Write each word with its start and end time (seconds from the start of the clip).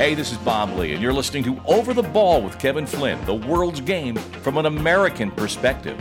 Hey, 0.00 0.14
this 0.14 0.32
is 0.32 0.38
Bob 0.38 0.70
Ley, 0.78 0.94
and 0.94 1.02
you're 1.02 1.12
listening 1.12 1.44
to 1.44 1.60
Over 1.66 1.92
the 1.92 2.02
Ball 2.02 2.40
with 2.40 2.58
Kevin 2.58 2.86
Flynn, 2.86 3.22
the 3.26 3.34
world's 3.34 3.82
game 3.82 4.16
from 4.16 4.56
an 4.56 4.64
American 4.64 5.30
perspective. 5.30 5.98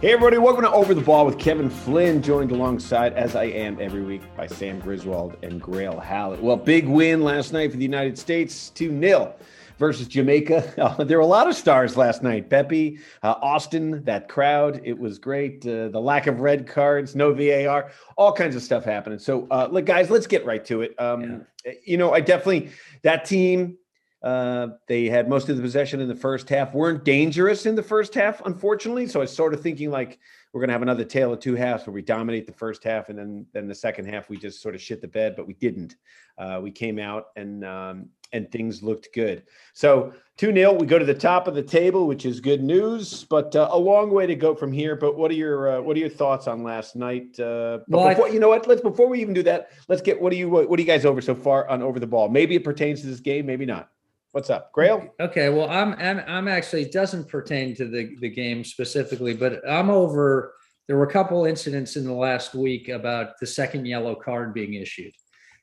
Hey, 0.00 0.14
everybody, 0.14 0.38
welcome 0.38 0.64
to 0.64 0.70
Over 0.70 0.94
the 0.94 1.02
Ball 1.02 1.26
with 1.26 1.38
Kevin 1.38 1.68
Flynn, 1.68 2.22
joined 2.22 2.50
alongside, 2.50 3.12
as 3.12 3.36
I 3.36 3.44
am 3.44 3.78
every 3.78 4.00
week, 4.00 4.22
by 4.38 4.46
Sam 4.46 4.80
Griswold 4.80 5.36
and 5.42 5.62
Grayle 5.62 6.02
Hallett. 6.02 6.42
Well, 6.42 6.56
big 6.56 6.88
win 6.88 7.20
last 7.20 7.52
night 7.52 7.72
for 7.72 7.76
the 7.76 7.82
United 7.82 8.16
States, 8.16 8.70
2 8.70 8.98
0 8.98 9.34
versus 9.78 10.08
Jamaica. 10.08 10.74
Uh, 10.86 11.02
there 11.04 11.18
were 11.18 11.22
a 11.22 11.26
lot 11.26 11.48
of 11.48 11.56
stars 11.56 11.96
last 11.96 12.22
night. 12.22 12.50
Pepi, 12.50 12.98
uh, 13.22 13.34
Austin, 13.42 14.04
that 14.04 14.28
crowd, 14.28 14.80
it 14.84 14.96
was 14.96 15.18
great. 15.18 15.66
Uh, 15.66 15.88
the 15.88 16.00
lack 16.00 16.26
of 16.26 16.40
red 16.40 16.66
cards, 16.66 17.16
no 17.16 17.32
VAR, 17.32 17.90
all 18.16 18.32
kinds 18.32 18.54
of 18.54 18.62
stuff 18.62 18.84
happening. 18.84 19.18
So, 19.18 19.48
uh, 19.50 19.68
look, 19.70 19.84
guys, 19.84 20.10
let's 20.10 20.26
get 20.26 20.44
right 20.44 20.64
to 20.66 20.82
it. 20.82 20.94
Um, 21.00 21.44
yeah. 21.64 21.72
You 21.84 21.96
know, 21.96 22.12
I 22.12 22.20
definitely, 22.20 22.70
that 23.02 23.24
team, 23.24 23.78
uh, 24.22 24.68
they 24.86 25.06
had 25.06 25.28
most 25.28 25.48
of 25.48 25.56
the 25.56 25.62
possession 25.62 26.00
in 26.00 26.08
the 26.08 26.14
first 26.14 26.48
half, 26.48 26.74
weren't 26.74 27.04
dangerous 27.04 27.66
in 27.66 27.74
the 27.74 27.82
first 27.82 28.14
half, 28.14 28.40
unfortunately. 28.44 29.06
So 29.06 29.20
I 29.20 29.22
was 29.22 29.34
sort 29.34 29.54
of 29.54 29.60
thinking 29.60 29.90
like, 29.90 30.18
we're 30.52 30.60
going 30.60 30.68
to 30.68 30.72
have 30.72 30.82
another 30.82 31.04
tale 31.04 31.34
of 31.34 31.40
two 31.40 31.54
halves 31.54 31.86
where 31.86 31.92
we 31.92 32.00
dominate 32.00 32.46
the 32.46 32.52
first 32.52 32.82
half 32.82 33.10
and 33.10 33.18
then 33.18 33.46
then 33.52 33.68
the 33.68 33.74
second 33.74 34.06
half 34.06 34.30
we 34.30 34.38
just 34.38 34.62
sort 34.62 34.74
of 34.74 34.80
shit 34.80 35.02
the 35.02 35.08
bed, 35.08 35.34
but 35.36 35.46
we 35.46 35.52
didn't. 35.52 35.96
Uh, 36.38 36.60
we 36.62 36.70
came 36.70 36.98
out 36.98 37.26
and 37.36 37.62
um, 37.62 38.08
and 38.32 38.50
things 38.50 38.82
looked 38.82 39.08
good. 39.14 39.44
So 39.74 40.12
2 40.38 40.52
0, 40.52 40.74
we 40.74 40.86
go 40.86 40.98
to 40.98 41.04
the 41.04 41.14
top 41.14 41.48
of 41.48 41.54
the 41.54 41.62
table, 41.62 42.06
which 42.06 42.26
is 42.26 42.40
good 42.40 42.62
news, 42.62 43.24
but 43.24 43.56
uh, 43.56 43.68
a 43.70 43.78
long 43.78 44.10
way 44.10 44.26
to 44.26 44.34
go 44.34 44.54
from 44.54 44.72
here. 44.72 44.94
But 44.94 45.16
what 45.16 45.30
are 45.30 45.34
your 45.34 45.78
uh, 45.78 45.80
what 45.80 45.96
are 45.96 46.00
your 46.00 46.08
thoughts 46.08 46.46
on 46.46 46.62
last 46.62 46.96
night? 46.96 47.38
Uh, 47.40 47.78
but 47.88 47.98
well, 47.98 48.08
before, 48.10 48.28
you 48.28 48.40
know 48.40 48.48
what? 48.48 48.66
Let's 48.66 48.82
before 48.82 49.08
we 49.08 49.20
even 49.20 49.34
do 49.34 49.42
that, 49.44 49.70
let's 49.88 50.02
get 50.02 50.20
what 50.20 50.30
do 50.30 50.36
you 50.36 50.48
what, 50.48 50.68
what 50.68 50.76
do 50.76 50.82
you 50.82 50.86
guys 50.86 51.04
over 51.04 51.20
so 51.20 51.34
far 51.34 51.68
on 51.68 51.82
over 51.82 51.98
the 51.98 52.06
ball? 52.06 52.28
Maybe 52.28 52.54
it 52.54 52.64
pertains 52.64 53.00
to 53.00 53.06
this 53.06 53.20
game, 53.20 53.46
maybe 53.46 53.64
not. 53.64 53.88
What's 54.32 54.50
up, 54.50 54.70
Grayle? 54.74 55.08
Okay, 55.18 55.48
well, 55.48 55.70
I'm 55.70 55.94
I'm, 55.94 56.22
I'm 56.28 56.48
actually 56.48 56.82
it 56.82 56.92
doesn't 56.92 57.28
pertain 57.28 57.74
to 57.76 57.88
the 57.88 58.14
the 58.20 58.28
game 58.28 58.64
specifically, 58.64 59.32
but 59.32 59.66
I'm 59.66 59.88
over. 59.88 60.54
There 60.86 60.98
were 60.98 61.06
a 61.06 61.12
couple 61.12 61.46
incidents 61.46 61.96
in 61.96 62.04
the 62.04 62.12
last 62.12 62.54
week 62.54 62.90
about 62.90 63.40
the 63.40 63.46
second 63.46 63.86
yellow 63.86 64.14
card 64.14 64.52
being 64.52 64.74
issued, 64.74 65.14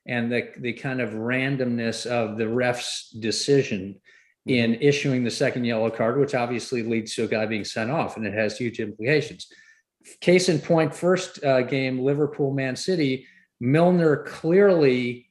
and 0.06 0.32
the 0.32 0.50
the 0.58 0.74
kind 0.74 1.02
of 1.02 1.12
randomness 1.12 2.06
of 2.06 2.38
the 2.38 2.48
ref's 2.48 3.10
decision 3.10 4.00
in 4.46 4.74
mm-hmm. 4.74 4.82
issuing 4.82 5.24
the 5.24 5.32
second 5.32 5.64
yellow 5.64 5.90
card, 5.90 6.20
which 6.20 6.36
obviously 6.36 6.84
leads 6.84 7.16
to 7.16 7.24
a 7.24 7.28
guy 7.28 7.46
being 7.46 7.64
sent 7.64 7.90
off, 7.90 8.18
and 8.18 8.26
it 8.26 8.34
has 8.34 8.58
huge 8.58 8.80
implications. 8.80 9.48
Case 10.20 10.50
in 10.50 10.60
point, 10.60 10.94
first 10.94 11.44
uh, 11.46 11.62
game, 11.62 12.00
Liverpool 12.00 12.54
Man 12.54 12.76
City, 12.76 13.26
Milner 13.62 14.18
clearly 14.18 15.30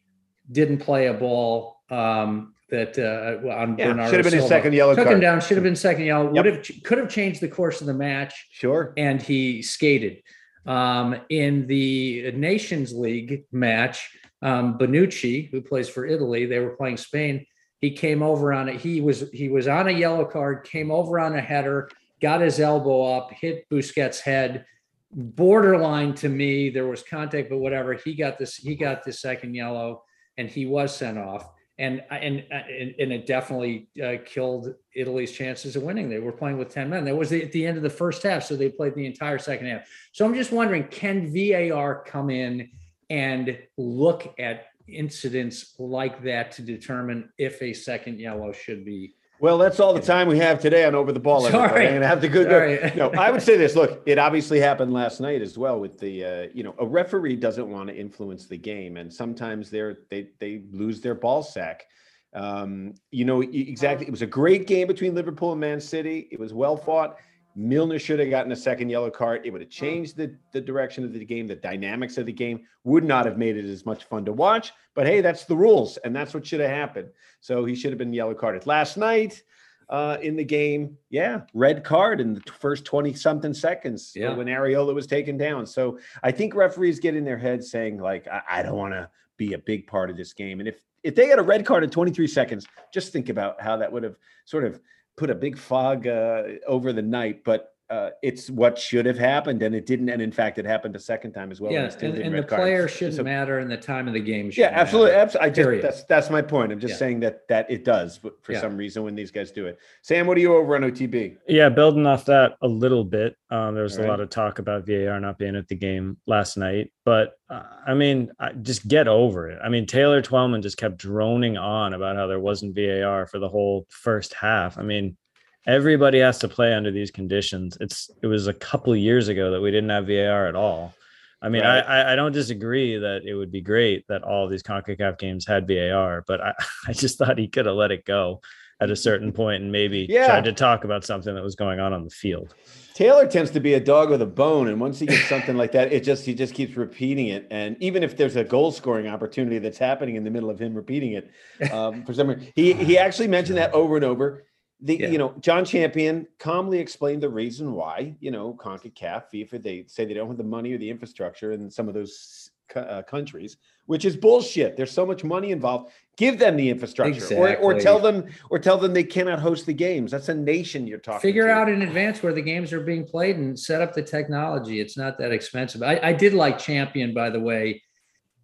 didn't 0.51 0.79
play 0.79 1.09
a 1.09 1.15
ball 1.15 1.77
um, 1.91 2.55
that 2.71 2.99
uh, 2.99 3.47
on 3.51 3.77
yeah, 3.77 3.89
Bernardo 3.89 4.11
should 4.11 4.25
have 4.25 4.25
been 4.25 4.31
Silva. 4.31 4.43
his 4.43 4.49
second 4.49 4.73
yellow 4.73 4.95
Took 4.95 5.05
card. 5.05 5.15
him 5.17 5.21
down. 5.21 5.41
Should 5.43 5.59
have 5.59 5.65
been 5.65 5.77
second 5.77 6.05
yellow. 6.07 6.33
Yep. 6.33 6.45
Would 6.45 6.55
have 6.55 6.83
could 6.83 6.99
have 6.99 7.11
changed 7.11 7.43
the 7.43 7.49
course 7.49 7.83
of 7.83 7.87
the 7.87 7.95
match. 7.95 8.49
Sure. 8.51 8.95
And 8.97 9.21
he 9.21 9.63
skated. 9.63 10.23
Um, 10.65 11.17
in 11.29 11.67
the 11.67 12.33
Nations 12.33 12.95
League 12.95 13.45
match, 13.53 14.17
um, 14.43 14.77
who 14.79 15.61
plays 15.63 15.89
for 15.89 16.05
Italy, 16.05 16.47
they 16.47 16.59
were 16.59 16.77
playing 16.77 16.97
Spain. 16.97 17.47
He 17.79 17.91
came 17.91 18.23
over 18.23 18.53
on 18.53 18.69
it. 18.69 18.81
He 18.81 19.01
was 19.01 19.31
he 19.33 19.49
was 19.49 19.67
on 19.67 19.89
a 19.89 19.93
yellow 19.93 20.25
card. 20.25 20.65
Came 20.65 20.91
over 20.91 21.19
on 21.19 21.35
a 21.35 21.41
header. 21.41 21.89
Got 22.21 22.41
his 22.41 22.61
elbow 22.61 23.17
up. 23.17 23.33
Hit 23.33 23.69
Busquets' 23.71 24.21
head. 24.21 24.65
Borderline 25.11 26.15
to 26.15 26.29
me. 26.29 26.71
There 26.71 26.87
was 26.87 27.03
contact, 27.03 27.51
but 27.51 27.59
whatever. 27.59 27.95
He 27.95 28.15
got 28.15 28.39
this. 28.39 28.57
He 28.57 28.77
got 28.77 29.05
the 29.05 29.13
second 29.13 29.55
yellow, 29.55 30.05
and 30.37 30.49
he 30.49 30.67
was 30.67 30.95
sent 30.95 31.19
off 31.19 31.49
and 31.79 32.03
and 32.11 32.45
and 32.51 33.13
it 33.13 33.27
definitely 33.27 33.89
uh, 34.03 34.15
killed 34.25 34.75
Italy's 34.95 35.33
chances 35.33 35.75
of 35.75 35.83
winning. 35.83 36.09
They 36.09 36.19
were 36.19 36.33
playing 36.33 36.59
with 36.59 36.69
ten 36.69 36.91
men. 36.91 37.05
That 37.05 37.17
was 37.17 37.33
at 37.33 37.51
the 37.51 37.67
end 37.67 37.77
of 37.77 37.83
the 37.83 37.91
first 37.91 38.23
half, 38.23 38.45
so 38.45 38.57
they 38.57 38.69
played 38.69 38.95
the 38.95 39.07
entire 39.07 39.39
second 39.39 39.67
half. 39.67 39.89
So 40.13 40.25
I'm 40.25 40.35
just 40.35 40.53
wondering, 40.53 40.85
can 40.89 41.33
VAR 41.33 42.05
come 42.05 42.31
in 42.31 42.71
and 43.13 43.59
look 43.77 44.35
at 44.39 44.67
incidents 44.89 45.75
like 45.79 46.25
that 46.25 46.51
to 46.53 46.63
determine 46.63 47.31
if 47.39 47.61
a 47.63 47.73
second 47.73 48.19
yellow 48.19 48.53
should 48.53 48.85
be 48.85 49.15
well, 49.41 49.59
that's 49.59 49.81
all 49.81 49.93
the 49.93 50.01
time 50.01 50.29
we 50.29 50.39
have 50.39 50.61
today 50.61 50.85
on 50.85 50.95
Over 50.95 51.11
the 51.11 51.19
Ball. 51.19 51.41
Sorry. 51.51 51.87
I'm 51.87 51.91
going 51.91 52.01
to 52.01 52.07
have 52.07 52.21
to 52.21 52.29
go. 52.29 52.45
Sorry. 52.45 52.93
No, 52.95 53.11
I 53.11 53.33
would 53.33 53.43
say 53.43 53.57
this. 53.57 53.75
Look, 53.75 54.01
it 54.07 54.17
obviously 54.17 54.61
happened 54.61 54.93
last 54.93 55.21
night 55.21 55.43
as 55.43 55.59
well 55.59 55.81
with 55.81 55.99
the, 55.99 56.25
uh, 56.25 56.47
you 56.55 56.63
know, 56.63 56.77
a 56.79 56.87
referee 56.87 57.35
doesn't 57.35 57.69
want 57.69 57.89
to 57.89 57.97
influence 57.97 58.47
the 58.47 58.57
game. 58.57 58.99
And 58.99 59.13
sometimes 59.13 59.69
they're, 59.69 59.97
they, 60.11 60.29
they 60.39 60.63
lose 60.71 61.01
their 61.01 61.17
ball 61.17 61.43
sack. 61.43 61.87
Um, 62.35 62.95
you 63.11 63.25
know, 63.25 63.41
exactly. 63.41 64.07
It 64.07 64.13
was 64.13 64.23
a 64.23 64.29
great 64.29 64.69
game 64.69 64.87
between 64.87 65.13
Liverpool 65.13 65.51
and 65.51 65.61
Man 65.61 65.81
City. 65.81 66.29
It 66.31 66.39
was 66.39 66.55
well 66.55 66.77
fought. 66.77 67.17
Milner 67.55 67.99
should 67.99 68.19
have 68.19 68.31
gotten 68.31 68.53
a 68.53 68.57
second 68.57 68.89
yellow 68.89 69.11
card. 69.11 69.43
It 69.45 69.51
would 69.51 69.61
have 69.61 69.71
changed 69.71 70.17
the, 70.17 70.35
the 70.53 70.61
direction 70.61 71.05
of 71.05 71.13
the 71.13 71.25
game, 71.25 71.47
the 71.47 71.55
dynamics 71.55 72.19
of 72.19 72.27
the 72.27 72.33
game, 72.33 72.67
would 72.85 73.05
not 73.05 73.27
have 73.27 73.39
made 73.39 73.57
it 73.57 73.67
as 73.67 73.85
much 73.85 74.05
fun 74.05 74.25
to 74.25 74.33
watch. 74.33 74.73
But 74.95 75.07
hey, 75.07 75.21
that's 75.21 75.45
the 75.45 75.57
rules, 75.57 75.97
and 75.99 76.15
that's 76.15 76.35
what 76.35 76.47
should 76.47 76.61
have 76.61 76.71
happened. 76.71 77.11
So 77.41 77.65
he 77.65 77.75
should 77.75 77.91
have 77.91 77.99
been 77.99 78.13
yellow 78.13 78.35
carded. 78.35 78.67
Last 78.67 78.97
night 78.97 79.43
uh, 79.89 80.17
in 80.23 80.37
the 80.37 80.45
game, 80.45 80.97
yeah, 81.11 81.43
red 81.55 81.85
card 81.85 82.21
in 82.21 82.35
the 82.35 82.41
first 82.59 82.85
20 82.85 83.13
something 83.15 83.53
seconds 83.53 84.13
yeah. 84.15 84.35
when 84.35 84.47
Arriola 84.47 84.95
was 84.95 85.07
taken 85.07 85.37
down. 85.37 85.67
So 85.67 85.99
I 86.23 86.33
think 86.33 86.55
referees 86.55 87.01
get 87.01 87.15
in 87.15 87.25
their 87.25 87.39
heads 87.39 87.71
saying, 87.71 87.99
like, 87.99 88.27
I, 88.29 88.43
I 88.49 88.63
don't 88.63 88.77
want 88.77 88.95
to 88.95 89.11
be 89.37 89.53
a 89.53 89.59
big 89.59 89.87
part 89.87 90.09
of 90.09 90.17
this 90.17 90.33
game. 90.33 90.61
And 90.61 90.69
if 90.69 90.83
if 91.03 91.15
they 91.15 91.29
got 91.29 91.39
a 91.39 91.43
red 91.43 91.67
card 91.67 91.83
in 91.83 91.91
23 91.91 92.29
seconds, 92.29 92.67
just 92.95 93.13
think 93.13 93.29
about 93.29 93.61
how 93.61 93.77
that 93.77 93.93
would 93.93 94.05
have 94.05 94.17
sort 94.45 94.65
of 94.65 94.81
put 95.17 95.31
a 95.31 95.35
big 95.35 95.59
fog 95.59 96.07
uh, 96.07 96.43
over 96.67 96.93
the 96.93 97.03
night, 97.03 97.45
but 97.45 97.72
uh, 97.93 98.11
it's 98.23 98.49
what 98.49 98.79
should 98.79 99.05
have 99.05 99.19
happened, 99.19 99.63
and 99.63 99.75
it 99.75 99.85
didn't. 99.85 100.09
And 100.09 100.23
in 100.23 100.33
fact, 100.33 100.57
it 100.57 100.65
happened 100.65 100.97
a 100.97 100.99
second 100.99 101.33
time 101.33 101.53
as 101.53 101.61
well. 101.61 101.71
Yeah, 101.71 101.93
and, 102.01 102.17
and 102.17 102.35
the 102.35 102.43
player 102.43 102.89
shouldn't 102.89 103.17
so, 103.17 103.23
matter, 103.23 103.59
and 103.59 103.71
the 103.71 103.77
time 103.77 104.09
of 104.09 104.15
the 104.15 104.21
game. 104.21 104.51
Yeah, 104.57 104.71
absolutely. 104.73 105.13
absolutely. 105.13 105.47
I 105.47 105.51
just, 105.51 105.83
that's 105.83 106.05
that's 106.05 106.31
my 106.31 106.41
point. 106.41 106.73
I'm 106.73 106.81
just 106.81 106.93
yeah. 106.93 106.99
saying 106.99 107.21
that 107.21 107.47
that 107.49 107.71
it 107.71 107.85
does 107.85 108.17
for 108.17 108.53
yeah. 108.53 108.63
some 108.63 108.79
reason 108.79 109.03
when 109.03 109.15
these 109.15 109.31
guys 109.31 109.51
do 109.51 109.67
it. 109.67 109.79
Sam, 110.01 110.27
what 110.27 110.39
are 110.39 110.41
you 110.41 110.57
over 110.57 110.75
on 110.75 110.83
OTB? 110.83 111.37
Yeah, 111.47 111.69
building 111.69 112.07
off 112.07 112.25
that 112.25 112.57
a 112.63 112.69
little 112.69 113.05
bit. 113.05 113.37
Um, 113.51 113.75
there 113.75 113.83
was 113.83 113.99
All 113.99 114.05
a 114.05 114.09
right. 114.09 114.11
lot 114.13 114.21
of 114.21 114.31
talk 114.31 114.59
about 114.59 114.87
VAR 114.87 115.21
not 115.21 115.37
being 115.37 115.55
at 115.55 115.69
the 115.69 115.77
game 115.77 116.17
last 116.27 116.57
night, 116.57 116.91
but 117.05 117.35
uh, 117.51 117.65
I 117.87 117.93
mean, 117.93 118.31
I, 118.41 118.53
just 118.53 118.89
get 118.89 119.07
over 119.07 119.51
it. 119.51 119.59
I 119.63 119.69
mean, 119.69 119.85
Taylor 119.85 120.23
Twellman 120.23 120.63
just 120.63 120.79
kept 120.79 120.97
droning 120.97 121.59
on 121.59 121.93
about 121.93 122.17
how 122.17 122.27
there 122.27 122.41
wasn't 122.41 122.75
VAR 122.75 123.27
for 123.27 123.39
the 123.39 123.51
whole 123.51 123.87
first 123.91 124.33
half. 124.33 124.79
I 124.79 124.83
mean 124.83 125.19
everybody 125.67 126.19
has 126.21 126.39
to 126.39 126.49
play 126.49 126.75
under 126.75 126.91
these 126.91 127.11
conditions. 127.11 127.77
It's 127.81 128.11
it 128.23 128.27
was 128.27 128.47
a 128.47 128.55
couple 128.55 128.95
years 128.97 129.29
ago 129.29 129.51
that 129.53 129.61
we 129.61 129.71
didn't 129.71 129.91
have 129.91 130.07
VAR 130.07 130.47
at 130.47 130.57
all. 130.57 130.95
I 131.41 131.49
mean, 131.49 131.63
right. 131.63 131.81
I 131.81 132.13
I 132.13 132.17
don't 132.17 132.33
disagree 132.33 132.99
that 132.99 133.23
it 133.25 133.35
would 133.35 133.51
be 133.51 133.61
great 133.61 134.07
that 134.09 134.23
all 134.23 134.49
these 134.49 134.63
CONCACAF 134.63 135.19
games 135.19 135.47
had 135.47 135.67
VAR, 135.67 136.25
but 136.27 136.41
I, 136.41 136.55
I 136.89 136.93
just 136.93 137.19
thought 137.19 137.39
he 137.39 137.49
could 137.49 137.67
have 137.67 137.77
let 137.77 137.91
it 137.91 138.05
go 138.05 138.41
at 138.81 138.91
a 138.91 138.97
certain 138.97 139.33
point 139.43 139.63
and 139.63 139.73
maybe 139.73 140.07
yeah. 140.09 140.27
tried 140.27 140.45
to 140.45 140.53
talk 140.53 140.85
about 140.85 141.05
something 141.05 141.35
that 141.35 141.43
was 141.43 141.55
going 141.55 141.81
on 141.81 141.93
on 141.93 142.05
the 142.05 142.11
field. 142.11 142.55
Taylor 142.95 143.27
tends 143.27 143.51
to 143.53 143.61
be 143.61 143.73
a 143.75 143.81
dog 143.81 144.11
with 144.11 144.21
a 144.21 144.27
bone, 144.27 144.69
and 144.69 144.79
once 144.79 144.99
he 144.99 145.07
gets 145.07 145.27
something 145.27 145.57
like 145.57 145.73
that, 145.73 145.93
it 145.93 146.05
just 146.05 146.27
he 146.27 146.35
just 146.35 146.53
keeps 146.53 146.77
repeating 146.77 147.29
it. 147.29 147.47
And 147.51 147.77
even 147.81 148.03
if 148.03 148.17
there's 148.17 148.37
a 148.37 148.45
goal 148.45 148.71
scoring 148.71 149.07
opportunity 149.07 149.59
that's 149.59 149.79
happening 149.79 150.17
in 150.17 150.25
the 150.25 150.31
middle 150.31 150.51
of 150.51 150.59
him 150.59 150.75
repeating 150.75 151.13
it, 151.13 151.31
um, 151.73 152.05
for 152.05 152.13
some 152.13 152.29
reason, 152.29 152.53
he 152.55 152.75
he 152.75 152.99
actually 152.99 153.29
mentioned 153.29 153.57
that 153.57 153.73
over 153.73 153.97
and 153.97 154.05
over 154.05 154.45
the 154.83 154.97
yeah. 154.97 155.09
you 155.09 155.19
know 155.19 155.35
John 155.41 155.65
Champion 155.65 156.27
calmly 156.39 156.79
explained 156.79 157.23
the 157.23 157.29
reason 157.29 157.73
why 157.73 158.15
you 158.21 158.31
know 158.31 158.55
CONCACAF, 158.55 159.25
FIFA, 159.33 159.63
they 159.63 159.85
say 159.87 160.05
they 160.05 160.15
don't 160.15 160.29
have 160.29 160.37
the 160.37 160.45
money 160.45 160.73
or 160.73 160.79
the 160.79 160.91
infrastructure 160.91 161.53
in 161.53 161.71
some 161.71 161.89
of 161.89 161.95
those 161.95 162.51
uh, 162.75 163.03
countries, 163.03 163.57
which 163.87 164.05
is 164.05 164.17
bullshit. 164.17 164.77
There's 164.77 164.91
so 164.91 165.07
much 165.07 165.25
money 165.25 165.51
involved. 165.51 165.93
Give 166.17 166.39
them 166.39 166.57
the 166.57 166.69
infrastructure, 166.69 167.15
exactly. 167.15 167.57
or, 167.57 167.77
or 167.77 167.81
tell 167.81 167.99
them, 167.99 168.27
or 168.51 168.59
tell 168.59 168.77
them 168.77 168.93
they 168.93 169.05
cannot 169.05 169.39
host 169.39 169.67
the 169.67 169.73
games. 169.73 170.11
That's 170.11 170.29
a 170.29 170.35
nation 170.35 170.87
you're 170.87 170.99
talking. 170.99 171.21
Figure 171.21 171.47
to. 171.47 171.53
out 171.53 171.69
in 171.69 171.83
advance 171.83 172.23
where 172.23 172.33
the 172.33 172.43
games 172.43 172.73
are 172.73 172.81
being 172.81 173.05
played 173.05 173.37
and 173.37 173.59
set 173.59 173.81
up 173.81 173.95
the 173.95 174.03
technology. 174.03 174.81
It's 174.81 174.97
not 174.97 175.19
that 175.19 175.33
expensive. 175.33 175.83
I, 175.83 176.01
I 176.03 176.13
did 176.13 176.35
like 176.35 176.59
Champion, 176.59 177.15
by 177.15 177.31
the 177.31 177.41
way 177.41 177.83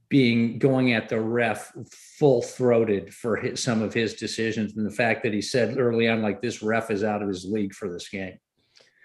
being 0.08 0.58
going 0.58 0.92
at 0.92 1.08
the 1.08 1.20
ref 1.20 1.72
full 1.90 2.40
throated 2.40 3.12
for 3.12 3.36
his, 3.36 3.62
some 3.62 3.82
of 3.82 3.92
his 3.92 4.14
decisions 4.14 4.76
and 4.76 4.86
the 4.86 4.90
fact 4.90 5.22
that 5.22 5.34
he 5.34 5.42
said 5.42 5.78
early 5.78 6.08
on 6.08 6.22
like 6.22 6.40
this 6.40 6.62
ref 6.62 6.90
is 6.90 7.04
out 7.04 7.22
of 7.22 7.28
his 7.28 7.44
league 7.44 7.74
for 7.74 7.90
this 7.90 8.08
game. 8.08 8.38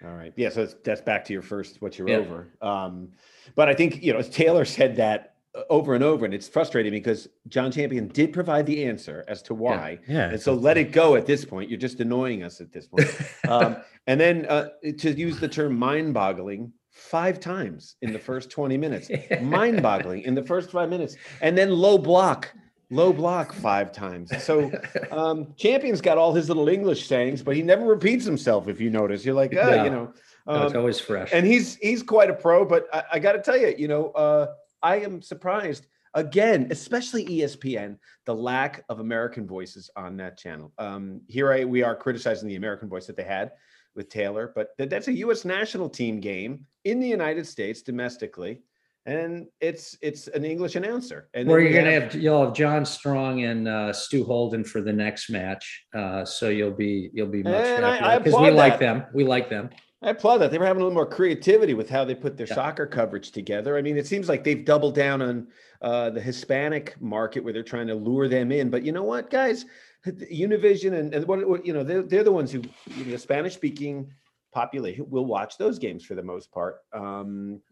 All 0.02 0.14
right. 0.14 0.32
Yeah. 0.36 0.48
So 0.48 0.64
that's, 0.64 0.76
that's 0.84 1.00
back 1.00 1.24
to 1.26 1.32
your 1.32 1.42
first, 1.42 1.80
what 1.82 1.98
you're 1.98 2.08
yeah. 2.08 2.16
over. 2.16 2.48
Um, 2.62 3.10
but 3.54 3.68
I 3.68 3.74
think, 3.74 4.02
you 4.02 4.12
know, 4.12 4.18
as 4.18 4.28
Taylor 4.28 4.64
said 4.64 4.96
that 4.96 5.34
over 5.70 5.94
and 5.94 6.02
over, 6.02 6.24
and 6.24 6.34
it's 6.34 6.48
frustrating 6.48 6.92
because 6.92 7.28
John 7.48 7.70
Champion 7.70 8.08
did 8.08 8.32
provide 8.32 8.66
the 8.66 8.84
answer 8.84 9.24
as 9.28 9.42
to 9.42 9.54
why. 9.54 9.98
Yeah. 10.06 10.14
yeah 10.14 10.30
and 10.30 10.40
so 10.40 10.54
let 10.54 10.76
it 10.76 10.90
go 10.90 11.16
at 11.16 11.26
this 11.26 11.44
point. 11.44 11.70
You're 11.70 11.78
just 11.78 12.00
annoying 12.00 12.42
us 12.42 12.60
at 12.60 12.72
this 12.72 12.86
point. 12.86 13.08
um, 13.48 13.76
and 14.06 14.20
then 14.20 14.46
uh, 14.46 14.70
to 14.98 15.12
use 15.12 15.38
the 15.38 15.48
term 15.48 15.78
mind 15.78 16.12
boggling, 16.12 16.72
five 16.94 17.40
times 17.40 17.96
in 18.02 18.12
the 18.12 18.18
first 18.18 18.50
20 18.50 18.76
minutes. 18.76 19.10
Mind 19.42 19.82
boggling 19.82 20.22
in 20.22 20.34
the 20.34 20.42
first 20.42 20.70
five 20.70 20.88
minutes. 20.88 21.16
And 21.42 21.58
then 21.58 21.70
low 21.70 21.98
block, 21.98 22.54
low 22.90 23.12
block 23.12 23.52
five 23.52 23.92
times. 23.92 24.30
So 24.42 24.70
um, 25.10 25.52
Champion's 25.56 26.00
got 26.00 26.18
all 26.18 26.32
his 26.32 26.48
little 26.48 26.68
English 26.68 27.06
sayings, 27.06 27.42
but 27.42 27.56
he 27.56 27.62
never 27.62 27.84
repeats 27.84 28.24
himself. 28.24 28.68
If 28.68 28.80
you 28.80 28.90
notice, 28.90 29.24
you're 29.24 29.34
like, 29.34 29.54
oh, 29.54 29.84
you 29.84 29.90
know, 29.90 30.12
um, 30.46 30.60
no, 30.60 30.66
it's 30.66 30.74
always 30.74 31.00
fresh. 31.00 31.30
And 31.32 31.44
he's 31.44 31.76
he's 31.76 32.02
quite 32.02 32.30
a 32.30 32.34
pro. 32.34 32.64
But 32.64 32.86
I, 32.92 33.02
I 33.14 33.18
got 33.18 33.32
to 33.32 33.42
tell 33.42 33.56
you, 33.56 33.74
you 33.76 33.88
know, 33.88 34.10
uh, 34.10 34.52
I 34.82 35.00
am 35.00 35.20
surprised 35.20 35.86
again, 36.14 36.68
especially 36.70 37.26
ESPN, 37.26 37.98
the 38.24 38.34
lack 38.34 38.84
of 38.88 39.00
American 39.00 39.48
voices 39.48 39.90
on 39.96 40.16
that 40.18 40.38
channel. 40.38 40.72
Um, 40.78 41.22
here 41.26 41.52
I, 41.52 41.64
we 41.64 41.82
are 41.82 41.96
criticizing 41.96 42.48
the 42.48 42.54
American 42.54 42.88
voice 42.88 43.06
that 43.06 43.16
they 43.16 43.24
had 43.24 43.50
with 43.94 44.08
Taylor, 44.08 44.52
but 44.54 44.68
that's 44.78 45.08
a 45.08 45.12
U.S. 45.12 45.44
national 45.44 45.88
team 45.88 46.20
game 46.20 46.66
in 46.84 47.00
the 47.00 47.08
United 47.08 47.46
States 47.46 47.82
domestically 47.82 48.62
and 49.06 49.46
it's 49.60 49.96
it's 50.00 50.28
an 50.28 50.44
English 50.44 50.76
announcer. 50.76 51.28
And 51.34 51.48
where 51.48 51.60
you're 51.60 51.72
gonna 51.72 51.92
have, 51.92 52.12
have, 52.12 52.22
you'll 52.22 52.44
have 52.46 52.54
John 52.54 52.86
Strong 52.86 53.44
and 53.44 53.68
uh, 53.68 53.92
Stu 53.92 54.24
Holden 54.24 54.64
for 54.64 54.80
the 54.80 54.92
next 54.92 55.30
match, 55.30 55.84
uh, 55.94 56.24
so 56.24 56.48
you'll 56.48 56.70
be 56.70 57.10
you'll 57.12 57.28
be 57.28 57.42
much 57.42 57.54
happier 57.54 58.20
because 58.20 58.40
we 58.40 58.46
that. 58.46 58.54
like 58.54 58.78
them. 58.78 59.04
We 59.12 59.24
like 59.24 59.50
them. 59.50 59.70
I 60.04 60.10
applaud 60.10 60.38
that. 60.38 60.50
They 60.50 60.58
were 60.58 60.66
having 60.66 60.82
a 60.82 60.84
little 60.84 60.94
more 60.94 61.06
creativity 61.06 61.72
with 61.72 61.88
how 61.88 62.04
they 62.04 62.14
put 62.14 62.36
their 62.36 62.46
yeah. 62.46 62.54
soccer 62.54 62.86
coverage 62.86 63.30
together. 63.30 63.78
I 63.78 63.82
mean, 63.82 63.96
it 63.96 64.06
seems 64.06 64.28
like 64.28 64.44
they've 64.44 64.62
doubled 64.62 64.94
down 64.94 65.22
on 65.22 65.46
uh, 65.80 66.10
the 66.10 66.20
Hispanic 66.20 67.00
market 67.00 67.42
where 67.42 67.54
they're 67.54 67.62
trying 67.62 67.86
to 67.86 67.94
lure 67.94 68.28
them 68.28 68.52
in. 68.52 68.68
But 68.68 68.84
you 68.84 68.92
know 68.92 69.02
what, 69.02 69.30
guys? 69.30 69.64
Univision 70.06 70.92
and, 70.92 71.14
and 71.14 71.26
what, 71.26 71.48
what 71.48 71.64
you 71.64 71.72
know, 71.72 71.82
they're, 71.82 72.02
they're 72.02 72.22
the 72.22 72.30
ones 72.30 72.52
who, 72.52 72.62
you 72.96 73.06
know, 73.06 73.12
the 73.12 73.18
Spanish 73.18 73.54
speaking 73.54 74.10
population 74.52 75.06
will 75.08 75.24
watch 75.24 75.56
those 75.56 75.78
games 75.78 76.04
for 76.04 76.14
the 76.14 76.22
most 76.22 76.52
part. 76.52 76.82
Um, 76.92 77.62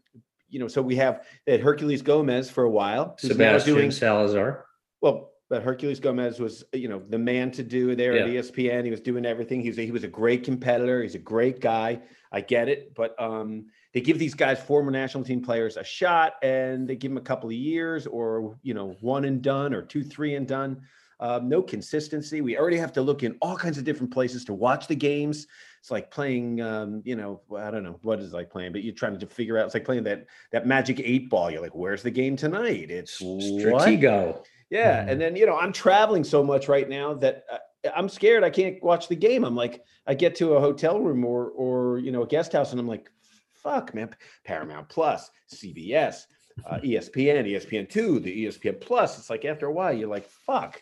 you 0.49 0.59
know, 0.59 0.67
so 0.67 0.81
we 0.81 0.95
have 0.95 1.27
that 1.45 1.61
Herculez 1.61 2.03
Gomez 2.03 2.49
for 2.49 2.63
a 2.63 2.69
while. 2.69 3.15
Sebastian 3.19 3.75
doing, 3.75 3.91
Salazar. 3.91 4.65
Well, 5.01 5.32
but 5.53 5.63
Herculez 5.63 6.01
Gomez 6.01 6.39
was, 6.39 6.63
you 6.73 6.87
know, 6.87 7.03
the 7.09 7.19
man 7.19 7.51
to 7.51 7.61
do 7.61 7.95
there 7.95 8.15
yeah. 8.15 8.23
at 8.23 8.45
ESPN. 8.45 8.85
He 8.85 8.89
was 8.89 8.99
doing 8.99 9.23
everything. 9.23 9.61
He 9.61 9.69
was 9.69 9.77
a, 9.77 9.85
he 9.85 9.91
was 9.91 10.03
a 10.03 10.07
great 10.07 10.43
competitor. 10.43 11.03
He's 11.03 11.13
a 11.13 11.19
great 11.19 11.59
guy. 11.61 12.01
I 12.31 12.41
get 12.41 12.69
it, 12.69 12.95
but 12.95 13.15
um, 13.21 13.67
they 13.93 14.01
give 14.01 14.17
these 14.17 14.33
guys 14.33 14.59
former 14.59 14.89
national 14.89 15.23
team 15.23 15.43
players 15.43 15.77
a 15.77 15.83
shot, 15.83 16.37
and 16.41 16.89
they 16.89 16.95
give 16.95 17.11
them 17.11 17.19
a 17.19 17.21
couple 17.21 17.49
of 17.49 17.55
years, 17.55 18.07
or 18.07 18.57
you 18.63 18.73
know, 18.73 18.95
one 19.01 19.25
and 19.25 19.43
done, 19.43 19.75
or 19.75 19.83
two, 19.83 20.03
three 20.03 20.33
and 20.33 20.47
done. 20.47 20.81
Um, 21.19 21.47
no 21.47 21.61
consistency. 21.61 22.41
We 22.41 22.57
already 22.57 22.77
have 22.77 22.91
to 22.93 23.03
look 23.03 23.21
in 23.21 23.37
all 23.39 23.55
kinds 23.55 23.77
of 23.77 23.83
different 23.83 24.11
places 24.11 24.43
to 24.45 24.55
watch 24.55 24.87
the 24.87 24.95
games. 24.95 25.45
It's 25.79 25.91
like 25.91 26.09
playing, 26.09 26.61
um, 26.61 27.03
you 27.05 27.15
know, 27.15 27.41
I 27.55 27.69
don't 27.69 27.83
know 27.83 27.99
what 28.01 28.19
is 28.21 28.33
like 28.33 28.49
playing, 28.49 28.71
but 28.71 28.83
you're 28.83 28.95
trying 28.95 29.19
to 29.19 29.27
figure 29.27 29.59
out. 29.59 29.65
It's 29.65 29.75
like 29.75 29.85
playing 29.85 30.05
that 30.05 30.25
that 30.51 30.65
magic 30.65 30.99
eight 30.99 31.29
ball. 31.29 31.51
You're 31.51 31.61
like, 31.61 31.75
where's 31.75 32.01
the 32.01 32.09
game 32.09 32.35
tonight? 32.35 32.89
It's 32.89 33.21
Stratego. 33.21 34.43
Yeah, 34.73 35.05
mm. 35.05 35.11
and 35.11 35.21
then 35.21 35.35
you 35.35 35.45
know, 35.45 35.55
I'm 35.55 35.71
traveling 35.71 36.23
so 36.23 36.43
much 36.43 36.67
right 36.67 36.89
now 36.89 37.13
that 37.15 37.45
uh, 37.51 37.89
I'm 37.95 38.09
scared 38.09 38.43
I 38.43 38.49
can't 38.49 38.81
watch 38.83 39.07
the 39.07 39.15
game. 39.15 39.43
I'm 39.43 39.55
like, 39.55 39.83
I 40.07 40.15
get 40.15 40.35
to 40.37 40.55
a 40.55 40.59
hotel 40.59 40.99
room 40.99 41.23
or 41.23 41.49
or 41.49 41.99
you 41.99 42.11
know 42.11 42.23
a 42.23 42.27
guest 42.27 42.53
house, 42.53 42.71
and 42.71 42.79
I'm 42.79 42.87
like, 42.87 43.11
fuck, 43.51 43.93
man, 43.93 44.15
Paramount 44.43 44.89
Plus, 44.89 45.29
CBS, 45.53 46.23
uh, 46.65 46.79
ESPN, 46.83 47.47
ESPN 47.51 47.87
two, 47.87 48.19
the 48.19 48.45
ESPN 48.45 48.81
Plus. 48.81 49.19
It's 49.19 49.29
like 49.29 49.45
after 49.45 49.67
a 49.67 49.71
while, 49.71 49.93
you're 49.93 50.09
like, 50.09 50.27
fuck 50.27 50.81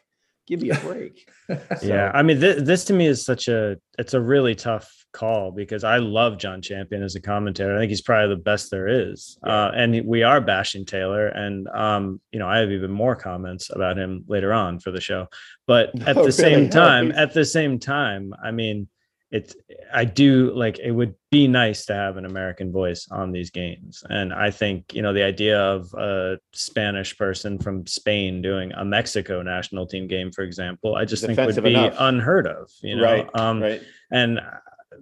give 0.51 0.62
me 0.62 0.69
a 0.69 0.80
break. 0.80 1.30
so. 1.50 1.57
Yeah, 1.81 2.12
I 2.13 2.21
mean, 2.24 2.39
th- 2.39 2.63
this 2.63 2.83
to 2.86 2.94
me 2.94 3.07
is 3.07 3.24
such 3.24 3.48
a 3.48 3.77
it's 3.98 4.13
a 4.13 4.19
really 4.19 4.53
tough 4.53 4.92
call 5.13 5.51
because 5.51 5.83
I 5.83 5.98
love 5.98 6.38
John 6.38 6.62
Champion 6.62 7.03
as 7.03 7.15
a 7.15 7.21
commentator. 7.21 7.75
I 7.75 7.80
think 7.80 7.89
he's 7.89 8.01
probably 8.01 8.36
the 8.36 8.42
best 8.42 8.69
there 8.69 8.88
is. 8.88 9.39
Yeah. 9.45 9.53
Uh, 9.53 9.71
and 9.74 10.06
we 10.06 10.24
are 10.24 10.42
bashing 10.42 10.86
Taylor, 10.86 11.27
and 11.27 11.68
um, 11.69 12.19
you 12.33 12.39
know, 12.39 12.48
I 12.48 12.59
have 12.59 12.71
even 12.71 12.92
more 12.92 13.15
comments 13.15 13.69
about 13.74 13.98
him 13.98 14.25
later 14.27 14.51
on 14.51 14.80
for 14.80 14.92
the 14.92 15.01
show. 15.01 15.27
But 15.68 15.89
at 16.07 16.18
oh, 16.18 16.19
the 16.19 16.19
really? 16.19 16.31
same 16.31 16.69
time, 16.83 17.12
at 17.13 17.33
the 17.33 17.45
same 17.45 17.80
time, 17.80 18.33
I 18.44 18.51
mean 18.51 18.89
it's 19.31 19.56
I 19.94 20.04
do 20.04 20.51
like 20.54 20.80
it 20.80 20.92
would 20.92 21.16
be 21.31 21.48
nice 21.48 21.86
to 21.86 21.94
have 21.94 22.18
an 22.18 22.25
American 22.25 22.72
voice 22.72 23.07
on 23.10 23.31
these 23.31 23.50
games. 23.50 24.04
And 24.10 24.33
I 24.33 24.51
think, 24.51 24.94
you 24.94 25.01
know, 25.01 25.13
the 25.13 25.24
idea 25.24 25.57
of 25.57 25.94
a 25.94 26.38
Spanish 26.51 27.18
person 27.18 27.57
from 27.57 27.88
Spain 27.88 28.42
doing 28.42 28.74
a 28.74 28.83
Mexico 28.83 29.42
national 29.42 29.88
team 29.88 30.07
game, 30.07 30.31
for 30.31 30.44
example, 30.44 30.95
I 30.95 31.06
just 31.06 31.25
think 31.25 31.39
would 31.39 31.63
be 31.63 31.72
enough. 31.72 31.95
unheard 31.98 32.45
of, 32.45 32.69
you 32.81 32.98
know. 32.98 33.04
Right, 33.04 33.30
um 33.36 33.62
right. 33.62 33.81
and 34.12 34.42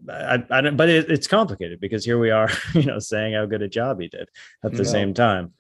I, 0.08 0.44
I 0.52 0.62
don't, 0.62 0.78
but 0.78 0.90
it, 0.90 1.10
it's 1.10 1.28
complicated 1.28 1.80
because 1.80 2.06
here 2.06 2.20
we 2.20 2.30
are, 2.30 2.50
you 2.76 2.84
know, 2.84 3.00
saying 3.00 3.34
how 3.34 3.48
good 3.48 3.64
a 3.64 3.68
job 3.68 4.00
he 4.00 4.08
did 4.08 4.30
at 4.64 4.74
the 4.74 4.86
same 4.86 5.14
time. 5.14 5.54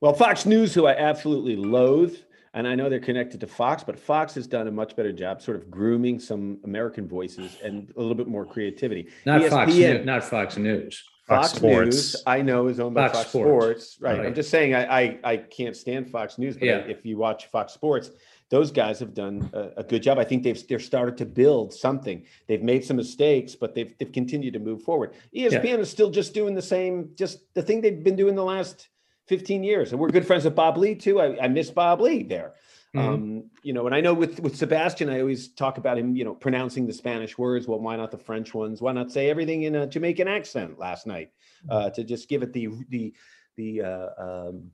Well, 0.00 0.12
Fox 0.12 0.44
News, 0.44 0.74
who 0.74 0.86
I 0.86 0.94
absolutely 0.94 1.56
loathe, 1.56 2.18
and 2.56 2.66
I 2.66 2.74
know 2.74 2.88
they're 2.88 2.98
connected 2.98 3.38
to 3.40 3.46
Fox, 3.46 3.84
but 3.84 3.98
Fox 3.98 4.34
has 4.34 4.46
done 4.46 4.66
a 4.66 4.70
much 4.70 4.96
better 4.96 5.12
job 5.12 5.42
sort 5.42 5.58
of 5.58 5.70
grooming 5.70 6.18
some 6.18 6.58
American 6.64 7.06
voices 7.06 7.58
and 7.62 7.92
a 7.96 8.00
little 8.00 8.14
bit 8.14 8.28
more 8.28 8.46
creativity. 8.46 9.08
Not 9.26 9.42
ESPN, 9.42 9.50
Fox 9.50 9.74
News, 9.74 10.06
not 10.06 10.24
Fox 10.24 10.56
News. 10.56 11.04
Fox, 11.26 11.52
Fox 11.52 11.62
News, 11.62 12.22
I 12.26 12.40
know, 12.40 12.68
is 12.68 12.80
owned 12.80 12.94
by 12.94 13.08
Fox, 13.08 13.18
Fox 13.18 13.28
Sports. 13.28 13.50
Sports. 13.50 13.98
Right. 14.00 14.18
right. 14.18 14.26
I'm 14.28 14.34
just 14.34 14.48
saying, 14.48 14.74
I, 14.74 14.84
I, 14.84 15.18
I 15.24 15.36
can't 15.36 15.76
stand 15.76 16.08
Fox 16.08 16.38
News, 16.38 16.56
but 16.56 16.66
yeah. 16.66 16.78
if 16.78 17.04
you 17.04 17.18
watch 17.18 17.46
Fox 17.46 17.74
Sports, 17.74 18.10
those 18.48 18.70
guys 18.70 19.00
have 19.00 19.12
done 19.12 19.50
a, 19.52 19.80
a, 19.80 19.84
good 19.84 20.02
job. 20.02 20.18
I 20.18 20.24
think 20.24 20.44
they've 20.44 20.66
they're 20.68 20.78
started 20.78 21.18
to 21.18 21.26
build 21.26 21.74
something. 21.74 22.24
They've 22.46 22.62
made 22.62 22.84
some 22.84 22.96
mistakes, 22.96 23.56
but 23.56 23.74
they've 23.74 23.92
they've 23.98 24.12
continued 24.12 24.54
to 24.54 24.60
move 24.60 24.82
forward. 24.82 25.14
ESPN 25.34 25.64
yeah. 25.64 25.76
is 25.76 25.90
still 25.90 26.10
just 26.10 26.32
doing 26.32 26.54
the 26.54 26.62
same, 26.62 27.10
just 27.16 27.40
the 27.54 27.62
thing 27.62 27.80
they've 27.80 28.04
been 28.04 28.16
doing 28.16 28.36
the 28.36 28.44
last 28.44 28.88
15 29.26 29.62
years. 29.62 29.92
And 29.92 30.00
we're 30.00 30.08
good 30.08 30.26
friends 30.26 30.44
with 30.44 30.54
Bob 30.54 30.76
Ley 30.76 30.94
too. 30.94 31.20
I, 31.20 31.44
I 31.44 31.48
miss 31.48 31.70
Bob 31.70 32.00
Ley 32.00 32.22
there. 32.22 32.54
Mm-hmm. 32.94 33.08
Um, 33.08 33.44
you 33.62 33.72
know, 33.72 33.86
and 33.86 33.94
I 33.94 34.00
know 34.00 34.14
with 34.14 34.40
with 34.40 34.56
Sebastian, 34.56 35.10
I 35.10 35.20
always 35.20 35.48
talk 35.48 35.76
about 35.76 35.98
him, 35.98 36.16
you 36.16 36.24
know, 36.24 36.34
pronouncing 36.34 36.86
the 36.86 36.92
Spanish 36.92 37.36
words. 37.36 37.66
Well, 37.66 37.80
why 37.80 37.96
not 37.96 38.10
the 38.10 38.18
French 38.18 38.54
ones? 38.54 38.80
Why 38.80 38.92
not 38.92 39.10
say 39.10 39.28
everything 39.28 39.64
in 39.64 39.74
a 39.74 39.86
Jamaican 39.86 40.28
accent 40.28 40.78
last 40.78 41.06
night 41.06 41.30
uh, 41.68 41.90
to 41.90 42.04
just 42.04 42.28
give 42.28 42.42
it 42.42 42.52
the 42.52 42.68
the 42.88 43.12
the 43.56 43.82
uh, 43.82 44.08
um, 44.18 44.70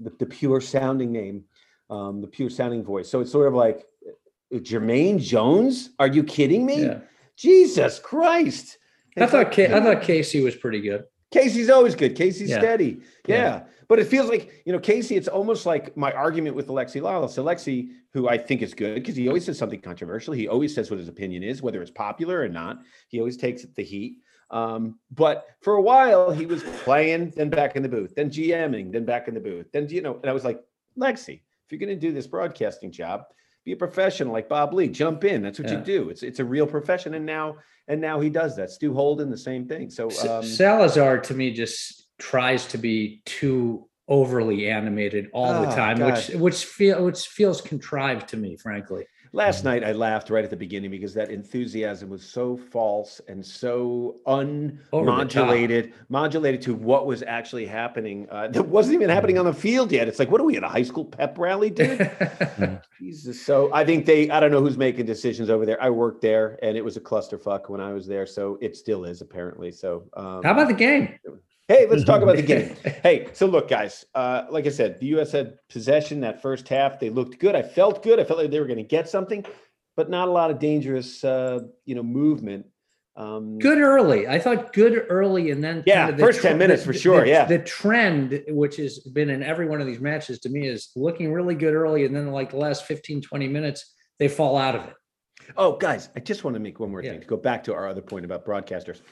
the, 0.00 0.10
the, 0.18 0.26
pure 0.26 0.60
sounding 0.60 1.12
name, 1.12 1.44
um, 1.90 2.20
the 2.20 2.26
pure 2.26 2.48
sounding 2.48 2.82
voice. 2.82 3.08
So 3.08 3.20
it's 3.20 3.30
sort 3.30 3.48
of 3.48 3.54
like 3.54 3.84
uh, 4.08 4.58
Jermaine 4.58 5.20
Jones. 5.20 5.90
Are 5.98 6.06
you 6.06 6.24
kidding 6.24 6.64
me? 6.64 6.86
Yeah. 6.86 7.00
Jesus 7.36 7.98
Christ! 7.98 8.78
I 9.16 9.26
thought 9.26 9.58
I 9.58 9.80
thought 9.80 10.02
Casey 10.02 10.42
was 10.42 10.56
pretty 10.56 10.80
good. 10.80 11.04
Casey's 11.30 11.70
always 11.70 11.94
good. 11.94 12.16
Casey's 12.16 12.50
yeah. 12.50 12.58
steady. 12.58 13.00
Yeah. 13.26 13.36
yeah. 13.36 13.62
But 13.88 13.98
it 13.98 14.06
feels 14.06 14.28
like, 14.28 14.62
you 14.64 14.72
know, 14.72 14.78
Casey, 14.78 15.16
it's 15.16 15.26
almost 15.26 15.66
like 15.66 15.96
my 15.96 16.12
argument 16.12 16.54
with 16.54 16.68
Alexi 16.68 17.00
Lalas. 17.00 17.36
Alexi, 17.36 17.90
who 18.12 18.28
I 18.28 18.38
think 18.38 18.62
is 18.62 18.72
good 18.72 18.94
because 18.96 19.16
he 19.16 19.26
always 19.26 19.44
says 19.44 19.58
something 19.58 19.80
controversial. 19.80 20.32
He 20.32 20.46
always 20.46 20.72
says 20.74 20.90
what 20.90 21.00
his 21.00 21.08
opinion 21.08 21.42
is, 21.42 21.60
whether 21.60 21.82
it's 21.82 21.90
popular 21.90 22.40
or 22.40 22.48
not. 22.48 22.78
He 23.08 23.18
always 23.18 23.36
takes 23.36 23.64
the 23.64 23.82
heat. 23.82 24.18
Um, 24.50 24.98
but 25.10 25.46
for 25.60 25.74
a 25.74 25.82
while, 25.82 26.30
he 26.30 26.46
was 26.46 26.62
playing, 26.84 27.32
then 27.36 27.50
back 27.50 27.76
in 27.76 27.82
the 27.82 27.88
booth, 27.88 28.14
then 28.14 28.30
GMing, 28.30 28.92
then 28.92 29.04
back 29.04 29.28
in 29.28 29.34
the 29.34 29.40
booth. 29.40 29.70
Then, 29.72 29.88
you 29.88 30.02
know, 30.02 30.18
and 30.20 30.30
I 30.30 30.32
was 30.32 30.44
like, 30.44 30.60
Lexi, 30.98 31.40
if 31.64 31.70
you're 31.70 31.78
going 31.78 31.88
to 31.88 31.96
do 31.96 32.12
this 32.12 32.26
broadcasting 32.26 32.90
job, 32.90 33.24
be 33.64 33.72
a 33.72 33.76
professional 33.76 34.32
like 34.32 34.48
Bob 34.48 34.72
Ley. 34.72 34.88
Jump 34.88 35.24
in. 35.24 35.42
That's 35.42 35.58
what 35.58 35.68
yeah. 35.68 35.78
you 35.78 35.84
do. 35.84 36.10
It's 36.10 36.22
it's 36.22 36.38
a 36.38 36.44
real 36.44 36.66
profession. 36.66 37.14
And 37.14 37.26
now 37.26 37.56
and 37.88 38.00
now 38.00 38.20
he 38.20 38.30
does 38.30 38.56
that. 38.56 38.70
Stu 38.70 38.94
Holden, 38.94 39.30
the 39.30 39.38
same 39.38 39.66
thing. 39.66 39.90
So 39.90 40.10
um, 40.28 40.44
Salazar 40.44 41.18
to 41.18 41.34
me 41.34 41.52
just 41.52 42.08
tries 42.18 42.66
to 42.66 42.78
be 42.78 43.22
too 43.24 43.88
overly 44.08 44.68
animated 44.68 45.28
all 45.32 45.52
oh, 45.52 45.66
the 45.66 45.74
time, 45.74 45.98
God. 45.98 46.12
which 46.12 46.28
which 46.30 46.64
feel 46.64 47.04
which 47.04 47.26
feels 47.26 47.60
contrived 47.60 48.28
to 48.28 48.36
me, 48.36 48.56
frankly. 48.56 49.06
Last 49.32 49.64
night 49.64 49.84
I 49.84 49.92
laughed 49.92 50.28
right 50.28 50.42
at 50.42 50.50
the 50.50 50.56
beginning 50.56 50.90
because 50.90 51.14
that 51.14 51.30
enthusiasm 51.30 52.10
was 52.10 52.22
so 52.22 52.56
false 52.56 53.20
and 53.28 53.44
so 53.46 54.16
unmodulated, 54.26 55.92
modulated 56.08 56.60
to 56.62 56.74
what 56.74 57.06
was 57.06 57.22
actually 57.22 57.64
happening. 57.64 58.26
Uh, 58.28 58.48
that 58.48 58.66
wasn't 58.66 58.94
even 58.94 59.08
happening 59.08 59.38
on 59.38 59.44
the 59.44 59.52
field 59.52 59.92
yet. 59.92 60.08
It's 60.08 60.18
like, 60.18 60.32
what 60.32 60.40
are 60.40 60.44
we 60.44 60.56
at 60.56 60.64
a 60.64 60.68
high 60.68 60.82
school 60.82 61.04
pep 61.04 61.38
rally, 61.38 61.70
dude? 61.70 62.10
Jesus. 62.98 63.40
So 63.40 63.72
I 63.72 63.84
think 63.84 64.04
they, 64.04 64.28
I 64.30 64.40
don't 64.40 64.50
know 64.50 64.60
who's 64.60 64.76
making 64.76 65.06
decisions 65.06 65.48
over 65.48 65.64
there. 65.64 65.80
I 65.80 65.90
worked 65.90 66.22
there 66.22 66.58
and 66.60 66.76
it 66.76 66.84
was 66.84 66.96
a 66.96 67.00
clusterfuck 67.00 67.70
when 67.70 67.80
I 67.80 67.92
was 67.92 68.08
there. 68.08 68.26
So 68.26 68.58
it 68.60 68.76
still 68.76 69.04
is 69.04 69.20
apparently. 69.20 69.70
So 69.70 70.02
um, 70.14 70.42
how 70.42 70.52
about 70.52 70.66
the 70.66 70.74
game? 70.74 71.16
Hey, 71.70 71.86
let's 71.86 72.02
talk 72.02 72.20
about 72.20 72.34
the 72.34 72.42
game. 72.42 72.74
hey, 73.04 73.28
so 73.32 73.46
look, 73.46 73.68
guys, 73.68 74.04
uh, 74.16 74.42
like 74.50 74.66
I 74.66 74.70
said, 74.70 74.98
the 74.98 75.06
U.S. 75.06 75.30
had 75.30 75.56
possession 75.68 76.18
that 76.22 76.42
first 76.42 76.66
half. 76.66 76.98
They 76.98 77.10
looked 77.10 77.38
good. 77.38 77.54
I 77.54 77.62
felt 77.62 78.02
good. 78.02 78.18
I 78.18 78.24
felt 78.24 78.40
like 78.40 78.50
they 78.50 78.58
were 78.58 78.66
going 78.66 78.78
to 78.78 78.82
get 78.82 79.08
something, 79.08 79.46
but 79.96 80.10
not 80.10 80.26
a 80.26 80.32
lot 80.32 80.50
of 80.50 80.58
dangerous, 80.58 81.22
uh, 81.22 81.60
you 81.84 81.94
know, 81.94 82.02
movement. 82.02 82.66
Um, 83.14 83.56
good 83.60 83.78
early. 83.78 84.26
I 84.26 84.40
thought 84.40 84.72
good 84.72 85.06
early, 85.08 85.52
and 85.52 85.62
then 85.62 85.84
yeah, 85.86 86.06
kind 86.06 86.10
of 86.10 86.16
the 86.16 86.24
first 86.24 86.42
ten 86.42 86.58
minutes 86.58 86.84
for 86.84 86.92
sure. 86.92 87.20
The, 87.20 87.28
yeah, 87.28 87.44
the 87.44 87.60
trend, 87.60 88.42
which 88.48 88.74
has 88.78 88.98
been 88.98 89.30
in 89.30 89.44
every 89.44 89.68
one 89.68 89.80
of 89.80 89.86
these 89.86 90.00
matches, 90.00 90.40
to 90.40 90.48
me 90.48 90.66
is 90.66 90.90
looking 90.96 91.32
really 91.32 91.54
good 91.54 91.74
early, 91.74 92.04
and 92.04 92.16
then 92.16 92.32
like 92.32 92.50
the 92.50 92.56
last 92.56 92.84
15, 92.86 93.22
20 93.22 93.46
minutes, 93.46 93.94
they 94.18 94.26
fall 94.26 94.56
out 94.56 94.74
of 94.74 94.88
it. 94.88 94.94
Oh, 95.56 95.76
guys, 95.76 96.08
I 96.16 96.20
just 96.20 96.42
want 96.42 96.54
to 96.54 96.60
make 96.60 96.80
one 96.80 96.90
more 96.90 97.00
yeah. 97.00 97.12
thing 97.12 97.20
to 97.20 97.26
go 97.28 97.36
back 97.36 97.62
to 97.64 97.74
our 97.74 97.86
other 97.86 98.02
point 98.02 98.24
about 98.24 98.44
broadcasters. 98.44 99.02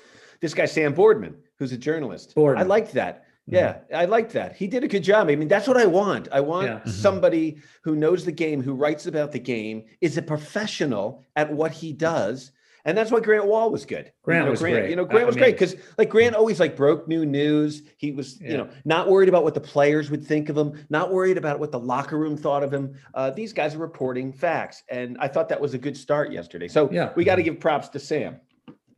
This 0.40 0.54
guy 0.54 0.66
Sam 0.66 0.92
Borden, 0.92 1.36
who's 1.58 1.72
a 1.72 1.78
journalist, 1.78 2.34
Borden. 2.34 2.62
I 2.62 2.64
liked 2.66 2.92
that 2.92 3.24
Yeah, 3.50 3.78
I 3.94 4.04
like 4.04 4.32
that. 4.32 4.56
He 4.56 4.66
did 4.66 4.84
a 4.84 4.88
good 4.88 5.02
job. 5.02 5.28
I 5.30 5.34
mean, 5.36 5.48
that's 5.48 5.66
what 5.66 5.78
I 5.78 5.86
want. 5.86 6.28
I 6.30 6.40
want 6.40 6.66
Yeah. 6.68 6.80
Mhm. 6.84 6.88
somebody 6.90 7.56
who 7.82 7.96
knows 7.96 8.26
the 8.26 8.32
game, 8.32 8.62
who 8.62 8.74
writes 8.74 9.06
about 9.06 9.32
the 9.32 9.38
game, 9.38 9.84
is 10.02 10.18
a 10.18 10.22
professional 10.22 11.24
at 11.34 11.50
what 11.52 11.72
he 11.72 11.92
does. 11.94 12.52
And 12.84 12.96
that's 12.96 13.10
why 13.10 13.20
Grant 13.20 13.46
Wahl 13.46 13.70
was 13.70 13.86
good. 13.86 14.12
Grant 14.22 14.40
you 14.42 14.44
know, 14.44 14.50
was 14.50 14.60
Grant, 14.60 14.76
great. 14.76 14.90
You 14.90 14.96
know, 14.96 15.04
Grant 15.06 15.22
I 15.22 15.26
was 15.26 15.34
mean- 15.36 15.44
great 15.44 15.52
because 15.58 15.76
like 15.96 16.10
Grant 16.10 16.34
always 16.36 16.60
like 16.60 16.76
broke 16.76 17.08
new 17.08 17.24
news. 17.24 17.82
He 17.96 18.12
was, 18.12 18.38
you 18.40 18.56
know, 18.58 18.68
not 18.84 19.08
worried 19.08 19.28
about 19.30 19.44
what 19.44 19.54
the 19.54 19.60
players 19.60 20.10
would 20.10 20.24
think 20.24 20.50
of 20.50 20.56
him, 20.56 20.72
not 20.90 21.10
worried 21.12 21.38
about 21.38 21.58
what 21.58 21.70
the 21.72 21.80
locker 21.80 22.18
room 22.18 22.36
thought 22.36 22.62
of 22.62 22.72
him. 22.72 22.94
Uh, 23.14 23.30
these 23.30 23.52
guys 23.54 23.74
are 23.74 23.78
reporting 23.78 24.30
facts. 24.30 24.82
And 24.90 25.16
I 25.20 25.28
thought 25.28 25.48
that 25.48 25.60
was 25.60 25.72
a 25.74 25.78
good 25.78 25.96
start 25.96 26.32
yesterday. 26.32 26.68
So 26.68 26.90
Yeah. 26.92 27.12
we 27.16 27.24
got 27.24 27.36
to 27.36 27.42
give 27.42 27.58
props 27.60 27.88
to 27.90 27.98
Sam. 27.98 28.36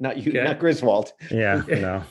Not 0.01 0.17
you, 0.19 0.33
Okay. 0.33 0.43
not 0.45 0.59
Griswold. 0.59 1.13
Yeah, 1.31 1.63
no. 1.69 2.03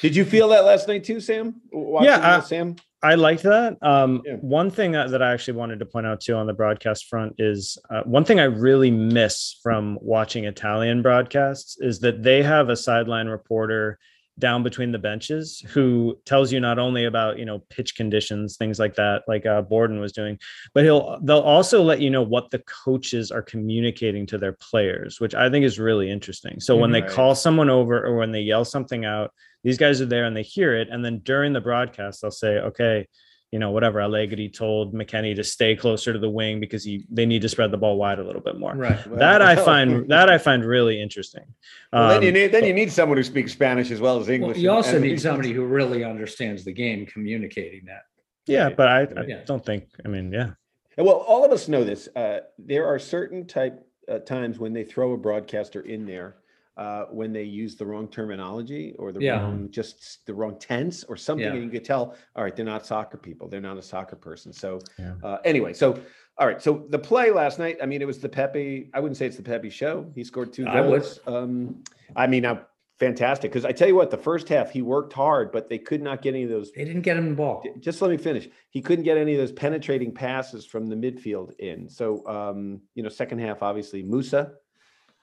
Did 0.00 0.16
you 0.16 0.24
feel 0.24 0.48
that 0.48 0.64
last 0.64 0.88
night 0.88 1.04
too, 1.04 1.20
Sam? 1.20 1.60
Watching 1.72 2.08
Yeah, 2.08 2.36
I- 2.36 2.40
Sam. 2.40 2.76
I 3.04 3.16
liked 3.16 3.42
that. 3.42 3.76
Um, 3.82 4.22
Yeah. 4.24 4.34
One 4.36 4.70
thing 4.70 4.92
that, 4.92 5.10
that 5.10 5.22
I 5.22 5.32
actually 5.32 5.54
wanted 5.54 5.80
to 5.80 5.86
point 5.86 6.06
out 6.06 6.20
too 6.20 6.34
on 6.36 6.46
the 6.46 6.52
broadcast 6.52 7.06
front 7.06 7.34
is 7.38 7.76
uh, 7.90 8.02
one 8.04 8.24
thing 8.24 8.38
I 8.38 8.44
really 8.44 8.92
miss 8.92 9.58
from 9.60 9.98
watching 10.00 10.44
Italian 10.44 11.02
broadcasts 11.02 11.76
is 11.80 11.98
that 12.00 12.22
they 12.22 12.44
have 12.44 12.68
a 12.68 12.76
sideline 12.76 13.26
reporter 13.26 13.98
down 14.38 14.62
between 14.62 14.92
the 14.92 14.98
benches 14.98 15.62
who 15.68 16.18
tells 16.24 16.50
you 16.50 16.58
not 16.58 16.78
only 16.78 17.04
about 17.04 17.38
you 17.38 17.44
know 17.44 17.58
pitch 17.68 17.94
conditions 17.94 18.56
things 18.56 18.78
like 18.78 18.94
that 18.94 19.22
like 19.28 19.44
uh, 19.44 19.60
borden 19.60 20.00
was 20.00 20.10
doing 20.10 20.38
but 20.72 20.84
he'll 20.84 21.18
they'll 21.22 21.40
also 21.40 21.82
let 21.82 22.00
you 22.00 22.08
know 22.08 22.22
what 22.22 22.50
the 22.50 22.58
coaches 22.60 23.30
are 23.30 23.42
communicating 23.42 24.24
to 24.24 24.38
their 24.38 24.54
players 24.54 25.20
which 25.20 25.34
i 25.34 25.50
think 25.50 25.66
is 25.66 25.78
really 25.78 26.10
interesting 26.10 26.58
so 26.60 26.74
when 26.74 26.90
they 26.90 27.02
call 27.02 27.34
someone 27.34 27.68
over 27.68 28.06
or 28.06 28.16
when 28.16 28.32
they 28.32 28.40
yell 28.40 28.64
something 28.64 29.04
out 29.04 29.32
these 29.64 29.78
guys 29.78 30.00
are 30.00 30.06
there 30.06 30.24
and 30.24 30.36
they 30.36 30.42
hear 30.42 30.74
it 30.76 30.88
and 30.90 31.04
then 31.04 31.18
during 31.20 31.52
the 31.52 31.60
broadcast 31.60 32.20
they'll 32.20 32.30
say 32.30 32.58
okay 32.58 33.06
you 33.50 33.58
know 33.58 33.70
whatever 33.70 34.00
allegri 34.00 34.48
told 34.48 34.94
McKennie 34.94 35.36
to 35.36 35.44
stay 35.44 35.76
closer 35.76 36.12
to 36.12 36.18
the 36.18 36.28
wing 36.28 36.58
because 36.60 36.84
he 36.84 37.04
they 37.10 37.26
need 37.26 37.42
to 37.42 37.48
spread 37.48 37.70
the 37.70 37.76
ball 37.76 37.96
wide 37.96 38.18
a 38.18 38.24
little 38.24 38.40
bit 38.40 38.58
more 38.58 38.74
Right. 38.74 38.98
that 39.18 39.42
i 39.42 39.54
find 39.56 40.08
that 40.10 40.28
i 40.30 40.38
find 40.38 40.64
really 40.64 41.00
interesting 41.00 41.44
Well, 41.92 42.08
then 42.08 42.22
you 42.22 42.28
Um, 42.28 42.34
need 42.34 42.46
then 42.52 42.64
you 42.64 42.74
need 42.74 42.90
someone 42.90 43.18
who 43.18 43.24
speaks 43.24 43.52
Spanish 43.52 43.90
as 43.90 44.00
well 44.00 44.18
as 44.20 44.28
English. 44.28 44.56
Well, 44.56 44.62
you 44.62 44.70
also 44.70 44.96
And- 44.96 45.04
need 45.04 45.20
somebody 45.20 45.52
who 45.52 45.64
really 45.64 46.02
understands 46.04 46.64
the 46.64 46.72
game 46.72 47.06
communicating 47.06 47.84
that. 47.86 48.02
yeah 48.46 48.68
but 48.70 48.88
I, 48.88 49.00
I 49.20 49.24
Yeah. 49.26 49.40
don't 49.46 49.64
think 49.64 49.84
i 50.04 50.08
mean 50.08 50.32
yeah 50.32 50.50
Well, 50.98 51.24
all 51.32 51.42
of 51.44 51.52
us 51.52 51.68
know 51.68 51.84
this. 51.84 52.08
Uh, 52.14 52.40
there 52.58 52.84
are 52.86 52.98
certain 52.98 53.46
type 53.46 53.76
uh, 54.08 54.18
times 54.18 54.58
when 54.58 54.72
they 54.74 54.84
throw 54.84 55.12
a 55.12 55.16
broadcaster 55.16 55.80
in 55.94 56.04
there 56.12 56.36
uh, 56.76 57.04
when 57.10 57.32
they 57.32 57.42
use 57.42 57.76
the 57.76 57.84
wrong 57.84 58.08
terminology 58.08 58.94
or 58.98 59.12
the 59.12 59.20
Yeah. 59.20 59.40
wrong 59.42 59.70
just 59.70 60.24
the 60.26 60.34
wrong 60.34 60.58
tense 60.58 61.04
or 61.04 61.16
something, 61.16 61.44
Yeah. 61.46 61.54
and 61.54 61.64
you 61.64 61.70
could 61.70 61.84
tell. 61.84 62.14
All 62.34 62.44
right, 62.44 62.54
they're 62.56 62.64
not 62.64 62.86
soccer 62.86 63.18
people. 63.18 63.48
They're 63.48 63.60
not 63.60 63.76
a 63.76 63.82
soccer 63.82 64.16
person. 64.16 64.52
So 64.52 64.78
Yeah. 64.98 65.14
uh, 65.22 65.38
anyway, 65.44 65.72
so 65.74 65.98
all 66.38 66.46
right. 66.46 66.62
So 66.62 66.86
the 66.88 66.98
play 66.98 67.30
last 67.30 67.58
night. 67.58 67.76
I 67.82 67.86
mean, 67.86 68.00
it 68.00 68.06
was 68.06 68.18
the 68.18 68.28
Pepi. 68.28 68.90
I 68.94 69.00
wouldn't 69.00 69.18
say 69.18 69.26
it's 69.26 69.36
the 69.36 69.42
Pepi 69.42 69.68
show. 69.68 70.10
He 70.14 70.24
scored 70.24 70.52
two 70.52 70.66
I 70.66 70.80
would. 70.80 71.02
goals. 71.02 71.20
Um, 71.26 71.82
I 72.16 72.26
mean, 72.26 72.46
I'm 72.46 72.60
fantastic 72.98 73.50
because 73.50 73.66
I 73.66 73.72
tell 73.72 73.86
you 73.88 73.94
what, 73.96 74.10
the 74.10 74.16
first 74.16 74.48
half 74.48 74.70
he 74.70 74.80
worked 74.80 75.12
hard, 75.12 75.52
but 75.52 75.68
they 75.68 75.78
could 75.78 76.00
not 76.00 76.22
get 76.22 76.34
any 76.34 76.44
of 76.44 76.50
those 76.50 76.72
They 76.72 76.84
didn't 76.84 77.02
get 77.02 77.16
him 77.18 77.30
the 77.30 77.34
ball. 77.34 77.62
just 77.80 78.00
let 78.00 78.10
me 78.10 78.16
finish. 78.16 78.48
He 78.70 78.80
couldn't 78.80 79.04
get 79.04 79.18
any 79.18 79.32
of 79.32 79.38
those 79.38 79.52
penetrating 79.52 80.12
passes 80.14 80.64
from 80.64 80.86
the 80.86 80.96
midfield 80.96 81.52
in. 81.58 81.88
So, 81.88 82.26
um, 82.26 82.80
you 82.94 83.02
know, 83.02 83.08
second 83.10 83.40
half, 83.40 83.62
obviously 83.62 84.02
Musah 84.02 84.52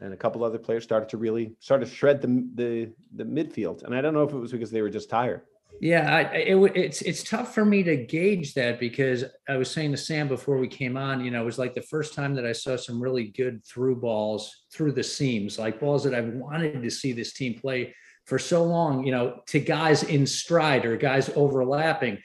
and 0.02 0.14
a 0.14 0.18
couple 0.18 0.44
other 0.44 0.58
players 0.58 0.84
started 0.84 1.10
to 1.10 1.18
really 1.18 1.56
start 1.60 1.82
to 1.82 1.88
shred 1.88 2.22
the 2.22 2.48
the 2.56 2.92
the 3.16 3.24
midfield. 3.24 3.84
And 3.84 3.96
I 3.96 4.02
don't 4.02 4.14
know 4.14 4.24
if 4.24 4.34
it 4.34 4.38
was 4.38 4.52
because 4.52 4.72
they 4.72 4.82
were 4.82 4.90
just 4.90 5.10
tired. 5.10 5.42
Yeah, 5.82 6.14
I, 6.14 6.22
it, 6.36 6.56
it's 6.76 7.02
it's 7.02 7.24
tough 7.24 7.54
for 7.54 7.64
me 7.64 7.84
to 7.84 7.96
gauge 7.96 8.54
that 8.56 8.80
because 8.80 9.24
I 9.48 9.56
was 9.56 9.72
saying 9.72 9.92
to 9.92 9.98
Sam 9.98 10.28
before 10.28 10.58
we 10.58 10.68
came 10.68 10.98
on, 10.98 11.24
you 11.24 11.32
know, 11.32 11.42
it 11.42 11.46
was 11.46 11.60
like 11.60 11.74
the 11.74 11.82
first 11.82 12.14
time 12.14 12.36
that 12.36 12.46
I 12.46 12.52
saw 12.52 12.76
some 12.76 13.02
really 13.02 13.28
good 13.28 13.64
through 13.66 13.98
balls 13.98 14.66
through 14.74 14.92
the 14.94 15.04
seams, 15.04 15.58
like 15.58 15.80
balls 15.80 16.04
that 16.04 16.14
I've 16.14 16.34
wanted 16.34 16.82
to 16.82 16.92
see 16.92 17.14
this 17.14 17.34
team 17.34 17.58
play 17.58 17.96
for 18.26 18.38
so 18.38 18.64
long, 18.64 19.06
you 19.06 19.12
know, 19.12 19.42
to 19.48 19.60
guys 19.60 20.04
in 20.04 20.26
stride 20.26 20.86
or 20.86 20.98
guys 20.98 21.30
overlapping. 21.36 22.18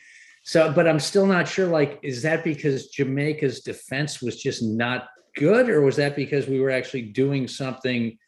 So, 0.42 0.72
but 0.72 0.86
I'm 0.86 1.00
still 1.00 1.24
not 1.24 1.48
sure. 1.48 1.66
Like, 1.66 2.00
is 2.02 2.22
that 2.22 2.44
because 2.44 2.88
Jamaica's 2.88 3.60
defense 3.60 4.20
was 4.20 4.42
just 4.42 4.62
not 4.62 5.08
good, 5.36 5.68
or 5.68 5.82
was 5.82 5.96
that 5.96 6.16
because 6.16 6.46
we 6.46 6.60
were 6.60 6.70
actually 6.70 7.02
doing 7.02 7.48
something? 7.48 8.18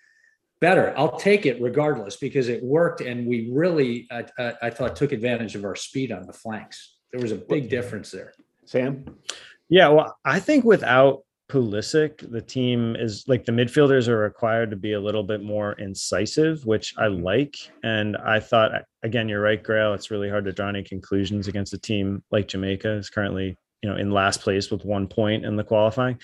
better. 0.61 0.95
I'll 0.97 1.19
take 1.19 1.47
it 1.47 1.61
regardless 1.61 2.17
because 2.17 2.49
it 2.49 2.63
worked, 2.63 3.01
and 3.01 3.27
we 3.27 3.51
really, 3.53 4.07
I, 4.11 4.25
I, 4.39 4.55
I 4.63 4.71
thought, 4.71 4.97
took 4.97 5.13
advantage 5.13 5.55
of 5.55 5.65
our 5.65 5.77
speed 5.77 6.13
on 6.13 6.27
the 6.27 6.33
flanks. 6.33 6.97
There 7.13 7.21
was 7.21 7.33
a 7.33 7.37
big 7.37 7.69
difference 7.71 8.11
there. 8.11 8.33
Sam, 8.65 9.05
Yeah, 9.69 9.89
well, 9.89 10.17
I 10.25 10.41
think 10.41 10.65
without 10.65 11.23
Pulisic, 11.49 12.29
the 12.31 12.43
team 12.43 12.97
is 12.97 13.25
like 13.29 13.45
the 13.45 13.53
midfielders 13.53 14.09
are 14.09 14.19
required 14.19 14.71
to 14.71 14.77
be 14.77 14.95
a 14.95 15.01
little 15.01 15.23
bit 15.23 15.43
more 15.43 15.75
incisive, 15.75 16.67
which 16.67 16.95
I 16.99 17.07
like. 17.07 17.57
And 17.85 18.17
I 18.17 18.41
thought, 18.41 18.73
again, 19.05 19.29
you're 19.29 19.41
right, 19.41 19.63
Grayle. 19.63 19.95
It's 19.95 20.11
really 20.11 20.29
hard 20.29 20.45
to 20.47 20.53
draw 20.53 20.69
any 20.69 20.83
conclusions 20.83 21.47
against 21.47 21.73
a 21.73 21.79
team 21.79 22.25
like 22.33 22.49
Jamaica 22.49 22.91
is 22.95 23.09
currently, 23.09 23.57
you 23.83 23.89
know, 23.89 23.97
in 23.97 24.11
last 24.11 24.41
place 24.41 24.71
with 24.71 24.85
one 24.85 25.07
point 25.07 25.45
in 25.45 25.55
the 25.55 25.63
qualifying. 25.63 26.19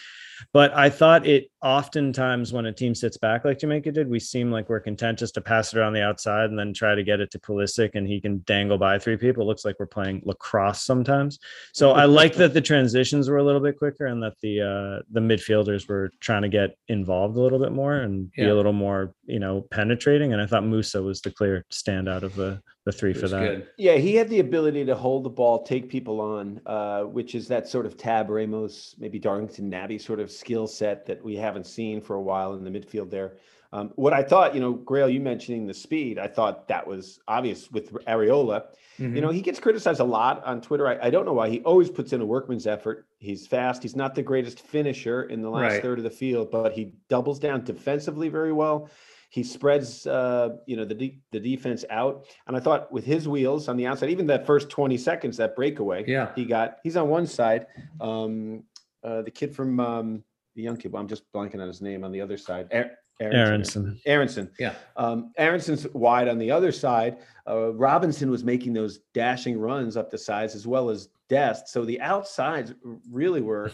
But 0.52 0.75
I 0.75 0.90
thought 0.90 1.26
it 1.26 1.50
oftentimes 1.62 2.52
when 2.52 2.66
a 2.66 2.72
team 2.72 2.94
sits 2.94 3.16
back 3.16 3.44
like 3.44 3.58
Jamaica 3.58 3.92
did, 3.92 4.08
we 4.08 4.18
seem 4.18 4.50
like 4.50 4.68
we're 4.68 4.80
content 4.80 5.18
just 5.18 5.34
to 5.34 5.40
pass 5.40 5.72
it 5.72 5.78
around 5.78 5.92
the 5.92 6.02
outside 6.02 6.50
and 6.50 6.58
then 6.58 6.72
try 6.72 6.94
to 6.94 7.04
get 7.04 7.20
it 7.20 7.30
to 7.30 7.38
Pulisic 7.38 7.90
and 7.94 8.06
he 8.06 8.20
can 8.20 8.42
dangle 8.46 8.78
by 8.78 8.99
three 8.99 9.16
people. 9.16 9.42
It 9.42 9.46
looks 9.46 9.64
like 9.64 9.76
we're 9.78 9.87
playing 9.87 10.22
lacrosse 10.25 10.82
sometimes. 10.82 11.38
So 11.72 11.92
I 11.92 12.04
like 12.04 12.34
that 12.34 12.54
the 12.54 12.61
transitions 12.61 13.28
were 13.28 13.38
a 13.38 13.44
little 13.44 13.61
bit 13.61 13.78
quicker 13.78 14.06
and 14.06 14.22
that 14.22 14.34
the 14.40 14.61
uh, 14.61 15.02
the 15.11 15.20
midfielders 15.20 15.88
were 15.88 16.11
trying 16.20 16.42
to 16.42 16.49
get 16.49 16.76
involved 16.88 17.37
a 17.37 17.40
little 17.40 17.58
bit 17.58 17.72
more 17.72 17.94
and 17.94 18.30
be 18.32 18.49
a 18.49 18.54
little 18.54 18.72
more, 18.72 19.14
you 19.26 19.38
know, 19.38 19.62
penetrating. 19.70 20.32
And 20.32 20.42
I 20.42 20.46
thought 20.46 20.62
Musah 20.62 21.04
was 21.04 21.20
the 21.20 21.30
clear 21.30 21.64
standout 21.70 22.22
of 22.22 22.34
the 22.34 22.61
the 22.84 22.92
three 22.92 23.12
for 23.12 23.28
that. 23.28 23.40
good. 23.40 23.68
yeah, 23.78 23.94
he 23.96 24.14
had 24.16 24.28
the 24.28 24.40
ability 24.40 24.84
to 24.86 24.94
hold 24.94 25.24
the 25.24 25.30
ball, 25.30 25.62
take 25.62 25.88
people 25.88 26.20
on, 26.20 26.60
uh, 26.66 27.02
which 27.02 27.34
is 27.34 27.46
that 27.48 27.68
sort 27.68 27.86
of 27.86 27.96
Tab 27.96 28.28
Ramos, 28.28 28.94
maybe 28.98 29.18
Darlington 29.18 29.70
Nagbe 29.70 30.00
sort 30.00 30.18
of 30.20 30.30
skill 30.30 30.66
set 30.66 31.06
that 31.06 31.22
we 31.24 31.36
haven't 31.36 31.66
seen 31.66 32.00
for 32.00 32.16
a 32.16 32.22
while 32.22 32.54
in 32.54 32.64
the 32.64 32.70
midfield 32.70 33.10
there. 33.10 33.34
Um, 33.74 33.90
what 33.94 34.12
I 34.12 34.22
thought, 34.22 34.54
you 34.54 34.60
know, 34.60 34.74
Grayle, 34.74 35.10
you 35.10 35.18
mentioning 35.20 35.66
the 35.66 35.72
speed, 35.72 36.18
I 36.18 36.26
thought 36.26 36.68
that 36.68 36.86
was 36.86 37.20
obvious 37.26 37.70
with 37.70 37.90
Arriola. 38.04 38.64
Mhm. 38.98 39.14
You 39.14 39.22
know, 39.22 39.30
he 39.30 39.40
gets 39.40 39.58
criticized 39.58 40.00
a 40.00 40.04
lot 40.04 40.44
on 40.44 40.60
Twitter. 40.60 40.86
I, 40.86 41.06
I 41.06 41.08
don't 41.10 41.24
know 41.24 41.32
why. 41.32 41.48
He 41.48 41.60
always 41.62 41.88
puts 41.88 42.12
in 42.12 42.20
a 42.20 42.26
workman's 42.26 42.66
effort. 42.66 43.06
He's 43.18 43.46
fast. 43.46 43.82
He's 43.82 43.96
not 43.96 44.14
the 44.14 44.22
greatest 44.22 44.60
finisher 44.60 45.22
in 45.22 45.40
the 45.40 45.48
last 45.48 45.72
Right. 45.74 45.82
third 45.82 45.96
of 45.98 46.04
the 46.04 46.10
field, 46.10 46.50
but 46.50 46.72
he 46.74 46.92
doubles 47.08 47.38
down 47.38 47.64
defensively 47.64 48.28
very 48.28 48.52
well. 48.52 48.90
He 49.32 49.42
spreads, 49.42 50.06
uh, 50.06 50.58
you 50.66 50.76
know, 50.76 50.84
the 50.84 50.94
de- 50.94 51.18
the 51.30 51.40
defense 51.40 51.86
out. 51.88 52.26
And 52.46 52.54
I 52.54 52.60
thought 52.60 52.92
with 52.92 53.06
his 53.06 53.26
wheels 53.26 53.66
on 53.66 53.78
the 53.78 53.86
outside, 53.86 54.10
even 54.10 54.26
that 54.26 54.44
first 54.46 54.68
twenty 54.68 54.98
seconds, 54.98 55.38
that 55.38 55.56
breakaway, 55.56 56.04
Yeah. 56.06 56.32
he 56.36 56.44
got. 56.44 56.76
He's 56.84 56.98
on 56.98 57.08
one 57.08 57.26
side. 57.26 57.66
Um, 57.98 58.64
uh, 59.02 59.22
the 59.22 59.30
kid 59.30 59.54
from 59.56 59.80
um, 59.80 60.22
the 60.54 60.62
young 60.62 60.76
kid. 60.76 60.92
Well, 60.92 61.00
I'm 61.00 61.08
just 61.08 61.24
blanking 61.32 61.62
on 61.62 61.66
his 61.66 61.80
name. 61.80 62.04
On 62.04 62.12
the 62.12 62.20
other 62.20 62.36
side, 62.36 62.68
Aaron, 62.72 62.90
Aaronson. 63.20 63.98
Aaronson. 64.04 64.50
Yeah. 64.58 64.74
Um, 64.98 65.32
Aaronson's 65.38 65.86
wide 65.94 66.28
on 66.28 66.36
the 66.36 66.50
other 66.50 66.70
side. 66.70 67.16
Uh, 67.48 67.72
Robinson 67.72 68.30
was 68.30 68.44
making 68.44 68.74
those 68.74 68.98
dashing 69.14 69.58
runs 69.58 69.96
up 69.96 70.10
the 70.10 70.18
sides 70.18 70.54
as 70.54 70.66
well 70.66 70.90
as 70.90 71.08
Dest. 71.30 71.68
So 71.68 71.86
the 71.86 71.98
outsides 72.02 72.74
really 73.10 73.40
were 73.40 73.72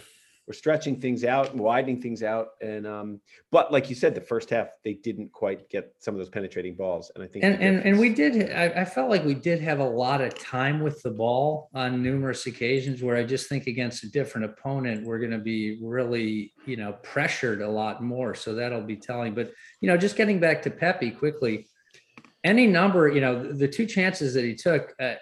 were 0.48 0.54
stretching 0.54 0.98
things 0.98 1.24
out 1.24 1.52
and 1.52 1.60
widening 1.60 2.00
things 2.00 2.22
out. 2.22 2.48
And 2.62 2.86
um, 2.86 3.20
but 3.52 3.70
like 3.70 3.90
you 3.90 3.94
said, 3.94 4.14
the 4.14 4.20
first 4.20 4.48
half 4.48 4.68
they 4.82 4.94
didn't 4.94 5.30
quite 5.30 5.68
get 5.68 5.94
some 6.00 6.14
of 6.14 6.18
those 6.18 6.30
penetrating 6.30 6.74
balls. 6.74 7.12
And 7.14 7.22
I 7.22 7.26
think 7.26 7.44
And, 7.44 7.62
and 7.62 7.84
and 7.84 7.98
we 7.98 8.08
did. 8.14 8.50
I, 8.50 8.80
I 8.80 8.84
felt 8.84 9.10
like 9.10 9.24
we 9.24 9.34
did 9.34 9.60
have 9.60 9.80
a 9.80 9.88
lot 9.88 10.22
of 10.22 10.36
time 10.38 10.80
with 10.80 11.02
the 11.02 11.10
ball 11.10 11.68
on 11.74 12.02
numerous 12.02 12.46
occasions. 12.46 13.02
Where 13.02 13.16
I 13.16 13.24
just 13.24 13.48
think 13.48 13.66
against 13.66 14.02
a 14.04 14.10
different 14.10 14.46
opponent, 14.46 15.06
we're 15.06 15.18
going 15.18 15.32
to 15.32 15.38
be 15.38 15.78
really, 15.82 16.54
you 16.66 16.76
know, 16.76 16.94
pressured 17.02 17.60
a 17.60 17.68
lot 17.68 18.02
more. 18.02 18.34
So 18.34 18.54
that'll 18.54 18.80
be 18.80 18.96
telling. 18.96 19.34
But 19.34 19.52
you 19.80 19.88
know, 19.88 19.96
just 19.98 20.16
getting 20.16 20.40
back 20.40 20.62
to 20.62 20.70
Pepi 20.70 21.10
quickly, 21.10 21.68
any 22.44 22.66
number, 22.66 23.08
you 23.08 23.20
know, 23.20 23.52
the 23.52 23.68
two 23.68 23.86
chances 23.86 24.32
that 24.34 24.44
he 24.44 24.54
took, 24.54 24.94
uh, 25.00 25.14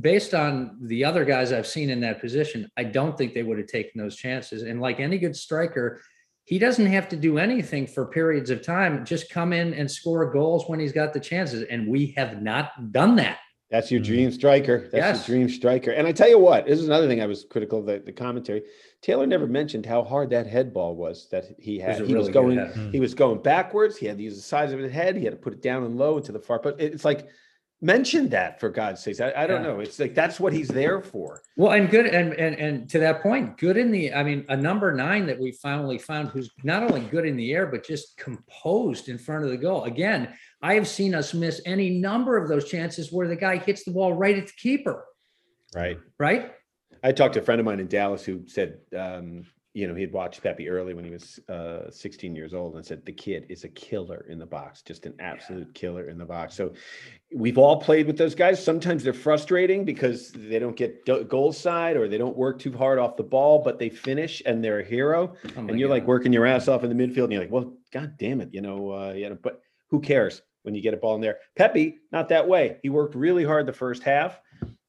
based 0.00 0.34
on 0.34 0.76
the 0.82 1.04
other 1.04 1.24
guys 1.24 1.52
I've 1.52 1.66
seen 1.66 1.88
in 1.88 2.00
that 2.00 2.20
position, 2.20 2.68
I 2.76 2.84
don't 2.84 3.16
think 3.16 3.32
they 3.32 3.44
would 3.44 3.58
have 3.58 3.68
taken 3.68 4.00
those 4.00 4.16
chances. 4.16 4.62
And 4.62 4.80
like 4.80 4.98
any 4.98 5.18
good 5.18 5.36
striker, 5.36 6.00
he 6.44 6.58
doesn't 6.58 6.86
have 6.86 7.08
to 7.10 7.16
do 7.16 7.38
anything 7.38 7.86
for 7.86 8.06
periods 8.06 8.50
of 8.50 8.62
time. 8.62 9.04
Just 9.04 9.30
come 9.30 9.52
in 9.52 9.72
and 9.74 9.90
score 9.90 10.30
goals 10.30 10.64
when 10.68 10.80
he's 10.80 10.92
got 10.92 11.12
the 11.12 11.20
chances. 11.20 11.62
And 11.70 11.88
we 11.88 12.12
have 12.16 12.42
not 12.42 12.92
done 12.92 13.16
that. 13.16 13.38
That's 13.74 13.90
your 13.90 14.00
Mhm. 14.00 14.04
dream 14.04 14.30
striker. 14.30 14.78
That's 14.92 14.94
Yes. 15.18 15.28
your 15.28 15.36
dream 15.36 15.48
striker. 15.48 15.90
And 15.90 16.06
I 16.06 16.12
tell 16.12 16.28
you 16.28 16.38
what, 16.38 16.64
this 16.64 16.78
is 16.78 16.86
another 16.86 17.08
thing 17.08 17.20
I 17.20 17.26
was 17.26 17.44
critical 17.44 17.80
of 17.80 17.86
the, 17.86 17.98
the 17.98 18.12
commentary. 18.12 18.62
Taylor 19.02 19.26
never 19.26 19.48
mentioned 19.48 19.84
how 19.84 20.04
hard 20.04 20.30
that 20.30 20.46
head 20.46 20.72
ball 20.72 20.94
was 20.94 21.26
that 21.32 21.46
he 21.58 21.80
It 21.80 21.86
was 21.88 21.98
had. 21.98 22.06
he 22.06 22.14
was 22.14 22.28
really 22.28 22.54
good 22.54 22.72
going 22.72 22.92
he 22.92 23.00
was 23.00 23.14
going 23.14 23.42
backwards. 23.42 23.96
He 23.96 24.06
had 24.06 24.16
to 24.18 24.22
use 24.22 24.36
the 24.36 24.42
size 24.42 24.72
of 24.72 24.78
his 24.78 24.92
head. 24.92 25.16
He 25.16 25.24
had 25.24 25.32
to 25.32 25.36
put 25.40 25.54
it 25.54 25.60
down 25.60 25.82
and 25.82 25.98
low 25.98 26.16
into 26.18 26.30
the 26.30 26.38
far. 26.38 26.60
But 26.62 26.80
it's 26.80 27.04
like 27.04 27.26
mentioned 27.80 28.30
that 28.30 28.60
for 28.60 28.68
God's 28.70 29.02
sakes. 29.02 29.20
I, 29.20 29.32
I 29.36 29.46
don't 29.46 29.62
yeah. 29.62 29.68
know. 29.68 29.80
It's 29.80 29.98
like 29.98 30.14
that's 30.14 30.40
what 30.40 30.52
he's 30.52 30.68
there 30.68 31.00
for. 31.00 31.42
Well, 31.56 31.72
and 31.72 31.90
good 31.90 32.06
and 32.06 32.32
and 32.34 32.54
and 32.56 32.88
to 32.90 32.98
that 33.00 33.22
point, 33.22 33.58
good 33.58 33.76
in 33.76 33.90
the 33.90 34.12
I 34.14 34.22
mean, 34.22 34.44
a 34.48 34.56
number 34.56 34.92
nine 34.92 35.26
that 35.26 35.38
we 35.38 35.52
finally 35.52 35.98
found 35.98 36.28
who's 36.28 36.50
not 36.62 36.82
only 36.82 37.02
good 37.02 37.26
in 37.26 37.36
the 37.36 37.52
air, 37.52 37.66
but 37.66 37.86
just 37.86 38.16
composed 38.16 39.08
in 39.08 39.18
front 39.18 39.44
of 39.44 39.50
the 39.50 39.56
goal. 39.56 39.84
Again, 39.84 40.34
I 40.62 40.74
have 40.74 40.88
seen 40.88 41.14
us 41.14 41.34
miss 41.34 41.60
any 41.66 41.90
number 41.90 42.36
of 42.36 42.48
those 42.48 42.68
chances 42.68 43.12
where 43.12 43.28
the 43.28 43.36
guy 43.36 43.58
hits 43.58 43.84
the 43.84 43.90
ball 43.90 44.14
right 44.14 44.38
at 44.38 44.46
the 44.46 44.52
keeper. 44.56 45.04
Right. 45.74 45.98
Right. 46.18 46.52
I 47.02 47.12
talked 47.12 47.34
to 47.34 47.40
a 47.40 47.42
friend 47.42 47.60
of 47.60 47.66
mine 47.66 47.80
in 47.80 47.88
Dallas 47.88 48.24
who 48.24 48.46
said 48.46 48.78
um, 48.96 49.44
you 49.74 49.88
know, 49.88 49.94
he 49.94 50.02
had 50.02 50.12
watched 50.12 50.40
Pepi 50.40 50.68
early 50.68 50.94
when 50.94 51.04
he 51.04 51.10
was 51.10 51.40
uh, 51.48 51.90
16 51.90 52.36
years 52.36 52.54
old 52.54 52.76
and 52.76 52.86
said 52.86 53.04
the 53.04 53.12
kid 53.12 53.44
is 53.48 53.64
a 53.64 53.68
killer 53.68 54.24
in 54.28 54.38
the 54.38 54.46
box, 54.46 54.82
just 54.82 55.04
an 55.04 55.14
absolute 55.18 55.66
yeah. 55.66 55.72
killer 55.80 56.08
in 56.08 56.16
the 56.16 56.24
box. 56.24 56.54
So 56.54 56.72
we've 57.34 57.58
all 57.58 57.80
played 57.80 58.06
with 58.06 58.16
those 58.16 58.36
guys. 58.36 58.64
Sometimes 58.64 59.02
they're 59.02 59.12
frustrating 59.12 59.84
because 59.84 60.30
they 60.30 60.60
don't 60.60 60.76
get 60.76 61.04
goal 61.28 61.52
side 61.52 61.96
or 61.96 62.06
they 62.06 62.18
don't 62.18 62.36
work 62.36 62.60
too 62.60 62.72
hard 62.72 63.00
off 63.00 63.16
the 63.16 63.24
ball, 63.24 63.62
but 63.64 63.80
they 63.80 63.88
finish 63.88 64.40
and 64.46 64.62
they're 64.62 64.78
a 64.78 64.84
hero. 64.84 65.34
Oh 65.44 65.66
and 65.66 65.80
you're 65.80 65.88
God. 65.88 65.94
like 65.94 66.06
working 66.06 66.32
your 66.32 66.46
ass 66.46 66.68
off 66.68 66.84
in 66.84 66.96
the 66.96 67.06
midfield 67.06 67.24
and 67.24 67.32
you're 67.32 67.42
like, 67.42 67.50
well, 67.50 67.74
God 67.92 68.16
damn 68.16 68.40
it, 68.40 68.50
you 68.52 68.60
know, 68.60 68.92
uh, 68.92 69.12
you 69.12 69.28
know, 69.28 69.38
but 69.42 69.60
who 69.90 70.00
cares 70.00 70.40
when 70.62 70.76
you 70.76 70.82
get 70.82 70.94
a 70.94 70.98
ball 70.98 71.16
in 71.16 71.20
there? 71.20 71.38
Pepi, 71.56 71.98
not 72.12 72.28
that 72.28 72.46
way. 72.46 72.76
He 72.82 72.90
worked 72.90 73.16
really 73.16 73.42
hard 73.42 73.66
the 73.66 73.72
first 73.72 74.04
half 74.04 74.38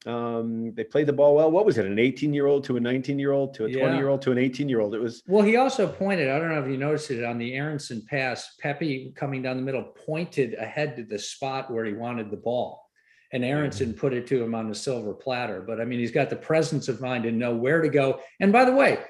um, 0.06 0.72
they 0.74 0.84
played 0.84 1.08
the 1.08 1.12
ball 1.12 1.34
well. 1.34 1.50
What 1.50 1.66
was 1.66 1.78
it? 1.78 1.84
An 1.84 1.98
18 1.98 2.32
year 2.32 2.46
old 2.46 2.62
to 2.64 2.76
a 2.76 2.80
19 2.80 3.18
year 3.18 3.32
old 3.32 3.54
to 3.54 3.64
a 3.64 3.72
20 3.72 3.96
year 3.96 4.08
old 4.08 4.22
to 4.22 4.30
an 4.30 4.38
18 4.38 4.68
year 4.68 4.80
old. 4.80 4.94
It 4.94 5.00
was 5.00 5.22
well. 5.26 5.42
He 5.42 5.56
also 5.56 5.88
pointed. 5.88 6.30
I 6.30 6.38
don't 6.38 6.48
know 6.48 6.62
if 6.62 6.70
you 6.70 6.76
noticed 6.76 7.10
it 7.10 7.24
on 7.24 7.38
the 7.38 7.54
Aaronson 7.54 8.06
pass. 8.08 8.54
Pepi 8.60 9.12
coming 9.16 9.42
down 9.42 9.56
the 9.56 9.62
middle 9.62 9.82
pointed 9.82 10.54
ahead 10.54 10.96
to 10.96 11.02
the 11.02 11.18
spot 11.18 11.72
where 11.72 11.84
he 11.84 11.92
wanted 11.92 12.30
the 12.30 12.36
ball, 12.36 12.88
and 13.32 13.44
Aaronson 13.44 13.88
mm-hmm. 13.88 13.98
put 13.98 14.12
it 14.12 14.28
to 14.28 14.42
him 14.42 14.54
on 14.54 14.70
a 14.70 14.74
silver 14.74 15.12
platter. 15.12 15.60
But 15.60 15.80
I 15.80 15.84
mean, 15.84 15.98
he's 15.98 16.12
got 16.12 16.30
the 16.30 16.36
presence 16.36 16.88
of 16.88 17.00
mind 17.00 17.24
to 17.24 17.32
know 17.32 17.56
where 17.56 17.82
to 17.82 17.88
go. 17.88 18.20
And 18.38 18.52
by 18.52 18.64
the 18.64 18.72
way, 18.72 19.00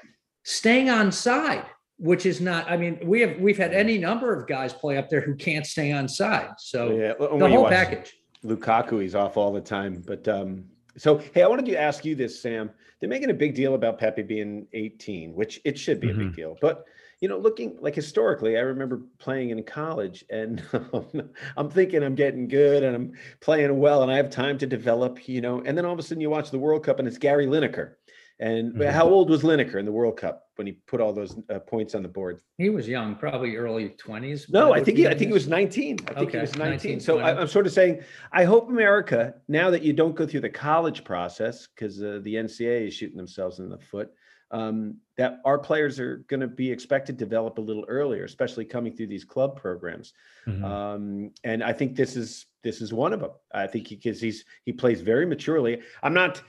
staying 0.43 0.89
on 0.89 1.11
side, 1.11 1.65
which 1.99 2.25
is 2.25 2.41
not. 2.41 2.71
I 2.71 2.75
mean, 2.75 2.99
we 3.03 3.21
have 3.21 3.37
we've 3.37 3.57
had 3.57 3.71
any 3.71 3.99
number 3.99 4.33
of 4.33 4.47
guys 4.47 4.73
play 4.73 4.97
up 4.97 5.11
there 5.11 5.21
who 5.21 5.35
can't 5.35 5.65
stay 5.67 5.91
on 5.91 6.07
side. 6.07 6.53
So 6.57 6.89
yeah, 6.95 7.13
the 7.19 7.47
whole 7.49 7.69
package. 7.69 8.15
Lukaku, 8.43 9.01
he's 9.01 9.15
off 9.15 9.35
all 9.35 9.51
the 9.51 9.61
time, 9.61 10.03
but 10.05 10.27
um, 10.27 10.65
so, 10.97 11.17
hey, 11.33 11.43
I 11.43 11.47
wanted 11.47 11.65
to 11.67 11.79
ask 11.79 12.03
you 12.05 12.15
this, 12.15 12.41
Sam. 12.41 12.69
They're 12.99 13.09
making 13.09 13.29
a 13.29 13.35
big 13.35 13.53
deal 13.55 13.75
about 13.75 13.99
Pepi 13.99 14.23
being 14.23 14.67
18, 14.73 15.33
which 15.35 15.61
it 15.63 15.77
should 15.77 15.99
be 15.99 16.07
mm-hmm. 16.07 16.15
a 16.15 16.23
big 16.23 16.27
mm-hmm. 16.29 16.35
deal. 16.35 16.57
But 16.59 16.85
you 17.19 17.27
know, 17.27 17.37
looking 17.37 17.77
like 17.79 17.95
historically, 17.95 18.57
I 18.57 18.61
remember 18.61 19.01
playing 19.17 19.49
in 19.49 19.63
college, 19.63 20.23
and 20.29 20.61
I'm 21.57 21.69
thinking 21.69 22.03
I'm 22.03 22.15
getting 22.15 22.47
good 22.47 22.83
and 22.83 22.95
I'm 22.95 23.13
playing 23.39 23.77
well, 23.79 24.03
and 24.03 24.11
I 24.11 24.17
have 24.17 24.29
time 24.29 24.57
to 24.59 24.67
develop. 24.67 25.27
You 25.27 25.41
know, 25.41 25.61
and 25.65 25.77
then 25.77 25.85
all 25.85 25.93
of 25.93 25.99
a 25.99 26.03
sudden 26.03 26.21
you 26.21 26.29
watch 26.29 26.51
the 26.51 26.59
World 26.59 26.83
Cup, 26.83 26.99
and 26.99 27.07
it's 27.07 27.17
Gary 27.17 27.47
Lineker, 27.47 27.93
and 28.39 28.73
mm-hmm. 28.73 28.91
how 28.91 29.07
old 29.07 29.29
was 29.29 29.41
Lineker 29.41 29.75
in 29.75 29.85
the 29.85 29.91
World 29.91 30.17
Cup 30.17 30.43
when 30.55 30.67
he 30.67 30.73
put 30.73 31.01
all 31.01 31.11
those 31.11 31.35
uh, 31.49 31.59
points 31.59 31.95
on 31.95 32.03
the 32.03 32.07
board? 32.07 32.39
He 32.57 32.69
was 32.69 32.87
young, 32.87 33.15
probably 33.15 33.55
early 33.55 33.89
twenties. 33.89 34.47
No, 34.49 34.73
I 34.73 34.83
think 34.83 34.97
he, 34.97 35.07
I 35.07 35.15
think 35.15 35.27
he 35.27 35.33
was 35.33 35.47
nineteen. 35.47 35.97
I 36.07 36.13
think 36.13 36.29
okay. 36.29 36.37
he 36.37 36.41
was 36.41 36.55
nineteen. 36.55 36.91
19, 36.93 36.99
so 36.99 37.19
I, 37.19 37.41
am 37.41 37.47
sort 37.47 37.65
of 37.65 37.73
saying, 37.73 38.03
I 38.31 38.43
hope 38.43 38.69
America, 38.69 39.33
now 39.47 39.69
that 39.71 39.81
you 39.81 39.93
don't 39.93 40.15
go 40.15 40.27
through 40.27 40.41
the 40.41 40.49
college 40.49 41.03
process 41.03 41.67
because 41.67 42.01
uh, 42.01 42.19
the 42.23 42.35
NCAA 42.35 42.87
is 42.87 42.93
shooting 42.93 43.17
themselves 43.17 43.59
in 43.59 43.69
the 43.69 43.79
foot, 43.79 44.11
um, 44.51 44.97
that 45.17 45.39
our 45.43 45.57
players 45.57 45.99
are 45.99 46.17
going 46.27 46.39
to 46.39 46.47
be 46.47 46.71
expected 46.71 47.17
to 47.17 47.25
develop 47.25 47.57
a 47.57 47.61
little 47.61 47.85
earlier, 47.87 48.23
especially 48.23 48.65
coming 48.65 48.95
through 48.95 49.07
these 49.07 49.25
club 49.25 49.59
programs. 49.59 50.13
Mm-hmm. 50.47 50.63
Um, 50.63 51.31
and 51.43 51.63
I 51.63 51.73
think 51.73 51.95
this 51.95 52.15
is 52.15 52.45
this 52.63 52.81
is 52.81 52.93
one 52.93 53.13
of 53.13 53.19
them. 53.19 53.31
I 53.51 53.67
think 53.67 53.89
because 53.89 54.21
he, 54.21 54.27
he's 54.27 54.45
he 54.65 54.73
plays 54.73 55.01
very 55.01 55.25
maturely. 55.25 55.81
I'm 56.03 56.13
not 56.13 56.41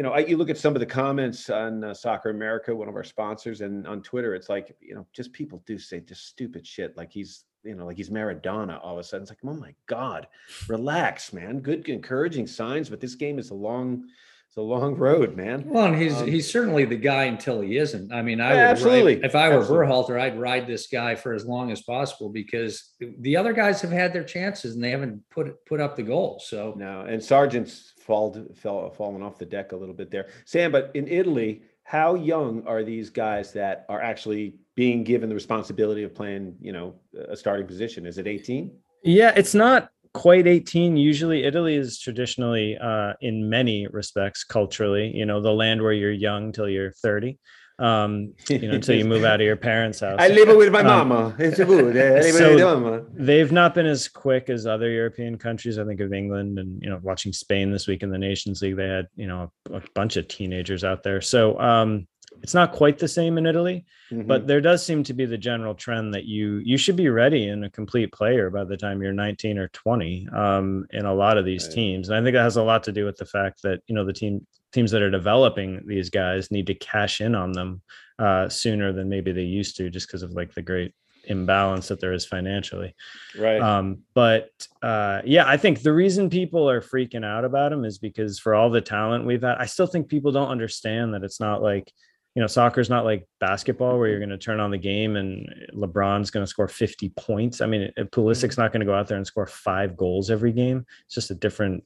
you 0.00 0.04
know, 0.04 0.12
I, 0.12 0.20
you 0.20 0.38
look 0.38 0.48
at 0.48 0.56
some 0.56 0.74
of 0.74 0.80
the 0.80 0.86
comments 0.86 1.50
on 1.50 1.84
uh, 1.84 1.92
Soccer 1.92 2.30
America, 2.30 2.74
one 2.74 2.88
of 2.88 2.96
our 2.96 3.04
sponsors, 3.04 3.60
and 3.60 3.86
on 3.86 4.00
Twitter, 4.00 4.34
it's 4.34 4.48
like, 4.48 4.74
you 4.80 4.94
know, 4.94 5.06
just 5.12 5.30
people 5.30 5.62
do 5.66 5.78
say 5.78 6.00
just 6.00 6.26
stupid 6.26 6.66
shit, 6.66 6.96
like 6.96 7.12
he's, 7.12 7.44
you 7.64 7.74
know, 7.74 7.84
like 7.84 7.98
he's 7.98 8.08
Maradona. 8.08 8.82
All 8.82 8.94
of 8.94 8.98
a 8.98 9.04
sudden, 9.04 9.24
it's 9.24 9.30
like, 9.30 9.40
oh 9.44 9.52
my 9.52 9.74
god, 9.84 10.26
relax, 10.68 11.34
man. 11.34 11.60
Good, 11.60 11.86
encouraging 11.86 12.46
signs, 12.46 12.88
but 12.88 12.98
this 12.98 13.14
game 13.14 13.38
is 13.38 13.50
a 13.50 13.54
long, 13.54 14.04
it's 14.50 14.56
a 14.56 14.62
long 14.62 14.96
road, 14.96 15.36
man. 15.36 15.62
Well, 15.64 15.86
and 15.86 16.02
he's 16.02 16.16
um, 16.16 16.26
he's 16.26 16.50
certainly 16.50 16.84
the 16.84 16.96
guy 16.96 17.26
until 17.26 17.60
he 17.60 17.76
isn't. 17.76 18.12
I 18.12 18.20
mean, 18.20 18.40
I 18.40 18.48
would 18.50 18.58
absolutely. 18.58 19.14
Ride, 19.14 19.24
if 19.24 19.36
I 19.36 19.48
were 19.48 19.60
absolutely. 19.60 19.86
Berhalter, 19.86 20.20
I'd 20.20 20.40
ride 20.40 20.66
this 20.66 20.88
guy 20.88 21.14
for 21.14 21.34
as 21.34 21.44
long 21.46 21.70
as 21.70 21.82
possible 21.82 22.30
because 22.30 22.94
the 23.20 23.36
other 23.36 23.52
guys 23.52 23.80
have 23.80 23.92
had 23.92 24.12
their 24.12 24.24
chances 24.24 24.74
and 24.74 24.82
they 24.82 24.90
haven't 24.90 25.22
put 25.30 25.64
put 25.66 25.78
up 25.78 25.94
the 25.94 26.02
goal. 26.02 26.42
So 26.44 26.74
no, 26.76 27.02
and 27.02 27.22
Sargent's 27.22 27.92
fall, 28.00 28.44
fell, 28.56 28.90
fallen 28.90 29.22
off 29.22 29.38
the 29.38 29.46
deck 29.46 29.70
a 29.70 29.76
little 29.76 29.94
bit 29.94 30.10
there. 30.10 30.26
Sam, 30.46 30.72
but 30.72 30.90
in 30.94 31.06
Italy, 31.06 31.62
how 31.84 32.16
young 32.16 32.66
are 32.66 32.82
these 32.82 33.08
guys 33.08 33.52
that 33.52 33.86
are 33.88 34.02
actually 34.02 34.56
being 34.74 35.04
given 35.04 35.28
the 35.28 35.34
responsibility 35.36 36.02
of 36.02 36.12
playing, 36.12 36.56
you 36.60 36.72
know, 36.72 36.96
a 37.28 37.36
starting 37.36 37.68
position? 37.68 38.04
Is 38.04 38.18
it 38.18 38.26
18? 38.26 38.76
Yeah, 39.04 39.32
it's 39.36 39.54
not 39.54 39.92
quite 40.12 40.46
18 40.46 40.96
usually 40.96 41.44
italy 41.44 41.76
is 41.76 41.98
traditionally 41.98 42.76
uh, 42.78 43.12
in 43.20 43.48
many 43.48 43.86
respects 43.88 44.44
culturally 44.44 45.14
you 45.14 45.24
know 45.24 45.40
the 45.40 45.52
land 45.52 45.82
where 45.82 45.92
you're 45.92 46.10
young 46.10 46.52
till 46.52 46.68
you're 46.68 46.92
30 46.92 47.38
um, 47.80 48.34
you 48.50 48.68
know, 48.68 48.74
until 48.74 48.94
you 48.94 49.06
move 49.06 49.24
out 49.24 49.40
of 49.40 49.46
your 49.46 49.56
parents' 49.56 50.00
house. 50.00 50.16
I 50.18 50.28
live 50.28 50.54
with 50.54 50.70
my 50.70 50.80
um, 50.80 51.08
mama. 51.08 51.34
It's 51.38 51.56
good. 51.56 52.34
so 52.34 53.06
they've 53.14 53.50
not 53.50 53.74
been 53.74 53.86
as 53.86 54.06
quick 54.06 54.50
as 54.50 54.66
other 54.66 54.90
European 54.90 55.38
countries. 55.38 55.78
I 55.78 55.84
think 55.86 56.00
of 56.00 56.12
England 56.12 56.58
and 56.58 56.80
you 56.82 56.90
know, 56.90 57.00
watching 57.02 57.32
Spain 57.32 57.70
this 57.72 57.86
week 57.86 58.02
in 58.02 58.10
the 58.10 58.18
Nations 58.18 58.60
League, 58.60 58.76
they 58.76 58.86
had 58.86 59.08
you 59.16 59.26
know 59.26 59.50
a, 59.70 59.78
a 59.78 59.82
bunch 59.94 60.16
of 60.18 60.28
teenagers 60.28 60.84
out 60.84 61.02
there. 61.02 61.22
So 61.22 61.58
um, 61.58 62.06
it's 62.42 62.54
not 62.54 62.72
quite 62.72 62.98
the 62.98 63.08
same 63.08 63.38
in 63.38 63.46
Italy, 63.46 63.84
mm-hmm. 64.10 64.26
but 64.26 64.46
there 64.46 64.60
does 64.60 64.84
seem 64.84 65.02
to 65.04 65.12
be 65.12 65.26
the 65.26 65.38
general 65.38 65.74
trend 65.74 66.14
that 66.14 66.24
you 66.24 66.58
you 66.64 66.76
should 66.78 66.96
be 66.96 67.08
ready 67.08 67.48
and 67.48 67.64
a 67.64 67.70
complete 67.70 68.12
player 68.12 68.50
by 68.50 68.64
the 68.64 68.76
time 68.76 69.02
you're 69.02 69.12
19 69.12 69.58
or 69.58 69.68
20 69.68 70.28
um, 70.34 70.86
in 70.90 71.04
a 71.04 71.14
lot 71.14 71.38
of 71.38 71.44
these 71.44 71.66
right. 71.66 71.74
teams. 71.74 72.08
And 72.08 72.16
I 72.16 72.22
think 72.22 72.34
that 72.34 72.42
has 72.42 72.56
a 72.56 72.62
lot 72.62 72.82
to 72.84 72.92
do 72.92 73.04
with 73.04 73.16
the 73.16 73.26
fact 73.26 73.62
that 73.62 73.80
you 73.86 73.94
know 73.94 74.04
the 74.04 74.12
team 74.12 74.46
teams 74.72 74.90
that 74.92 75.02
are 75.02 75.10
developing 75.10 75.82
these 75.86 76.10
guys 76.10 76.50
need 76.50 76.66
to 76.68 76.74
cash 76.74 77.20
in 77.20 77.34
on 77.34 77.52
them 77.52 77.82
uh, 78.18 78.48
sooner 78.48 78.92
than 78.92 79.08
maybe 79.08 79.32
they 79.32 79.42
used 79.42 79.76
to, 79.76 79.90
just 79.90 80.06
because 80.06 80.22
of 80.22 80.32
like 80.32 80.54
the 80.54 80.62
great 80.62 80.94
imbalance 81.24 81.88
that 81.88 82.00
there 82.00 82.12
is 82.12 82.24
financially. 82.24 82.94
Right. 83.38 83.60
Um, 83.60 84.00
but 84.14 84.50
uh, 84.82 85.22
yeah, 85.24 85.46
I 85.46 85.56
think 85.56 85.82
the 85.82 85.92
reason 85.92 86.30
people 86.30 86.68
are 86.68 86.80
freaking 86.80 87.24
out 87.24 87.44
about 87.44 87.72
him 87.72 87.84
is 87.84 87.98
because 87.98 88.38
for 88.38 88.54
all 88.54 88.70
the 88.70 88.80
talent 88.80 89.26
we've 89.26 89.42
had, 89.42 89.58
I 89.58 89.66
still 89.66 89.86
think 89.86 90.08
people 90.08 90.32
don't 90.32 90.48
understand 90.48 91.14
that 91.14 91.24
it's 91.24 91.40
not 91.40 91.62
like 91.62 91.92
you 92.34 92.40
know, 92.40 92.46
soccer's 92.46 92.88
not 92.88 93.04
like 93.04 93.26
basketball 93.40 93.98
where 93.98 94.08
you're 94.08 94.20
going 94.20 94.30
to 94.30 94.38
turn 94.38 94.60
on 94.60 94.70
the 94.70 94.78
game 94.78 95.16
and 95.16 95.48
LeBron's 95.74 96.30
going 96.30 96.44
to 96.44 96.50
score 96.50 96.68
50 96.68 97.08
points. 97.16 97.60
I 97.60 97.66
mean, 97.66 97.90
Pulisic's 97.98 98.54
mm-hmm. 98.54 98.62
not 98.62 98.72
going 98.72 98.80
to 98.80 98.86
go 98.86 98.94
out 98.94 99.08
there 99.08 99.16
and 99.16 99.26
score 99.26 99.46
five 99.46 99.96
goals 99.96 100.30
every 100.30 100.52
game. 100.52 100.86
It's 101.06 101.14
just 101.14 101.30
a 101.30 101.34
different 101.34 101.82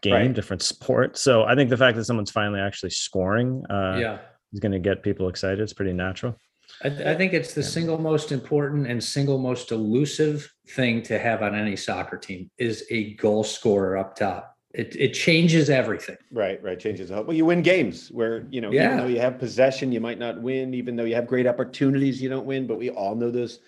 game, 0.00 0.12
right. 0.14 0.32
different 0.32 0.62
sport. 0.62 1.16
So 1.16 1.44
I 1.44 1.54
think 1.54 1.70
the 1.70 1.76
fact 1.76 1.96
that 1.96 2.04
someone's 2.04 2.30
finally 2.30 2.60
actually 2.60 2.90
scoring, 2.90 3.64
uh, 3.68 3.98
yeah, 4.00 4.18
is 4.52 4.60
going 4.60 4.72
to 4.72 4.78
get 4.78 5.02
people 5.02 5.28
excited. 5.28 5.60
It's 5.60 5.72
pretty 5.72 5.92
natural. 5.92 6.36
I, 6.82 6.88
I, 6.88 7.14
think 7.16 7.32
it's 7.32 7.54
the 7.54 7.62
single 7.62 7.98
most 7.98 8.30
important 8.30 8.86
and 8.86 9.02
single 9.02 9.38
most 9.38 9.72
elusive 9.72 10.52
thing 10.68 11.02
to 11.04 11.18
have 11.18 11.42
on 11.42 11.54
any 11.54 11.76
soccer 11.76 12.18
team 12.18 12.50
is 12.58 12.84
a 12.90 13.14
goal 13.14 13.42
scorer 13.42 13.96
up 13.96 14.14
top. 14.16 14.54
It, 14.74 14.94
it 14.96 15.14
changes 15.14 15.70
everything. 15.70 16.18
Right, 16.30 16.62
right. 16.62 16.78
Changes. 16.78 17.08
the 17.08 17.16
whole. 17.16 17.24
Well, 17.24 17.36
you 17.36 17.46
win 17.46 17.62
games 17.62 18.08
where, 18.08 18.46
you 18.50 18.60
know, 18.60 18.70
yeah. 18.70 18.86
even 18.86 18.96
though 18.98 19.06
you 19.06 19.20
have 19.20 19.38
possession, 19.38 19.92
you 19.92 20.00
might 20.00 20.18
not 20.18 20.42
win. 20.42 20.74
Even 20.74 20.94
though 20.94 21.04
you 21.04 21.14
have 21.14 21.26
great 21.26 21.46
opportunities, 21.46 22.20
you 22.20 22.28
don't 22.28 22.44
win. 22.44 22.66
But 22.66 22.78
we 22.78 22.90
all 22.90 23.14
know 23.14 23.30
those 23.30 23.60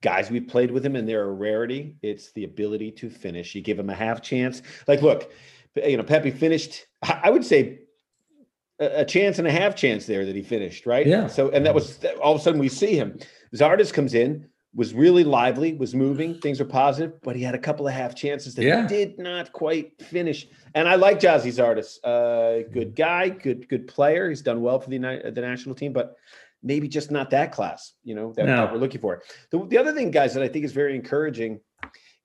guys 0.00 0.30
we 0.30 0.40
played 0.40 0.70
with 0.70 0.84
him 0.84 0.96
and 0.96 1.08
they're 1.08 1.24
a 1.24 1.32
rarity. 1.32 1.96
It's 2.02 2.32
the 2.32 2.44
ability 2.44 2.92
to 2.92 3.10
finish. 3.10 3.54
You 3.54 3.62
give 3.62 3.78
him 3.78 3.90
a 3.90 3.94
half 3.94 4.20
chance. 4.20 4.62
Like, 4.86 5.02
look, 5.02 5.32
you 5.76 5.96
know, 5.96 6.02
Pepi 6.02 6.30
finished, 6.30 6.86
I 7.02 7.30
would 7.30 7.44
say 7.44 7.80
a 8.80 9.04
chance 9.04 9.38
and 9.38 9.48
a 9.48 9.50
half 9.50 9.74
chance 9.74 10.06
there 10.06 10.24
that 10.24 10.36
he 10.36 10.42
finished, 10.42 10.86
right? 10.86 11.06
Yeah. 11.06 11.26
So, 11.26 11.50
and 11.50 11.66
that 11.66 11.74
was 11.74 12.04
all 12.22 12.34
of 12.34 12.40
a 12.40 12.42
sudden 12.42 12.60
we 12.60 12.68
see 12.68 12.94
him. 12.94 13.18
Zardes 13.54 13.92
comes 13.92 14.14
in, 14.14 14.48
was 14.74 14.94
really 14.94 15.24
lively, 15.24 15.72
was 15.72 15.94
moving, 15.94 16.38
things 16.40 16.60
were 16.60 16.66
positive, 16.66 17.20
but 17.22 17.34
he 17.34 17.42
had 17.42 17.54
a 17.54 17.58
couple 17.58 17.88
of 17.88 17.94
half 17.94 18.14
chances 18.14 18.54
that 18.54 18.64
yeah. 18.64 18.82
he 18.82 18.88
did 18.88 19.18
not 19.18 19.52
quite 19.52 20.00
finish. 20.02 20.46
And 20.74 20.88
I 20.88 20.96
like 20.96 21.20
Gyasi 21.20 21.52
Zardes, 21.52 21.98
uh, 22.04 22.68
good 22.72 22.94
guy, 22.94 23.30
good 23.30 23.68
good 23.68 23.88
player. 23.88 24.28
He's 24.28 24.42
done 24.42 24.60
well 24.60 24.78
for 24.78 24.90
the 24.90 24.98
the 24.98 25.40
national 25.40 25.74
team, 25.74 25.92
but 25.92 26.16
maybe 26.62 26.88
just 26.88 27.10
not 27.10 27.30
that 27.30 27.52
class, 27.52 27.94
you 28.04 28.14
know, 28.14 28.32
that, 28.36 28.46
no. 28.46 28.56
that 28.56 28.72
we're 28.72 28.78
looking 28.78 29.00
for. 29.00 29.22
The, 29.50 29.64
the 29.66 29.78
other 29.78 29.92
thing, 29.92 30.10
guys, 30.10 30.34
that 30.34 30.42
I 30.42 30.48
think 30.48 30.64
is 30.64 30.72
very 30.72 30.94
encouraging 30.94 31.60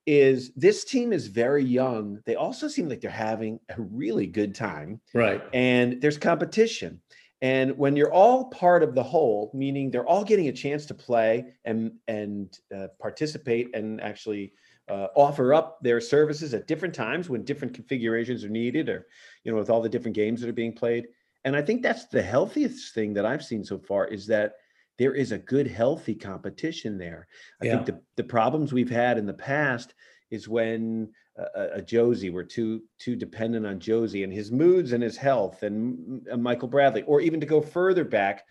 is 0.06 0.52
this 0.56 0.84
team 0.84 1.14
is 1.14 1.28
very 1.28 1.64
young. 1.64 2.20
They 2.26 2.36
also 2.36 2.68
seem 2.68 2.90
like 2.90 3.00
they're 3.00 3.12
having 3.12 3.60
a 3.70 3.76
really 3.80 4.28
good 4.28 4.54
time. 4.54 5.00
Right. 5.14 5.42
And 5.54 6.02
there's 6.02 6.18
competition. 6.18 7.02
And 7.44 7.78
when 7.78 7.98
you're 7.98 8.12
all 8.14 8.46
part 8.46 8.84
of 8.84 8.96
the 8.96 9.04
whole, 9.04 9.52
meaning 9.54 9.92
they're 9.92 10.08
all 10.08 10.24
getting 10.24 10.48
a 10.48 10.54
chance 10.54 10.86
to 10.88 10.94
play 10.94 11.54
and 11.66 11.92
and 12.08 12.58
uh, 12.76 12.88
participate 13.00 13.76
and 13.76 14.00
actually 14.02 14.54
uh, 14.88 15.08
offer 15.16 15.54
up 15.54 15.78
their 15.82 16.00
services 16.00 16.54
at 16.54 16.68
different 16.68 16.96
times 16.96 17.30
when 17.30 17.44
different 17.44 17.74
configurations 17.74 18.46
are 18.46 18.50
needed, 18.50 18.88
or 18.88 19.08
you 19.44 19.52
know, 19.52 19.58
with 19.58 19.70
all 19.70 19.82
the 19.82 19.90
different 19.90 20.16
games 20.16 20.40
that 20.40 20.50
are 20.50 20.54
being 20.54 20.74
played. 20.74 21.08
And 21.44 21.54
I 21.56 21.62
think 21.62 21.84
that's 21.84 22.08
the 22.08 22.24
healthiest 22.24 22.94
thing 22.94 23.14
that 23.16 23.26
I've 23.26 23.44
seen 23.44 23.66
so 23.66 23.78
far 23.78 24.08
is 24.08 24.26
that 24.28 24.54
there 24.98 25.14
is 25.14 25.34
a 25.34 25.38
good, 25.38 25.68
healthy 25.68 26.16
competition 26.16 26.98
there. 26.98 27.28
I 27.62 27.66
Yeah. 27.66 27.76
think 27.76 27.88
the 27.88 28.02
the 28.16 28.24
problems 28.24 28.72
we've 28.72 28.90
had 28.90 29.18
in 29.18 29.26
the 29.26 29.34
past 29.34 29.96
is 30.32 30.48
when 30.48 31.12
a, 31.38 31.78
a 31.78 31.82
Jozy 31.82 32.32
were 32.32 32.44
too 32.44 32.82
too 33.00 33.16
dependent 33.16 33.66
on 33.66 33.80
Jozy 33.80 34.24
and 34.24 34.32
his 34.32 34.52
moods 34.52 34.94
and 34.94 35.02
his 35.02 35.18
health 35.18 35.64
and, 35.64 36.28
Michael 36.38 36.68
Bradley, 36.68 37.04
or 37.04 37.22
even 37.22 37.40
to 37.40 37.46
go 37.46 37.62
further 37.62 38.04
back, 38.04 38.44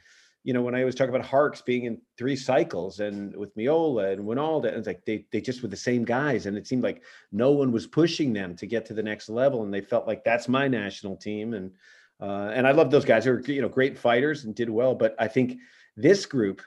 you 0.43 0.53
know, 0.53 0.63
when 0.63 0.75
I 0.75 0.85
was 0.85 0.95
talking 0.95 1.15
about 1.15 1.27
Harkes 1.27 1.63
being 1.63 1.85
in 1.85 2.01
three 2.19 2.35
cycles 2.35 3.01
and 3.01 3.37
with 3.37 3.55
Meola 3.57 4.13
and 4.13 4.25
Wynalda, 4.25 4.69
and 4.69 4.79
it's 4.79 4.87
like 4.87 5.05
they 5.05 5.27
they 5.31 5.41
just 5.41 5.63
were 5.63 5.69
the 5.69 5.77
same 5.77 6.05
guys, 6.05 6.47
and 6.47 6.57
it 6.57 6.67
seemed 6.67 6.83
like 6.83 7.03
no 7.31 7.53
one 7.53 7.71
was 7.71 7.87
pushing 7.87 8.33
them 8.33 8.57
to 8.57 8.67
get 8.67 8.85
to 8.87 8.95
the 8.95 9.03
next 9.03 9.29
level, 9.29 9.63
and 9.63 9.73
they 9.73 9.81
felt 9.81 10.07
like 10.07 10.25
that's 10.25 10.49
my 10.49 10.67
national 10.67 11.17
team, 11.17 11.55
and 11.55 11.71
uh, 12.21 12.51
and 12.53 12.67
I 12.67 12.73
love 12.73 12.91
those 12.91 13.05
guys. 13.05 13.25
They're 13.25 13.41
you 13.41 13.63
know 13.63 13.69
great 13.69 13.97
fighters 13.97 14.45
and 14.45 14.55
did 14.55 14.71
well, 14.71 14.95
but 14.95 15.15
I 15.19 15.29
think 15.29 15.59
this 15.97 16.27
group 16.27 16.63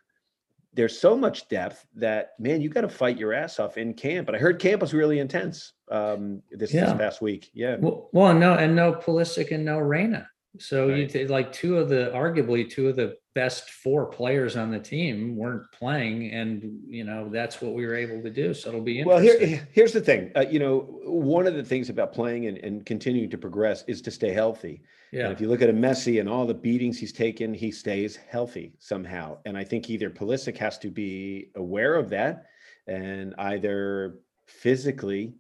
there's 0.73 0.99
so 0.99 1.15
much 1.15 1.47
depth 1.47 1.85
that 1.95 2.31
man, 2.37 2.61
you 2.61 2.69
got 2.69 2.81
to 2.81 2.89
fight 2.89 3.17
your 3.17 3.33
ass 3.33 3.59
off 3.59 3.77
in 3.77 3.93
camp. 3.93 4.27
And 4.27 4.35
I 4.35 4.39
heard 4.39 4.59
camp 4.59 4.81
was 4.81 4.93
really 4.93 5.19
intense 5.19 5.71
um, 5.89 6.41
this, 6.51 6.73
Yeah. 6.73 6.85
this 6.85 6.93
past 6.97 7.21
week. 7.21 7.49
Yeah, 7.53 7.77
Well, 7.79 8.09
well, 8.11 8.33
no, 8.33 8.53
and 8.55 8.75
no 8.75 8.93
Pulisic 8.93 9.51
and 9.51 9.63
no 9.65 9.77
Reyna. 9.79 10.29
So 10.57 10.87
you 10.87 11.03
Right. 11.03 11.09
th- 11.09 11.29
like 11.29 11.51
two 11.51 11.77
of 11.77 11.89
the 11.89 12.11
arguably 12.13 12.69
two 12.69 12.87
of 12.87 12.95
the 12.95 13.17
best 13.33 13.69
four 13.71 14.05
players 14.05 14.55
on 14.55 14.71
the 14.71 14.79
team 14.79 15.35
weren't 15.35 15.69
playing, 15.73 16.31
and 16.31 16.79
you 16.87 17.03
know 17.03 17.27
that's 17.27 17.61
what 17.61 17.73
we 17.73 17.85
were 17.85 17.93
able 17.95 18.21
to 18.23 18.29
do. 18.29 18.53
So 18.53 18.69
it'll 18.69 18.79
be 18.79 19.03
Well, 19.03 19.17
interesting. 19.19 19.49
here, 19.49 19.67
here's 19.73 19.91
the 19.91 19.99
thing. 19.99 20.31
Uh, 20.33 20.45
you 20.49 20.59
know, 20.59 21.01
one 21.05 21.45
of 21.45 21.55
the 21.55 21.63
things 21.63 21.89
about 21.89 22.13
playing 22.13 22.45
and, 22.45 22.57
and 22.59 22.85
continuing 22.85 23.29
to 23.31 23.37
progress 23.37 23.83
is 23.87 24.01
to 24.03 24.11
stay 24.11 24.31
healthy. 24.31 24.81
And 25.11 25.19
yeah, 25.21 25.29
if 25.31 25.41
you 25.41 25.49
look 25.49 25.61
at 25.61 25.69
a 25.69 25.73
Messi 25.73 26.21
and 26.21 26.29
all 26.29 26.45
the 26.45 26.53
beatings 26.53 26.97
he's 26.97 27.11
taken, 27.11 27.53
he 27.53 27.69
stays 27.69 28.15
healthy 28.15 28.73
somehow. 28.79 29.37
And 29.45 29.57
I 29.57 29.65
think 29.65 29.89
either 29.89 30.09
Pulisic 30.09 30.55
has 30.57 30.77
to 30.79 30.89
be 30.89 31.49
aware 31.55 31.95
of 31.95 32.09
that 32.11 32.45
and 32.87 33.35
either 33.37 34.19
physically 34.47 35.33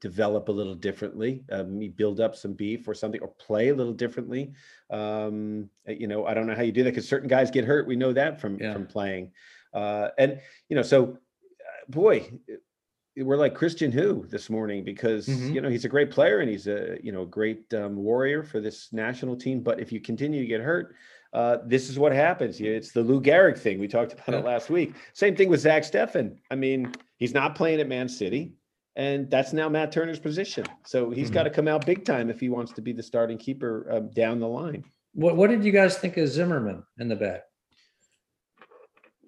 develop 0.00 0.48
a 0.48 0.52
little 0.52 0.74
differently, 0.74 1.44
um, 1.50 1.80
you 1.80 1.90
build 1.90 2.20
up 2.20 2.34
some 2.36 2.52
beef 2.52 2.86
or 2.88 2.94
something, 2.94 3.20
or 3.20 3.28
play 3.28 3.68
a 3.68 3.74
little 3.74 3.92
differently. 3.92 4.52
Um, 4.90 5.68
uh, 5.88 5.92
you 5.92 6.06
know, 6.06 6.26
I 6.26 6.34
don't 6.34 6.46
know 6.46 6.54
how 6.54 6.62
you 6.62 6.72
do 6.72 6.84
that 6.84 6.90
because 6.90 7.08
certain 7.08 7.28
guys 7.28 7.50
get 7.50 7.64
hurt. 7.64 7.86
We 7.86 7.96
know 7.96 8.12
that 8.12 8.40
from 8.40 8.58
Yeah. 8.60 8.72
from 8.72 8.86
playing. 8.86 9.32
Uh, 9.72 10.08
and 10.18 10.40
you 10.68 10.76
know, 10.76 10.82
so 10.82 11.18
uh, 11.60 11.90
boy, 11.90 12.30
we're 13.16 13.36
like 13.36 13.54
Christian 13.54 13.90
who 13.90 14.26
this 14.28 14.48
morning 14.48 14.84
because 14.84 15.26
Mhm. 15.26 15.54
you 15.54 15.60
know 15.60 15.68
he's 15.68 15.84
a 15.84 15.88
great 15.88 16.10
player 16.10 16.38
and 16.38 16.48
he's 16.48 16.66
a 16.68 16.98
you 17.02 17.12
know 17.12 17.22
a 17.22 17.26
great 17.26 17.72
um, 17.74 17.96
warrior 17.96 18.42
for 18.42 18.60
this 18.60 18.92
national 18.92 19.36
team. 19.36 19.60
But 19.60 19.80
if 19.80 19.90
you 19.92 20.00
continue 20.00 20.40
to 20.40 20.46
get 20.46 20.60
hurt, 20.60 20.94
uh, 21.32 21.58
this 21.66 21.90
is 21.90 21.98
what 21.98 22.12
happens. 22.12 22.60
It's 22.60 22.92
the 22.92 23.02
Lou 23.02 23.20
Gehrig 23.20 23.58
thing 23.58 23.78
we 23.78 23.88
talked 23.88 24.12
about 24.12 24.28
it 24.34 24.44
last 24.44 24.70
week. 24.70 24.94
Same 25.12 25.34
thing 25.36 25.48
with 25.50 25.60
Zach 25.60 25.82
Steffen. 25.82 26.36
I 26.50 26.54
mean, 26.54 26.92
he's 27.16 27.34
not 27.34 27.54
playing 27.54 27.80
at 27.80 27.88
Man 27.88 28.08
City, 28.08 28.54
and 28.98 29.30
that's 29.30 29.52
now 29.54 29.68
Matt 29.68 29.92
Turner's 29.92 30.18
position. 30.18 30.66
So 30.84 31.08
he's 31.10 31.30
Mhm. 31.30 31.34
got 31.34 31.42
to 31.44 31.50
come 31.50 31.68
out 31.68 31.86
big 31.86 32.04
time 32.04 32.28
if 32.28 32.40
he 32.40 32.48
wants 32.50 32.72
to 32.72 32.82
be 32.82 32.92
the 32.92 33.02
starting 33.02 33.38
keeper 33.38 33.86
um, 33.90 34.10
down 34.10 34.40
the 34.40 34.48
line. 34.48 34.84
what 35.14 35.36
what 35.36 35.48
did 35.50 35.64
you 35.64 35.72
guys 35.72 35.96
think 35.98 36.16
of 36.18 36.28
Zimmerman 36.28 36.82
in 36.98 37.08
the 37.08 37.16
back? 37.16 37.42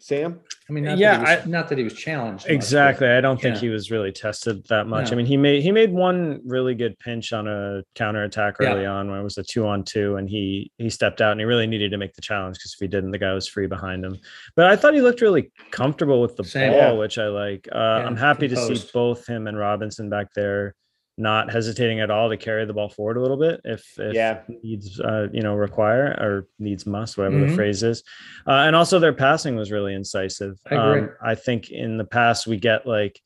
Sam, 0.02 0.40
I 0.68 0.72
mean, 0.72 0.84
not 0.84 0.98
Yeah, 0.98 1.18
that 1.18 1.28
he 1.28 1.36
was, 1.36 1.46
not 1.46 1.68
that 1.68 1.78
he 1.78 1.84
was 1.84 1.94
challenged. 1.94 2.44
much, 2.44 2.46
but- 2.46 2.52
Exactly. 2.54 3.06
I 3.08 3.20
don't 3.20 3.40
think 3.40 3.56
Yeah. 3.56 3.60
he 3.60 3.68
was 3.68 3.90
really 3.90 4.12
tested 4.12 4.64
that 4.68 4.86
much. 4.86 5.12
I 5.12 5.14
mean, 5.14 5.26
he 5.26 5.36
made 5.36 5.62
he 5.62 5.72
made 5.72 5.92
one 5.92 6.40
really 6.44 6.74
good 6.74 6.98
pinch 6.98 7.32
on 7.32 7.46
a 7.46 7.82
counterattack 7.94 8.56
Yeah. 8.60 8.72
early 8.72 8.86
on 8.86 9.10
when 9.10 9.20
it 9.20 9.22
was 9.24 9.36
a 9.38 9.42
two 9.42 9.66
on 9.66 9.84
two, 9.84 10.16
and 10.16 10.28
he 10.28 10.70
he 10.78 10.88
stepped 10.90 11.20
out 11.20 11.32
and 11.32 11.40
he 11.40 11.44
really 11.44 11.66
needed 11.66 11.90
to 11.90 11.98
make 11.98 12.14
the 12.14 12.22
challenge 12.22 12.56
because 12.56 12.74
if 12.74 12.80
he 12.80 12.88
didn't, 12.88 13.10
the 13.10 13.18
guy 13.18 13.32
was 13.34 13.46
free 13.46 13.66
behind 13.66 14.04
him. 14.04 14.16
But 14.56 14.66
I 14.66 14.76
thought 14.76 14.94
he 14.94 15.00
looked 15.02 15.20
really 15.20 15.52
comfortable 15.70 16.20
with 16.20 16.36
the 16.36 16.44
Same. 16.44 16.72
ball, 16.72 16.78
Yeah. 16.80 16.92
which 16.92 17.18
I 17.18 17.28
like. 17.28 17.68
Uh, 17.70 17.78
I'm 17.78 18.16
happy 18.16 18.48
to 18.48 18.56
see 18.56 18.88
both 18.94 19.26
him 19.26 19.46
and 19.46 19.58
Robinson 19.58 20.08
back 20.08 20.32
there 20.34 20.74
not 21.20 21.50
hesitating 21.52 22.00
at 22.00 22.10
all 22.10 22.28
to 22.30 22.36
carry 22.36 22.64
the 22.64 22.72
ball 22.72 22.88
forward 22.88 23.16
a 23.16 23.20
little 23.20 23.36
bit 23.36 23.60
if, 23.64 23.84
if 23.98 24.14
Yeah. 24.14 24.40
needs 24.62 24.98
uh, 25.00 25.28
you 25.32 25.42
know 25.42 25.54
require 25.54 26.06
or 26.18 26.46
needs 26.58 26.86
must 26.86 27.18
whatever 27.18 27.38
the 27.38 27.46
Mhm. 27.46 27.54
phrase 27.56 27.82
is 27.82 28.02
uh, 28.46 28.64
and 28.66 28.74
also 28.74 28.98
their 28.98 29.12
passing 29.12 29.54
was 29.56 29.70
really 29.70 29.94
incisive 29.94 30.58
I 30.70 30.74
agree. 30.74 31.00
Um, 31.02 31.10
I 31.22 31.34
think 31.34 31.70
in 31.70 31.98
the 31.98 32.04
past 32.04 32.46
we 32.46 32.56
get 32.56 32.86
like 32.86 33.20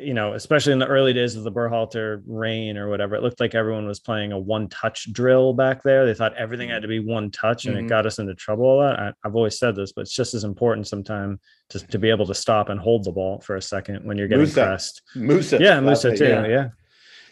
you 0.00 0.14
know 0.14 0.34
especially 0.34 0.72
in 0.72 0.78
the 0.78 0.86
early 0.86 1.12
days 1.12 1.34
of 1.34 1.42
the 1.42 1.50
Berhalter 1.50 2.22
reign 2.28 2.76
or 2.78 2.88
whatever 2.88 3.16
it 3.16 3.22
looked 3.24 3.40
like 3.40 3.56
everyone 3.56 3.88
was 3.88 3.98
playing 3.98 4.30
a 4.30 4.38
one 4.38 4.68
touch 4.68 5.12
drill 5.12 5.52
back 5.52 5.82
there 5.82 6.06
they 6.06 6.14
thought 6.14 6.32
everything 6.36 6.68
had 6.68 6.82
to 6.82 6.86
be 6.86 7.00
one 7.00 7.28
touch 7.32 7.66
and 7.66 7.74
Mhm. 7.74 7.80
it 7.80 7.86
got 7.88 8.06
us 8.06 8.20
into 8.20 8.36
trouble 8.36 8.72
a 8.72 8.76
lot 8.76 9.00
I, 9.00 9.12
i've 9.24 9.34
always 9.34 9.58
said 9.58 9.74
this 9.74 9.90
but 9.90 10.02
it's 10.02 10.14
just 10.14 10.32
as 10.34 10.44
important 10.44 10.86
sometimes 10.86 11.40
to, 11.70 11.84
to 11.88 11.98
be 11.98 12.08
able 12.08 12.26
to 12.26 12.34
stop 12.34 12.68
and 12.68 12.78
hold 12.78 13.02
the 13.02 13.10
ball 13.10 13.40
for 13.40 13.56
a 13.56 13.62
second 13.62 14.04
when 14.06 14.16
you're 14.16 14.28
getting 14.28 14.46
Musah. 14.46 14.62
pressed 14.64 15.02
Musah, 15.16 15.58
yeah 15.58 15.74
I'll 15.78 15.82
Musah 15.82 16.16
too 16.16 16.24
yeah. 16.28 16.46
yeah. 16.46 16.68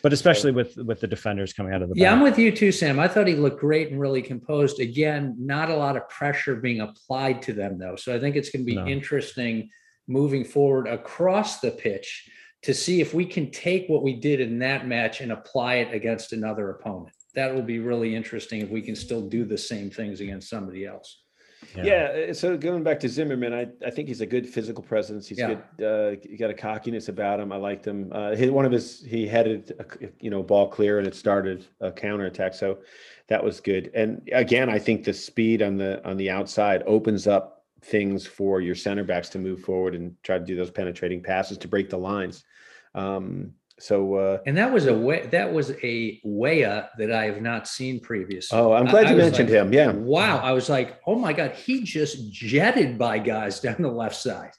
But 0.07 0.13
especially 0.13 0.53
with 0.53 0.77
with 0.77 1.01
the 1.01 1.07
defenders 1.09 1.53
coming 1.53 1.75
out 1.75 1.83
of 1.83 1.89
the 1.89 1.97
Yeah, 1.97 2.11
back. 2.11 2.17
I'm 2.19 2.23
with 2.23 2.39
you 2.39 2.53
too, 2.53 2.71
Sam. 2.71 3.01
I 3.01 3.09
thought 3.09 3.27
he 3.27 3.35
looked 3.35 3.59
great 3.59 3.91
and 3.91 4.01
really 4.01 4.23
composed. 4.23 4.79
Again, 4.79 5.35
not 5.37 5.69
a 5.69 5.75
lot 5.75 5.97
of 5.97 6.09
pressure 6.09 6.55
being 6.55 6.81
applied 6.81 7.43
to 7.43 7.53
them, 7.53 7.77
though. 7.77 7.97
So 7.97 8.15
I 8.15 8.21
think 8.21 8.37
it's 8.37 8.51
going 8.51 8.65
to 8.65 8.71
be 8.71 8.77
No. 8.77 8.87
interesting 8.87 9.69
moving 10.07 10.45
forward 10.45 10.87
across 10.87 11.59
the 11.59 11.73
pitch 11.73 12.31
to 12.63 12.73
see 12.73 13.01
if 13.01 13.15
we 13.15 13.25
can 13.27 13.51
take 13.51 13.89
what 13.89 14.05
we 14.05 14.15
did 14.15 14.39
in 14.41 14.61
that 14.61 14.87
match 14.87 15.23
and 15.23 15.33
apply 15.33 15.75
it 15.79 15.93
against 15.93 16.33
another 16.33 16.71
opponent. 16.71 17.13
That 17.35 17.53
will 17.53 17.63
be 17.63 17.81
really 17.81 18.15
interesting 18.15 18.61
if 18.61 18.71
we 18.71 18.83
can 18.83 18.95
still 18.95 19.23
do 19.29 19.45
the 19.45 19.59
same 19.59 19.91
things 19.91 20.21
against 20.21 20.49
somebody 20.49 20.87
else. 20.87 21.21
Yeah. 21.85 22.29
uh, 22.31 22.35
So 22.35 22.57
going 22.57 22.83
back 22.83 23.01
to 23.01 23.09
Zimmerman, 23.09 23.53
I, 23.53 23.67
I 23.87 23.91
think 23.91 24.09
he's 24.09 24.21
a 24.21 24.27
good 24.27 24.49
physical 24.49 24.83
presence. 24.83 25.27
He's 25.27 25.39
Yeah. 25.39 25.55
good. 25.77 25.85
Uh, 25.85 26.21
he 26.29 26.37
got 26.37 26.51
a 26.51 26.55
cockiness 26.55 27.09
about 27.09 27.41
him. 27.41 27.53
I 27.53 27.57
liked 27.57 27.87
him. 27.87 28.11
Uh, 28.13 28.35
his, 28.35 28.51
one 28.51 28.65
of 28.65 28.73
his, 28.73 29.03
he 29.05 29.27
headed, 29.27 29.73
a, 29.79 30.09
you 30.21 30.31
know, 30.31 30.43
ball 30.43 30.69
clear 30.69 30.99
and 30.99 31.07
it 31.07 31.15
started 31.15 31.67
a 31.81 31.93
counterattack. 31.93 32.55
So 32.55 32.79
that 33.29 33.43
was 33.43 33.61
good. 33.61 33.91
And 33.95 34.29
again, 34.33 34.69
I 34.71 34.79
think 34.79 35.05
the 35.05 35.13
speed 35.13 35.63
on 35.63 35.77
the, 35.77 36.07
on 36.09 36.17
the 36.17 36.31
outside 36.31 36.83
opens 36.87 37.27
up 37.27 37.65
things 37.83 38.27
for 38.27 38.61
your 38.61 38.75
center 38.75 39.05
backs 39.05 39.29
to 39.31 39.39
move 39.39 39.61
forward 39.61 39.95
and 39.95 40.15
try 40.23 40.39
to 40.39 40.45
do 40.45 40.57
those 40.57 40.71
penetrating 40.71 41.23
passes 41.23 41.59
to 41.59 41.69
break 41.69 41.91
the 41.91 41.99
lines. 41.99 42.45
Um, 42.95 43.53
so, 43.79 44.15
uh, 44.15 44.39
And 44.47 44.57
that 44.57 44.73
was 44.73 44.87
a 44.87 44.95
way 44.95 45.27
that 45.27 45.53
was 45.53 45.73
a 45.83 46.21
Weah 46.25 46.89
that 46.99 47.13
I 47.13 47.27
have 47.27 47.43
not 47.43 47.69
seen 47.69 48.01
previously. 48.01 48.59
oh, 48.59 48.73
I'm 48.73 48.87
glad 48.87 49.07
I 49.07 49.11
you 49.11 49.17
was 49.17 49.27
mentioned 49.27 49.51
like, 49.51 49.59
him. 49.59 49.73
Yeah. 49.73 49.93
Wow. 49.93 50.39
I 50.39 50.53
was 50.53 50.71
like, 50.71 50.99
oh 51.07 51.17
my 51.17 51.33
God, 51.33 51.53
he 51.53 51.83
just 51.83 52.33
jetted 52.33 52.97
by 52.99 53.19
guys 53.19 53.61
down 53.67 53.77
the 53.79 53.91
left 53.91 54.17
side. 54.17 54.53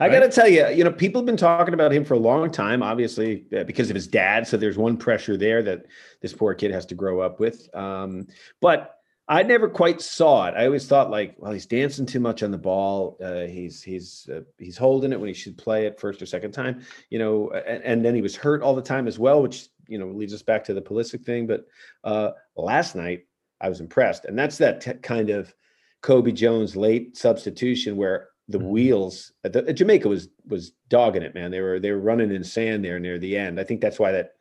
I 0.00 0.06
right? 0.06 0.12
got 0.12 0.20
to 0.20 0.28
tell 0.30 0.48
you, 0.48 0.68
you 0.68 0.82
know, 0.82 0.92
people 0.92 1.20
have 1.20 1.26
been 1.26 1.36
talking 1.36 1.74
about 1.74 1.92
him 1.92 2.04
for 2.04 2.14
a 2.14 2.18
long 2.18 2.50
time, 2.50 2.82
obviously 2.82 3.44
uh, 3.54 3.64
because 3.64 3.90
of 3.90 3.94
his 3.94 4.06
dad. 4.06 4.46
So 4.46 4.56
there's 4.56 4.78
one 4.78 4.96
pressure 4.96 5.36
there 5.36 5.62
that 5.62 5.84
this 6.22 6.32
poor 6.32 6.54
kid 6.54 6.70
has 6.70 6.86
to 6.86 6.94
grow 6.94 7.20
up 7.20 7.40
with. 7.40 7.68
Um, 7.76 8.28
but 8.62 8.96
I 9.26 9.42
never 9.42 9.68
quite 9.68 10.02
saw 10.02 10.46
it. 10.48 10.54
I 10.54 10.66
always 10.66 10.86
thought 10.86 11.10
like, 11.10 11.34
well, 11.38 11.52
he's 11.52 11.64
dancing 11.66 12.04
too 12.04 12.20
much 12.20 12.42
on 12.42 12.50
the 12.50 12.58
ball. 12.58 13.16
Uh, 13.22 13.46
he's 13.46 13.82
he's 13.82 14.28
uh, 14.32 14.40
he's 14.58 14.76
holding 14.76 15.12
it 15.12 15.20
when 15.20 15.28
he 15.28 15.34
should 15.34 15.56
play 15.56 15.86
it 15.86 15.98
first 15.98 16.20
or 16.20 16.26
second 16.26 16.52
time. 16.52 16.82
You 17.08 17.18
know, 17.18 17.50
and, 17.50 17.82
and 17.82 18.04
then 18.04 18.14
he 18.14 18.20
was 18.22 18.36
hurt 18.36 18.60
all 18.62 18.74
the 18.74 18.82
time 18.82 19.08
as 19.08 19.18
well, 19.18 19.40
which 19.40 19.68
you 19.88 19.98
know 19.98 20.08
leads 20.08 20.34
us 20.34 20.42
back 20.42 20.64
to 20.64 20.74
the 20.74 20.82
Pulisic 20.82 21.24
thing. 21.24 21.46
But 21.46 21.64
uh, 22.04 22.32
last 22.56 22.94
night 22.94 23.26
I 23.62 23.70
was 23.70 23.80
impressed, 23.80 24.26
and 24.26 24.38
that's 24.38 24.58
that 24.58 24.82
t- 24.82 24.92
kind 24.94 25.30
of 25.30 25.54
Cobi 26.02 26.32
Jones 26.32 26.76
late 26.76 27.16
substitution 27.16 27.96
where 27.96 28.28
the 28.48 28.58
Mhm. 28.58 28.68
wheels 28.68 29.32
the, 29.42 29.72
Jamaica 29.72 30.06
was 30.06 30.28
was 30.46 30.72
dogging 30.90 31.22
it, 31.22 31.34
man. 31.34 31.50
They 31.50 31.60
were 31.62 31.80
they 31.80 31.92
were 31.92 31.98
running 31.98 32.30
in 32.30 32.44
sand 32.44 32.84
there 32.84 33.00
near 33.00 33.18
the 33.18 33.38
end. 33.38 33.58
I 33.58 33.64
think 33.64 33.80
that's 33.80 33.98
why 33.98 34.12
that 34.12 34.32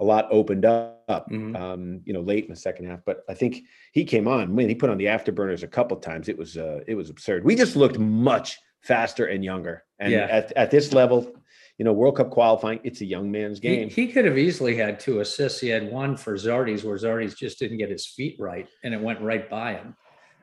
a 0.00 0.04
lot 0.04 0.28
opened 0.30 0.64
up, 0.64 1.28
Mhm. 1.30 1.56
um, 1.58 2.00
you 2.04 2.12
know, 2.12 2.20
late 2.20 2.44
in 2.44 2.50
the 2.50 2.56
second 2.56 2.86
half. 2.86 3.00
But 3.04 3.24
I 3.28 3.34
think 3.34 3.62
he 3.92 4.04
came 4.04 4.28
on. 4.28 4.54
Man, 4.54 4.68
he 4.68 4.74
put 4.74 4.90
on 4.90 4.98
the 4.98 5.06
afterburners 5.06 5.62
a 5.62 5.66
couple 5.68 5.96
times. 5.96 6.28
It 6.28 6.38
was 6.38 6.56
uh, 6.56 6.80
it 6.86 6.94
was 6.94 7.10
absurd. 7.10 7.44
We 7.44 7.54
just 7.56 7.76
looked 7.76 7.98
much 7.98 8.58
faster 8.82 9.26
and 9.26 9.44
younger. 9.44 9.84
And 9.98 10.12
Yeah. 10.12 10.28
at 10.30 10.52
at 10.56 10.70
this 10.70 10.92
level, 10.92 11.32
you 11.78 11.84
know, 11.84 11.92
World 11.92 12.16
Cup 12.16 12.30
qualifying, 12.30 12.80
it's 12.84 13.00
a 13.00 13.04
young 13.04 13.30
man's 13.30 13.58
He, 13.58 13.68
game. 13.68 13.88
he 13.90 14.06
could 14.08 14.24
have 14.24 14.38
easily 14.38 14.76
had 14.76 15.00
two 15.00 15.20
assists. 15.20 15.60
He 15.60 15.68
had 15.68 15.90
one 15.90 16.16
for 16.16 16.34
Zardes 16.34 16.84
where 16.84 16.96
Zardes 16.96 17.36
just 17.36 17.58
didn't 17.58 17.78
get 17.78 17.90
his 17.90 18.06
feet 18.06 18.36
right 18.38 18.68
and 18.84 18.94
it 18.94 19.00
went 19.00 19.20
right 19.20 19.48
by 19.50 19.74
him. 19.74 19.96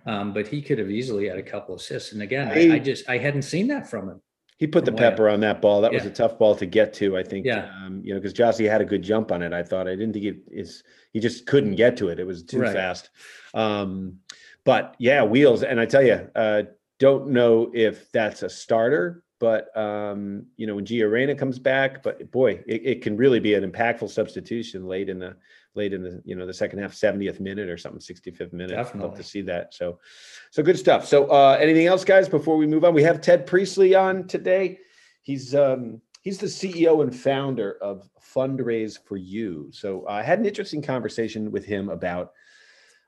Um, 0.05 0.33
but 0.33 0.47
he 0.47 0.61
could 0.61 0.77
have 0.79 0.91
easily 0.91 1.27
had 1.27 1.37
a 1.39 1.43
couple 1.43 1.75
assists. 1.75 2.13
And 2.13 2.21
again, 2.21 2.49
I, 2.49 2.71
I 2.71 2.75
I- 2.75 2.79
just 2.79 3.09
I 3.09 3.17
hadn't 3.17 3.41
seen 3.43 3.67
that 3.69 3.89
from 3.89 4.09
him. 4.09 4.21
He 4.57 4.67
put 4.67 4.85
the 4.85 4.91
pepper 4.93 5.27
on 5.27 5.41
that 5.41 5.61
ball. 5.61 5.81
That 5.81 5.91
was 5.91 6.05
a 6.05 6.09
tough 6.09 6.39
ball 6.39 6.55
to 6.55 6.65
get 6.65 6.93
to. 6.95 7.17
I 7.17 7.23
think. 7.23 7.45
Yeah. 7.45 7.69
Um, 7.83 8.01
you 8.03 8.13
know, 8.13 8.19
because 8.19 8.33
Gyasi 8.33 8.69
had 8.69 8.81
a 8.81 8.85
good 8.85 9.03
jump 9.03 9.31
on 9.31 9.41
it. 9.41 9.51
I 9.51 9.63
thought. 9.63 9.87
I 9.87 9.91
didn't 9.91 10.13
think 10.13 10.25
it 10.25 10.37
is. 10.49 10.83
He 11.11 11.19
just 11.19 11.45
couldn't 11.45 11.75
get 11.75 11.97
to 11.97 12.07
it. 12.07 12.19
It 12.19 12.27
was 12.27 12.43
too 12.43 12.61
Right. 12.61 12.73
fast. 12.73 13.09
Um, 13.53 14.19
but 14.63 14.95
yeah, 14.97 15.23
wheels. 15.23 15.63
And 15.63 15.79
I 15.79 15.85
tell 15.85 16.03
you, 16.03 16.29
uh, 16.35 16.63
don't 16.99 17.29
know 17.31 17.69
if 17.73 18.11
that's 18.11 18.43
a 18.43 18.49
starter 18.49 19.23
but 19.39 19.75
um, 19.77 20.45
you 20.57 20.65
know 20.65 20.75
when 20.75 20.85
Gio 20.85 21.11
Reyna 21.11 21.35
comes 21.35 21.59
back, 21.59 22.01
but 22.03 22.31
boy, 22.31 22.63
it, 22.65 22.81
it, 22.85 23.01
can 23.01 23.17
really 23.17 23.39
be 23.39 23.53
an 23.53 23.69
impactful 23.69 24.09
substitution 24.09 24.87
late 24.87 25.09
in 25.09 25.19
the 25.19 25.35
late 25.75 25.93
in 25.93 26.03
the 26.03 26.21
you 26.25 26.35
know 26.35 26.45
the 26.45 26.53
second 26.53 26.79
half, 26.79 26.93
70th 26.93 27.39
minute 27.39 27.69
or 27.69 27.77
something, 27.77 27.99
65th 27.99 28.53
minute. 28.53 28.75
Definitely. 28.75 29.09
Love 29.09 29.17
to 29.17 29.23
see 29.23 29.41
that. 29.41 29.73
So, 29.73 29.99
so 30.51 30.63
good 30.63 30.79
stuff. 30.79 31.05
So, 31.05 31.27
uh, 31.27 31.57
anything 31.59 31.87
else, 31.87 32.03
guys? 32.03 32.29
Before 32.29 32.57
we 32.57 32.67
move 32.67 32.83
on, 32.83 32.93
we 32.93 33.03
have 33.03 33.21
Ted 33.21 33.45
Priestly 33.45 33.95
on 33.95 34.27
today. 34.27 34.79
He's 35.21 35.55
um, 35.55 36.01
he's 36.21 36.37
the 36.37 36.47
CEO 36.47 37.01
and 37.01 37.15
founder 37.15 37.77
of 37.81 38.09
Fundraise 38.35 38.97
for 39.05 39.15
You. 39.15 39.69
So 39.71 40.05
I 40.07 40.21
had 40.23 40.39
an 40.39 40.45
interesting 40.45 40.81
conversation 40.81 41.51
with 41.51 41.65
him 41.65 41.89
about 41.89 42.33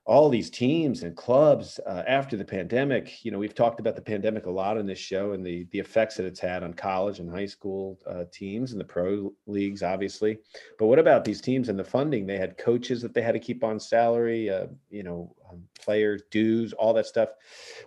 all 0.07 0.29
these 0.29 0.49
teams 0.49 1.03
and 1.03 1.17
clubs 1.17 1.81
uh, 1.85 2.01
after 2.07 2.37
the 2.37 2.45
pandemic. 2.45 3.25
You 3.25 3.31
know, 3.31 3.37
we've 3.37 3.53
talked 3.53 3.81
about 3.81 3.97
the 3.97 4.01
pandemic 4.01 4.45
a 4.45 4.49
lot 4.49 4.77
on 4.77 4.85
this 4.85 4.97
show 4.97 5.33
and 5.33 5.45
the 5.45 5.67
the 5.71 5.79
effects 5.79 6.15
that 6.15 6.25
it's 6.25 6.39
had 6.39 6.63
on 6.63 6.73
college 6.73 7.19
and 7.19 7.29
high 7.29 7.45
school 7.45 7.99
uh, 8.07 8.23
teams 8.31 8.71
and 8.71 8.79
the 8.79 8.85
pro 8.85 9.33
leagues, 9.47 9.83
obviously. 9.83 10.39
But 10.79 10.87
what 10.87 10.97
about 10.97 11.25
these 11.25 11.41
teams 11.41 11.67
and 11.67 11.77
the 11.77 11.83
funding? 11.83 12.25
They 12.25 12.37
had 12.37 12.57
coaches 12.57 13.01
that 13.01 13.13
they 13.13 13.21
had 13.21 13.33
to 13.33 13.39
keep 13.39 13.65
on 13.65 13.81
salary. 13.81 14.49
Uh, 14.49 14.67
you 14.89 15.03
know, 15.03 15.35
um, 15.51 15.63
players 15.77 16.21
dues, 16.31 16.71
all 16.71 16.93
that 16.93 17.05
stuff. 17.05 17.29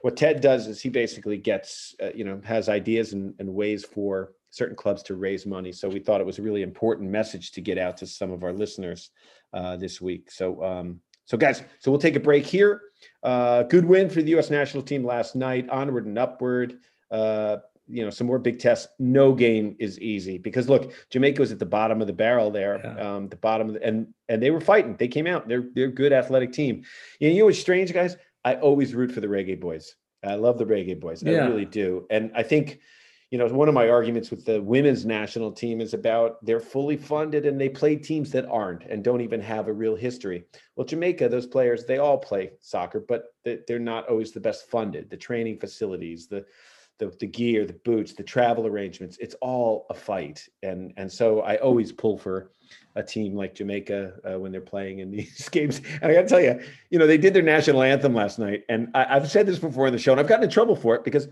What 0.02 0.18
Ted 0.18 0.42
does 0.42 0.66
is 0.66 0.82
he 0.82 0.90
basically 0.90 1.38
gets, 1.38 1.94
uh, 2.02 2.10
you 2.14 2.24
know, 2.24 2.38
has 2.44 2.68
ideas 2.68 3.14
and, 3.14 3.34
and 3.38 3.48
ways 3.48 3.82
for 3.82 4.34
certain 4.50 4.76
clubs 4.76 5.02
to 5.04 5.14
raise 5.14 5.46
money. 5.46 5.72
So 5.72 5.88
we 5.88 6.00
thought 6.00 6.20
it 6.20 6.26
was 6.26 6.38
a 6.38 6.42
really 6.42 6.62
important 6.62 7.08
message 7.08 7.52
to 7.52 7.62
get 7.62 7.78
out 7.78 7.96
to 7.98 8.06
some 8.06 8.30
of 8.30 8.44
our 8.44 8.52
listeners 8.52 9.10
uh, 9.54 9.78
this 9.78 10.02
week. 10.02 10.30
So. 10.30 10.62
Um, 10.62 11.00
so, 11.30 11.36
guys, 11.36 11.62
so 11.78 11.92
we'll 11.92 12.00
take 12.00 12.16
a 12.16 12.20
break 12.20 12.44
here. 12.44 12.80
Uh, 13.22 13.62
good 13.62 13.84
win 13.84 14.10
for 14.10 14.20
the 14.20 14.30
U.S. 14.30 14.50
national 14.50 14.82
team 14.82 15.04
last 15.04 15.36
night. 15.36 15.70
Onward 15.70 16.04
and 16.04 16.18
upward. 16.18 16.80
Uh, 17.08 17.58
you 17.86 18.04
know, 18.04 18.10
some 18.10 18.26
more 18.26 18.40
big 18.40 18.58
tests. 18.58 18.88
No 18.98 19.32
game 19.32 19.76
is 19.78 20.00
easy 20.00 20.38
because 20.38 20.68
look, 20.68 20.92
Jamaica 21.08 21.40
was 21.40 21.52
at 21.52 21.60
the 21.60 21.66
bottom 21.66 22.00
of 22.00 22.08
the 22.08 22.12
barrel 22.12 22.50
there, 22.50 22.80
yeah. 22.82 23.14
um, 23.14 23.28
the 23.28 23.36
bottom 23.36 23.68
of 23.68 23.74
the, 23.74 23.82
and 23.84 24.08
and 24.28 24.42
they 24.42 24.50
were 24.50 24.60
fighting. 24.60 24.96
They 24.96 25.06
came 25.06 25.28
out. 25.28 25.46
They're 25.46 25.66
they're 25.72 25.84
a 25.86 25.92
good 25.92 26.12
athletic 26.12 26.52
team. 26.52 26.82
You 27.20 27.28
know 27.28 27.36
you 27.36 27.44
what's 27.44 27.60
strange, 27.60 27.92
guys? 27.92 28.16
I 28.44 28.56
always 28.56 28.92
root 28.92 29.12
for 29.12 29.20
the 29.20 29.28
Reggae 29.28 29.60
Boys. 29.60 29.94
I 30.24 30.34
love 30.34 30.58
the 30.58 30.66
Reggae 30.66 30.98
Boys. 30.98 31.24
I 31.24 31.30
really 31.30 31.64
do. 31.64 32.08
And 32.10 32.32
I 32.34 32.42
think 32.42 32.80
you 33.30 33.38
know, 33.38 33.46
one 33.46 33.68
of 33.68 33.74
my 33.74 33.88
arguments 33.88 34.30
with 34.30 34.44
the 34.44 34.60
women's 34.60 35.06
national 35.06 35.52
team 35.52 35.80
is 35.80 35.94
about 35.94 36.44
they're 36.44 36.58
fully 36.58 36.96
funded 36.96 37.46
and 37.46 37.60
they 37.60 37.68
play 37.68 37.94
teams 37.94 38.32
that 38.32 38.46
aren't 38.46 38.82
and 38.84 39.04
don't 39.04 39.20
even 39.20 39.40
have 39.40 39.68
a 39.68 39.72
real 39.72 39.94
history. 39.94 40.44
Well, 40.74 40.86
Jamaica, 40.86 41.28
those 41.28 41.46
players, 41.46 41.84
they 41.84 41.98
all 41.98 42.18
play 42.18 42.50
soccer, 42.60 43.04
but 43.06 43.26
they're 43.44 43.78
not 43.78 44.08
always 44.08 44.32
the 44.32 44.40
best 44.40 44.68
funded. 44.68 45.10
The 45.10 45.16
training 45.16 45.58
facilities, 45.58 46.26
the 46.26 46.44
the, 46.98 47.10
the 47.18 47.26
gear, 47.26 47.64
the 47.64 47.72
boots, 47.72 48.12
the 48.12 48.22
travel 48.22 48.66
arrangements, 48.66 49.16
it's 49.20 49.34
all 49.40 49.86
a 49.88 49.94
fight. 49.94 50.46
And 50.62 50.92
and 50.96 51.10
so 51.10 51.40
I 51.40 51.56
always 51.56 51.92
pull 51.92 52.18
for 52.18 52.50
a 52.94 53.02
team 53.02 53.34
like 53.34 53.54
Jamaica 53.54 54.12
uh, 54.24 54.38
when 54.38 54.52
they're 54.52 54.60
playing 54.60 54.98
in 54.98 55.10
these 55.12 55.48
games. 55.48 55.80
And 56.02 56.10
I 56.10 56.14
got 56.14 56.22
to 56.22 56.28
tell 56.28 56.40
you, 56.40 56.60
you 56.90 56.98
know, 56.98 57.06
they 57.06 57.16
did 57.16 57.32
their 57.32 57.42
national 57.42 57.82
anthem 57.82 58.12
last 58.12 58.38
night, 58.38 58.64
and 58.68 58.88
I, 58.94 59.04
have 59.04 59.30
said 59.30 59.46
this 59.46 59.60
before 59.60 59.86
in 59.86 59.92
the 59.92 59.98
show, 59.98 60.12
and 60.12 60.20
I've 60.20 60.28
gotten 60.28 60.44
in 60.44 60.50
trouble 60.50 60.76
for 60.76 60.94
it 60.96 61.04
because 61.04 61.28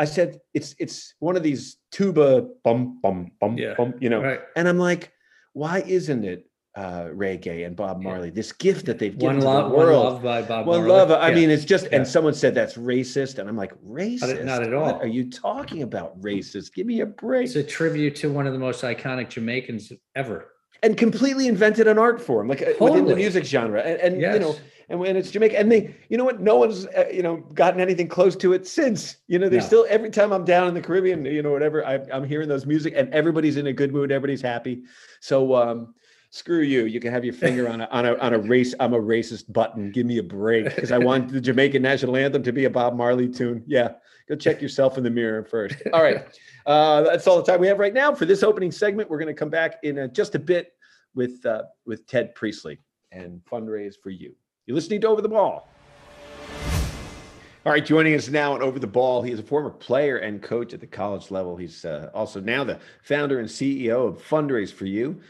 I 0.00 0.06
said 0.06 0.40
it's 0.54 0.74
it's 0.78 1.14
one 1.18 1.36
of 1.36 1.42
these 1.42 1.76
tuba 1.92 2.48
bum 2.64 2.98
bum 3.02 3.30
bum 3.38 3.58
yeah, 3.58 3.74
bum, 3.76 3.92
you 4.00 4.08
know, 4.08 4.22
right. 4.22 4.40
and 4.56 4.66
I'm 4.66 4.78
like, 4.78 5.12
why 5.52 5.80
isn't 5.86 6.24
it 6.24 6.46
uh, 6.74 7.08
reggae 7.12 7.66
and 7.66 7.76
Bob 7.76 8.02
Marley? 8.02 8.28
Yeah. 8.28 8.34
This 8.34 8.50
gift 8.52 8.86
that 8.86 8.98
they've 8.98 9.16
given 9.16 9.36
one 9.36 9.44
to 9.44 9.50
love, 9.50 9.70
the 9.70 9.76
world. 9.76 10.04
One 10.04 10.12
love 10.14 10.22
by 10.22 10.40
Bob 10.40 10.66
one 10.66 10.86
Marley. 10.86 10.90
love. 10.90 11.10
I 11.10 11.28
yeah. 11.28 11.34
mean, 11.34 11.50
it's 11.50 11.66
just. 11.66 11.86
And 11.92 12.08
someone 12.08 12.32
said 12.32 12.54
that's 12.54 12.78
racist, 12.78 13.38
and 13.38 13.46
I'm 13.46 13.58
like, 13.58 13.74
racist? 13.82 14.42
Not, 14.42 14.44
not 14.44 14.62
at 14.62 14.72
all. 14.72 14.84
What 14.84 15.02
are 15.02 15.06
you 15.06 15.30
talking 15.30 15.82
about? 15.82 16.18
Racist? 16.22 16.72
Give 16.72 16.86
me 16.86 17.00
a 17.00 17.06
break. 17.06 17.44
It's 17.44 17.56
a 17.56 17.62
tribute 17.62 18.16
to 18.16 18.32
one 18.32 18.46
of 18.46 18.54
the 18.54 18.58
most 18.58 18.82
iconic 18.82 19.28
Jamaicans 19.28 19.92
ever 20.16 20.48
and 20.82 20.96
completely 20.96 21.46
invented 21.46 21.86
an 21.86 21.98
art 21.98 22.20
form, 22.20 22.48
like 22.48 22.60
totally. 22.60 22.90
within 22.90 23.06
the 23.06 23.16
music 23.16 23.44
genre. 23.44 23.80
And, 23.82 24.00
and 24.00 24.20
yes. 24.20 24.34
you 24.34 24.40
know, 24.40 24.56
and 24.88 24.98
when 24.98 25.16
it's 25.16 25.30
Jamaica, 25.30 25.58
and 25.58 25.70
they, 25.70 25.94
you 26.08 26.18
know 26.18 26.24
what, 26.24 26.40
no 26.40 26.56
one's, 26.56 26.86
uh, 26.86 27.04
you 27.12 27.22
know, 27.22 27.36
gotten 27.54 27.80
anything 27.80 28.08
close 28.08 28.34
to 28.36 28.52
it 28.52 28.66
since. 28.66 29.16
You 29.28 29.38
know, 29.38 29.48
they 29.48 29.58
no. 29.58 29.64
still 29.64 29.86
every 29.88 30.10
time 30.10 30.32
I'm 30.32 30.44
down 30.44 30.66
in 30.66 30.74
the 30.74 30.80
Caribbean, 30.80 31.24
you 31.24 31.42
know, 31.42 31.52
whatever, 31.52 31.86
I, 31.86 32.00
am 32.10 32.24
hearing 32.24 32.48
those 32.48 32.66
music, 32.66 32.94
and 32.96 33.12
everybody's 33.14 33.56
in 33.56 33.68
a 33.68 33.72
good 33.72 33.92
mood, 33.92 34.10
everybody's 34.10 34.42
happy. 34.42 34.82
So, 35.20 35.54
um, 35.54 35.94
screw 36.30 36.62
you. 36.62 36.86
You 36.86 37.00
can 37.00 37.12
have 37.12 37.24
your 37.24 37.34
finger 37.34 37.68
on 37.68 37.82
a 37.82 37.84
on 37.86 38.06
a 38.06 38.16
on 38.16 38.34
a 38.34 38.38
race. 38.38 38.74
I'm 38.80 38.94
a 38.94 39.00
racist 39.00 39.52
button. 39.52 39.92
Give 39.92 40.06
me 40.06 40.18
a 40.18 40.22
break 40.22 40.64
because 40.64 40.92
I 40.92 40.98
want 40.98 41.28
the 41.32 41.40
Jamaican 41.40 41.82
national 41.82 42.16
anthem 42.16 42.42
to 42.44 42.52
be 42.52 42.64
a 42.64 42.70
Bob 42.70 42.96
Marley 42.96 43.28
tune. 43.28 43.62
Yeah, 43.66 43.90
go 44.30 44.36
check 44.36 44.62
yourself 44.62 44.96
in 44.96 45.04
the 45.04 45.10
mirror 45.10 45.44
first. 45.44 45.76
All 45.92 46.02
right, 46.02 46.24
uh, 46.64 47.02
that's 47.02 47.26
all 47.26 47.36
the 47.36 47.42
time 47.42 47.60
we 47.60 47.66
have 47.66 47.78
right 47.78 47.92
now 47.92 48.14
for 48.14 48.24
this 48.24 48.42
opening 48.42 48.70
segment. 48.70 49.10
We're 49.10 49.18
going 49.18 49.34
to 49.34 49.38
come 49.38 49.50
back 49.50 49.80
in 49.82 49.98
a, 49.98 50.08
just 50.08 50.34
a 50.34 50.38
bit 50.38 50.72
with 51.14 51.44
uh, 51.44 51.64
with 51.84 52.06
Ted 52.06 52.34
Priestly 52.34 52.78
and 53.12 53.40
fundraise 53.44 53.94
for 54.00 54.10
you. 54.10 54.34
You're 54.66 54.76
listening 54.76 55.00
to 55.02 55.08
Over 55.08 55.20
the 55.20 55.28
Ball. 55.28 55.68
All 57.66 57.72
right, 57.72 57.84
joining 57.84 58.14
us 58.14 58.28
now 58.28 58.54
on 58.54 58.62
Over 58.62 58.78
the 58.78 58.86
Ball, 58.86 59.20
he 59.20 59.32
is 59.32 59.40
a 59.40 59.42
former 59.42 59.68
player 59.68 60.18
and 60.18 60.40
coach 60.40 60.72
at 60.72 60.80
the 60.80 60.86
college 60.86 61.30
level. 61.30 61.56
He's 61.56 61.84
uh, 61.84 62.10
also 62.14 62.40
now 62.40 62.64
the 62.64 62.78
founder 63.02 63.38
and 63.38 63.48
CEO 63.48 64.08
of 64.08 64.22
Fundraise 64.22 64.72
for 64.72 64.86
You. 64.86 65.20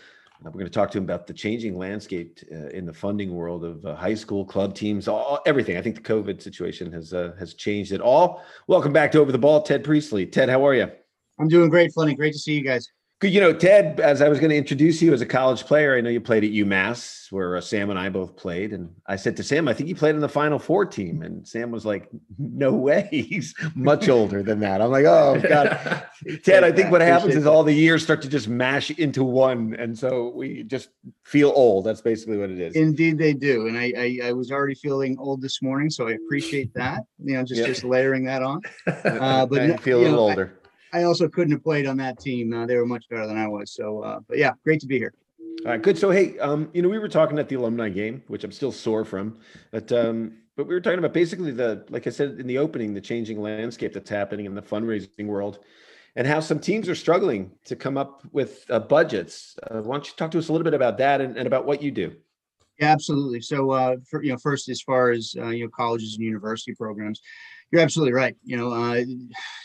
We're 0.43 0.53
going 0.53 0.65
to 0.65 0.71
talk 0.71 0.91
to 0.93 0.99
him 0.99 1.05
about 1.05 1.27
the 1.27 1.35
changing 1.35 1.77
landscape 1.77 2.41
uh, 2.51 2.69
in 2.69 2.87
the 2.87 2.95
funding 2.95 3.35
world 3.35 3.63
of 3.63 3.85
uh, 3.85 3.95
high 3.95 4.15
school 4.15 4.45
club 4.45 4.75
teams, 4.75 5.07
all 5.07 5.41
everything. 5.45 5.77
I 5.77 5.83
think 5.83 5.97
the 5.97 6.01
COVID 6.01 6.41
situation 6.41 6.91
has 6.93 7.13
uh, 7.13 7.33
has 7.39 7.53
changed 7.53 7.93
it 7.93 8.01
all. 8.01 8.43
Welcome 8.67 8.93
back 8.93 9.13
to 9.13 9.19
Over 9.19 9.33
the 9.33 9.39
Ball, 9.39 9.61
Ted 9.61 9.85
Priestly. 9.85 10.25
Ted, 10.25 10.49
how 10.49 10.67
are 10.67 10.75
you? 10.75 10.91
I'm 11.39 11.49
doing 11.49 11.69
great, 11.69 11.93
Funny. 11.93 12.15
Great 12.15 12.33
to 12.33 12.39
see 12.39 12.55
you 12.55 12.65
guys. 12.65 12.91
You 13.23 13.41
know, 13.41 13.53
Ted, 13.53 14.01
as 14.01 14.23
I 14.23 14.31
was 14.31 14.41
going 14.41 14.49
to 14.49 14.57
introduce 14.57 15.03
you 15.03 15.13
as 15.13 15.21
a 15.21 15.27
college 15.27 15.67
player, 15.67 15.95
I 15.95 16.01
know 16.01 16.09
you 16.09 16.23
played 16.23 16.43
at 16.43 16.53
UMass, 16.53 17.31
where 17.31 17.55
uh, 17.55 17.61
Sam 17.61 17.91
and 17.91 17.99
I 17.99 18.09
both 18.09 18.35
played. 18.35 18.73
And 18.73 18.95
I 19.07 19.17
said 19.17 19.37
to 19.37 19.43
Sam, 19.43 19.69
I 19.69 19.75
think 19.75 19.91
you 19.91 19.95
played 19.95 20.15
in 20.15 20.23
the 20.23 20.29
Final 20.29 20.59
Four 20.59 20.87
team. 20.87 21.21
And 21.21 21.47
Sam 21.47 21.71
was 21.71 21.85
like, 21.85 22.09
No 22.39 22.73
way. 22.73 23.09
He's 23.11 23.55
much 23.75 24.09
older 24.09 24.43
than 24.43 24.61
that. 24.61 24.81
I'm 24.81 24.91
like, 24.91 25.05
Oh, 25.05 25.39
God. 25.39 26.07
Ted, 26.45 26.65
I 26.65 26.73
think 26.73 26.91
what 26.91 27.03
happens 27.03 27.37
is 27.37 27.47
all 27.47 27.63
the 27.63 27.75
years 27.75 28.03
start 28.03 28.23
to 28.23 28.29
just 28.29 28.49
mash 28.49 28.91
into 28.91 29.23
one. 29.23 29.75
And 29.79 29.99
so 29.99 30.33
we 30.35 30.63
just 30.63 30.89
feel 31.25 31.53
old. 31.55 31.85
That's 31.85 32.01
basically 32.01 32.39
what 32.39 32.49
it 32.49 32.59
is. 32.59 32.75
Indeed, 32.75 33.19
they 33.19 33.35
do. 33.35 33.67
And 33.67 33.77
I, 33.77 33.93
I, 33.99 34.29
I 34.29 34.33
was 34.33 34.51
already 34.51 34.75
feeling 34.75 35.17
old 35.19 35.43
this 35.43 35.61
morning. 35.61 35.91
So 35.91 36.09
I 36.09 36.13
appreciate 36.13 36.73
that, 36.73 37.03
you 37.23 37.35
know, 37.35 37.45
just, 37.45 37.59
yep. 37.59 37.69
just 37.69 37.85
layering 37.85 38.25
that 38.25 38.43
on. 38.43 38.63
Uh, 39.21 39.45
but 39.47 39.61
I 39.61 39.77
feel 39.77 39.99
a 39.99 40.03
little 40.03 40.17
know, 40.17 40.31
older. 40.31 40.55
I, 40.55 40.60
I 40.93 41.05
also 41.05 41.29
couldn't 41.29 41.53
have 41.53 41.63
played 41.63 41.87
on 41.87 41.97
that 41.99 42.19
team. 42.19 42.53
Uh, 42.53 42.67
they 42.67 42.77
were 42.77 42.87
much 42.87 43.09
better 43.09 43.27
than 43.27 43.39
I 43.39 43.47
was. 43.47 43.73
So, 43.73 44.01
uh, 44.01 44.21
but 44.29 44.39
yeah, 44.39 44.53
great 44.65 44.81
to 44.81 44.87
be 44.87 44.99
here. 44.99 45.15
All 45.65 45.73
right, 45.73 45.83
good. 45.83 45.99
So, 45.99 46.11
hey, 46.11 46.39
um, 46.39 46.71
you 46.73 46.81
know, 46.81 46.89
we 46.89 46.99
were 46.99 47.09
talking 47.09 47.39
at 47.39 47.49
the 47.49 47.57
alumni 47.57 47.91
game, 47.91 48.23
which 48.29 48.45
I'm 48.45 48.53
still 48.53 48.73
sore 48.73 49.05
from, 49.05 49.39
but 49.71 49.93
um, 49.93 50.39
but 50.57 50.67
we 50.67 50.75
were 50.75 50.81
talking 50.81 50.99
about 50.99 51.13
basically 51.13 51.53
the, 51.53 51.85
like 51.91 52.07
I 52.07 52.11
said 52.11 52.41
in 52.41 52.47
the 52.47 52.59
opening, 52.59 52.95
the 52.95 53.01
changing 53.01 53.41
landscape 53.41 53.93
that's 53.93 54.11
happening 54.11 54.47
in 54.47 54.55
the 54.55 54.63
fundraising 54.63 55.27
world, 55.27 55.59
and 56.17 56.27
how 56.27 56.41
some 56.41 56.61
teams 56.61 56.89
are 56.89 56.95
struggling 56.95 57.53
to 57.67 57.77
come 57.77 57.99
up 57.99 58.23
with 58.33 58.65
uh, 58.71 58.79
budgets. 58.79 59.57
Uh, 59.71 59.81
why 59.83 59.97
don't 59.97 60.07
you 60.07 60.13
talk 60.17 60.31
to 60.31 60.39
us 60.39 60.49
a 60.49 60.53
little 60.53 60.65
bit 60.65 60.75
about 60.75 60.99
that 60.99 61.21
and, 61.21 61.37
and 61.37 61.47
about 61.47 61.67
what 61.67 61.83
you 61.83 61.91
do? 61.91 62.17
Yeah, 62.79 62.93
absolutely. 62.93 63.43
So, 63.43 63.71
uh, 63.71 63.97
for, 64.09 64.23
you 64.23 64.33
know, 64.33 64.39
first 64.39 64.71
as 64.71 64.81
far 64.81 65.11
as 65.11 65.35
uh, 65.39 65.49
you 65.49 65.65
know, 65.65 65.71
colleges 65.71 66.15
and 66.17 66.25
university 66.25 66.75
programs, 66.75 67.21
you're 67.71 67.83
absolutely 67.83 68.13
right. 68.13 68.37
You 68.45 68.57
know, 68.57 68.73
uh, 68.73 69.03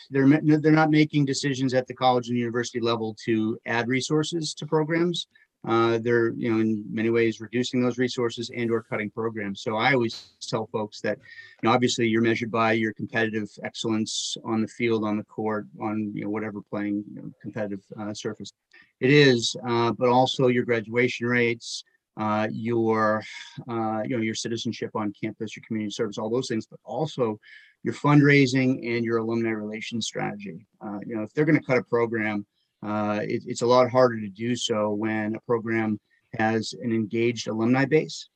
they're 0.09 0.27
they're 0.59 0.71
not 0.71 0.91
making 0.91 1.25
decisions 1.25 1.73
at 1.73 1.87
the 1.87 1.93
college 1.93 2.29
and 2.29 2.37
university 2.37 2.79
level 2.79 3.15
to 3.25 3.57
add 3.65 3.87
resources 3.87 4.53
to 4.55 4.65
programs. 4.65 5.27
Uh, 5.67 5.97
they're 5.97 6.29
you 6.33 6.51
know 6.53 6.59
in 6.59 6.85
many 6.91 7.09
ways 7.09 7.41
reducing 7.41 7.81
those 7.81 7.97
resources 7.97 8.51
and 8.55 8.69
or 8.69 8.83
cutting 8.83 9.09
programs. 9.09 9.61
So 9.61 9.77
I 9.77 9.93
always 9.93 10.29
tell 10.47 10.67
folks 10.67 11.01
that 11.01 11.17
you 11.17 11.67
know 11.67 11.73
obviously 11.73 12.07
you're 12.07 12.21
measured 12.21 12.51
by 12.51 12.73
your 12.73 12.93
competitive 12.93 13.49
excellence 13.63 14.37
on 14.45 14.61
the 14.61 14.67
field, 14.67 15.03
on 15.03 15.17
the 15.17 15.23
court, 15.23 15.65
on 15.81 16.11
you 16.13 16.23
know 16.23 16.29
whatever 16.29 16.61
playing 16.61 17.03
you 17.09 17.21
know, 17.21 17.31
competitive 17.41 17.81
uh, 17.99 18.13
surface 18.13 18.51
it 18.99 19.09
is, 19.09 19.55
uh, 19.67 19.91
but 19.91 20.09
also 20.09 20.47
your 20.47 20.65
graduation 20.65 21.27
rates. 21.27 21.83
Uh, 22.17 22.47
your 22.49 23.21
uh, 23.69 24.01
you 24.05 24.15
know 24.15 24.23
your 24.23 24.33
citizenship 24.33 24.89
on 24.95 25.13
campus, 25.21 25.53
your 25.53 25.63
community 25.67 25.91
service, 25.91 26.17
all 26.17 26.29
those 26.29 26.47
things, 26.47 26.65
but 26.65 26.79
also 26.85 27.37
your 27.85 27.93
fundraising 27.93 28.97
and 28.97 29.05
your 29.05 29.19
alumni 29.19 29.51
relations 29.51 30.07
strategy. 30.07 30.65
Uh, 30.83 30.97
you 31.05 31.15
know, 31.15 31.21
if 31.21 31.31
they're 31.33 31.45
going 31.45 31.59
to 31.59 31.63
cut 31.63 31.77
a 31.77 31.83
program, 31.83 32.43
uh, 32.83 33.19
it, 33.21 33.43
it's 33.45 33.61
a 33.61 33.65
lot 33.65 33.91
harder 33.91 34.19
to 34.19 34.27
do 34.27 34.55
so 34.55 34.89
when 34.89 35.35
a 35.35 35.39
program 35.41 35.99
has 36.35 36.73
an 36.81 36.91
engaged 36.91 37.47
alumni 37.47 37.85
base, 37.85 38.27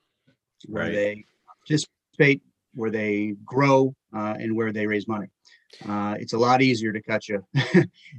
where 0.68 0.84
right. 0.84 0.94
they 0.94 1.26
participate, 1.66 2.44
where 2.76 2.92
they 2.92 3.34
grow, 3.44 3.96
uh, 4.16 4.36
and 4.38 4.56
where 4.56 4.72
they 4.72 4.86
raise 4.86 5.08
money. 5.08 5.26
Uh, 5.88 6.16
it's 6.20 6.34
a 6.34 6.38
lot 6.38 6.62
easier 6.62 6.94
to 6.94 7.02
cut 7.02 7.28
you 7.28 7.44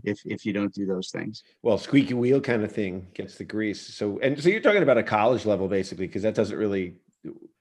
if 0.04 0.20
if 0.24 0.44
you 0.44 0.52
don't 0.52 0.74
do 0.74 0.84
those 0.84 1.10
things. 1.10 1.44
Well, 1.62 1.78
squeaky 1.78 2.14
wheel 2.14 2.40
kind 2.40 2.64
of 2.64 2.72
thing 2.72 3.06
gets 3.14 3.36
the 3.36 3.44
grease. 3.44 3.80
So 3.94 4.18
and 4.18 4.40
so 4.42 4.48
you're 4.48 4.60
talking 4.60 4.82
about 4.82 4.98
a 4.98 5.02
college 5.04 5.46
level 5.46 5.68
basically 5.68 6.08
because 6.08 6.22
that 6.22 6.34
doesn't 6.34 6.56
really 6.56 6.96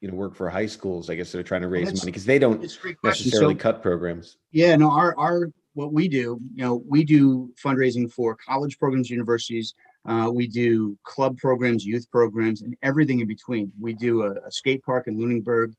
you 0.01 0.09
know 0.09 0.15
work 0.15 0.35
for 0.35 0.49
high 0.49 0.65
schools 0.65 1.09
i 1.09 1.15
guess 1.15 1.31
they're 1.31 1.43
trying 1.43 1.61
to 1.61 1.67
raise 1.67 1.87
money 1.87 2.05
because 2.05 2.25
they 2.25 2.39
don't 2.39 2.61
necessarily 3.03 3.53
so, 3.53 3.59
cut 3.59 3.81
programs 3.81 4.37
yeah 4.51 4.75
no 4.75 4.89
our 4.91 5.17
our 5.17 5.51
what 5.79 5.93
we 5.93 6.09
do, 6.09 6.39
you 6.53 6.63
know, 6.63 6.83
we 6.87 7.05
do 7.05 7.53
fundraising 7.63 8.11
for 8.11 8.35
college 8.35 8.77
programs, 8.77 9.09
universities. 9.09 9.75
Uh, 10.05 10.29
we 10.31 10.45
do 10.45 10.97
club 11.03 11.37
programs, 11.37 11.85
youth 11.85 12.09
programs, 12.11 12.61
and 12.61 12.75
everything 12.83 13.21
in 13.21 13.27
between. 13.27 13.71
We 13.79 13.93
do 13.93 14.23
a, 14.23 14.31
a 14.31 14.51
skate 14.51 14.83
park 14.83 15.07
in 15.07 15.17
Lunenburg, 15.17 15.73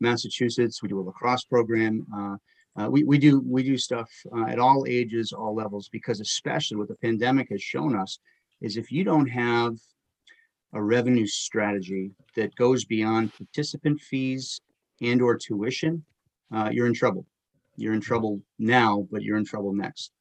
Massachusetts. 0.00 0.82
We 0.82 0.88
do 0.88 1.00
a 1.00 1.02
lacrosse 1.02 1.44
program. 1.44 2.04
Uh, 2.14 2.36
uh, 2.80 2.88
we, 2.88 3.04
we 3.04 3.18
do 3.18 3.40
we 3.46 3.62
do 3.62 3.78
stuff 3.78 4.10
uh, 4.36 4.46
at 4.46 4.58
all 4.58 4.84
ages, 4.88 5.32
all 5.32 5.54
levels, 5.54 5.88
because 5.88 6.20
especially 6.20 6.76
what 6.76 6.88
the 6.88 6.96
pandemic 6.96 7.48
has 7.50 7.62
shown 7.62 7.96
us 7.96 8.18
is 8.60 8.76
if 8.76 8.90
you 8.90 9.04
don't 9.04 9.28
have 9.28 9.76
a 10.72 10.82
revenue 10.82 11.26
strategy 11.26 12.10
that 12.36 12.54
goes 12.56 12.84
beyond 12.84 13.32
participant 13.34 14.00
fees 14.00 14.60
and 15.00 15.22
or 15.22 15.36
tuition, 15.36 16.04
uh, 16.52 16.70
you're 16.72 16.86
in 16.86 16.94
trouble. 16.94 17.26
You're 17.76 17.94
in 17.94 18.00
trouble 18.00 18.40
now, 18.58 19.06
but 19.10 19.22
you're 19.22 19.38
in 19.38 19.44
trouble 19.44 19.72
next. 19.72 20.12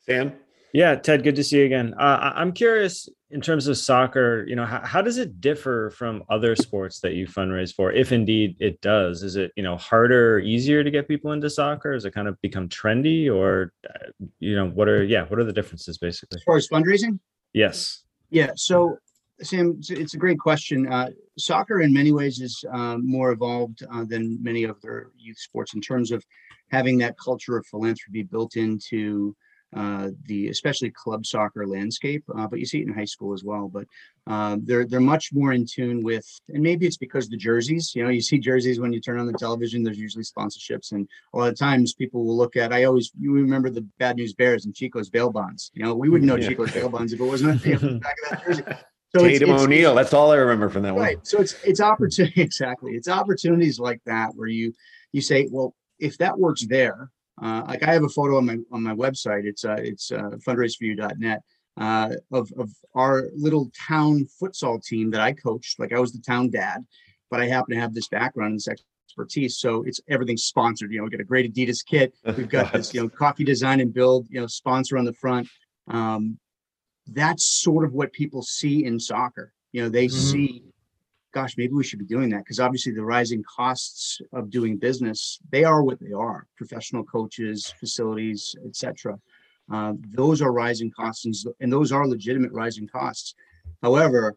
Sam? 0.00 0.34
Yeah, 0.72 0.94
Ted, 0.94 1.24
good 1.24 1.36
to 1.36 1.42
see 1.42 1.58
you 1.58 1.64
again. 1.64 1.94
Uh, 1.98 2.32
I'm 2.34 2.52
curious 2.52 3.08
in 3.30 3.40
terms 3.40 3.66
of 3.66 3.76
soccer, 3.76 4.44
you 4.46 4.54
know, 4.54 4.64
how, 4.64 4.80
how, 4.84 5.02
does 5.02 5.18
it 5.18 5.40
differ 5.40 5.90
from 5.90 6.22
other 6.28 6.54
sports 6.54 7.00
that 7.00 7.14
you 7.14 7.26
fundraise 7.26 7.74
for, 7.74 7.92
if 7.92 8.12
indeed 8.12 8.56
it 8.60 8.80
does? 8.80 9.22
Is 9.22 9.36
it, 9.36 9.52
you 9.56 9.62
know, 9.62 9.76
harder 9.76 10.36
or 10.36 10.38
easier 10.40 10.84
to 10.84 10.90
get 10.90 11.08
people 11.08 11.32
into 11.32 11.50
soccer? 11.50 11.92
Has 11.92 12.04
it 12.04 12.12
kind 12.12 12.28
of 12.28 12.40
become 12.40 12.68
trendy 12.68 13.32
or, 13.32 13.72
uh, 13.88 14.08
you 14.38 14.54
know, 14.54 14.68
what 14.68 14.88
are, 14.88 15.02
yeah, 15.02 15.24
what 15.24 15.40
are 15.40 15.44
the 15.44 15.52
differences 15.52 15.98
basically? 15.98 16.36
As 16.36 16.42
far 16.44 16.56
as 16.56 16.68
fundraising? 16.68 17.18
Yes. 17.52 18.02
Yeah. 18.30 18.50
So 18.54 18.98
Sam, 19.42 19.80
it's 19.88 20.14
a 20.14 20.18
great 20.18 20.38
question. 20.38 20.90
Uh, 20.90 21.10
soccer, 21.38 21.80
in 21.80 21.92
many 21.92 22.12
ways, 22.12 22.40
is 22.40 22.64
um, 22.72 23.08
more 23.08 23.32
evolved 23.32 23.82
uh, 23.92 24.04
than 24.04 24.42
many 24.42 24.66
other 24.66 25.10
youth 25.18 25.38
sports 25.38 25.74
in 25.74 25.80
terms 25.80 26.10
of 26.10 26.24
having 26.70 26.98
that 26.98 27.18
culture 27.18 27.56
of 27.56 27.66
philanthropy 27.66 28.22
built 28.22 28.56
into 28.56 29.34
uh, 29.76 30.08
the 30.26 30.48
especially 30.48 30.90
club 30.90 31.24
soccer 31.24 31.66
landscape. 31.66 32.24
Uh, 32.36 32.46
but 32.46 32.58
you 32.58 32.66
see 32.66 32.80
it 32.80 32.88
in 32.88 32.94
high 32.94 33.04
school 33.04 33.32
as 33.32 33.44
well. 33.44 33.68
But 33.68 33.86
um, 34.26 34.62
they're 34.64 34.84
they're 34.84 35.00
much 35.00 35.32
more 35.32 35.52
in 35.52 35.64
tune 35.64 36.02
with, 36.02 36.26
and 36.48 36.62
maybe 36.62 36.86
it's 36.86 36.96
because 36.96 37.28
the 37.28 37.36
jerseys. 37.36 37.92
You 37.94 38.02
know, 38.02 38.10
you 38.10 38.20
see 38.20 38.38
jerseys 38.38 38.80
when 38.80 38.92
you 38.92 39.00
turn 39.00 39.20
on 39.20 39.26
the 39.26 39.32
television. 39.32 39.82
There's 39.82 39.98
usually 39.98 40.24
sponsorships, 40.24 40.92
and 40.92 41.08
a 41.34 41.38
lot 41.38 41.48
of 41.50 41.58
times 41.58 41.94
people 41.94 42.24
will 42.24 42.36
look 42.36 42.56
at. 42.56 42.72
I 42.72 42.84
always 42.84 43.12
you 43.18 43.32
remember 43.32 43.70
the 43.70 43.86
Bad 43.98 44.16
News 44.16 44.34
Bears 44.34 44.64
and 44.64 44.74
Chico's 44.74 45.08
bail 45.08 45.30
bonds. 45.30 45.70
You 45.72 45.84
know, 45.84 45.94
we 45.94 46.08
wouldn't 46.08 46.28
know 46.28 46.36
yeah. 46.40 46.48
Chico's 46.48 46.72
bail 46.72 46.88
bonds 46.88 47.12
if 47.12 47.20
it 47.20 47.24
wasn't 47.24 47.64
know, 47.64 47.76
the 47.76 47.98
back 48.02 48.16
of 48.24 48.30
that 48.30 48.44
jersey. 48.44 48.62
So 49.14 49.24
Tatum 49.24 49.50
it's, 49.50 49.62
O'Neal. 49.62 49.94
That's 49.94 50.14
all 50.14 50.30
I 50.30 50.36
remember 50.36 50.68
from 50.68 50.82
that 50.82 50.94
right. 50.94 51.16
one. 51.16 51.24
So 51.24 51.40
it's 51.40 51.54
it's 51.64 51.80
opportunity 51.80 52.40
exactly. 52.42 52.92
It's 52.92 53.08
opportunities 53.08 53.80
like 53.80 54.00
that 54.06 54.34
where 54.34 54.48
you 54.48 54.72
you 55.12 55.20
say, 55.20 55.48
well, 55.50 55.74
if 55.98 56.16
that 56.18 56.38
works 56.38 56.66
there, 56.66 57.10
uh, 57.42 57.64
like 57.66 57.82
I 57.82 57.92
have 57.92 58.04
a 58.04 58.08
photo 58.08 58.36
on 58.36 58.46
my 58.46 58.58
on 58.70 58.82
my 58.82 58.94
website. 58.94 59.44
It's 59.44 59.64
uh, 59.64 59.78
it's 59.78 60.12
uh, 60.12 60.30
Fundraise4U.net 60.46 61.42
uh, 61.80 62.10
of 62.32 62.52
of 62.58 62.70
our 62.94 63.28
little 63.34 63.70
town 63.88 64.26
futsal 64.40 64.84
team 64.84 65.10
that 65.10 65.20
I 65.20 65.32
coached. 65.32 65.80
Like 65.80 65.92
I 65.92 65.98
was 65.98 66.12
the 66.12 66.22
town 66.22 66.50
dad, 66.50 66.84
but 67.30 67.40
I 67.40 67.46
happen 67.46 67.74
to 67.74 67.80
have 67.80 67.94
this 67.94 68.08
background 68.08 68.50
and 68.50 68.60
this 68.60 68.68
expertise. 69.08 69.58
So 69.58 69.82
it's 69.82 70.00
everything's 70.08 70.44
sponsored. 70.44 70.92
You 70.92 70.98
know, 70.98 71.04
we 71.04 71.10
got 71.10 71.20
a 71.20 71.24
great 71.24 71.52
Adidas 71.52 71.84
kit. 71.84 72.14
We've 72.36 72.48
got 72.48 72.72
this, 72.72 72.94
you 72.94 73.02
know, 73.02 73.08
coffee 73.08 73.44
design 73.44 73.80
and 73.80 73.92
build. 73.92 74.26
You 74.30 74.40
know, 74.40 74.46
sponsor 74.46 74.98
on 74.98 75.04
the 75.04 75.14
front. 75.14 75.48
Um, 75.88 76.38
that's 77.12 77.46
sort 77.46 77.84
of 77.84 77.92
what 77.92 78.12
people 78.12 78.42
see 78.42 78.84
in 78.84 78.98
soccer. 78.98 79.52
You 79.72 79.82
know, 79.82 79.88
they 79.88 80.06
mm-hmm. 80.06 80.16
see, 80.16 80.64
gosh, 81.32 81.56
maybe 81.56 81.72
we 81.72 81.84
should 81.84 81.98
be 81.98 82.04
doing 82.04 82.30
that 82.30 82.44
because 82.44 82.60
obviously 82.60 82.92
the 82.92 83.04
rising 83.04 83.42
costs 83.42 84.20
of 84.32 84.50
doing 84.50 84.76
business, 84.76 85.38
they 85.50 85.64
are 85.64 85.82
what 85.82 86.00
they 86.00 86.12
are. 86.12 86.46
Professional 86.56 87.04
coaches, 87.04 87.72
facilities, 87.78 88.54
etc. 88.64 89.18
Uh, 89.72 89.94
those 90.10 90.42
are 90.42 90.52
rising 90.52 90.90
costs, 90.90 91.24
and, 91.24 91.34
and 91.60 91.72
those 91.72 91.92
are 91.92 92.06
legitimate 92.06 92.52
rising 92.52 92.88
costs. 92.88 93.34
However, 93.82 94.36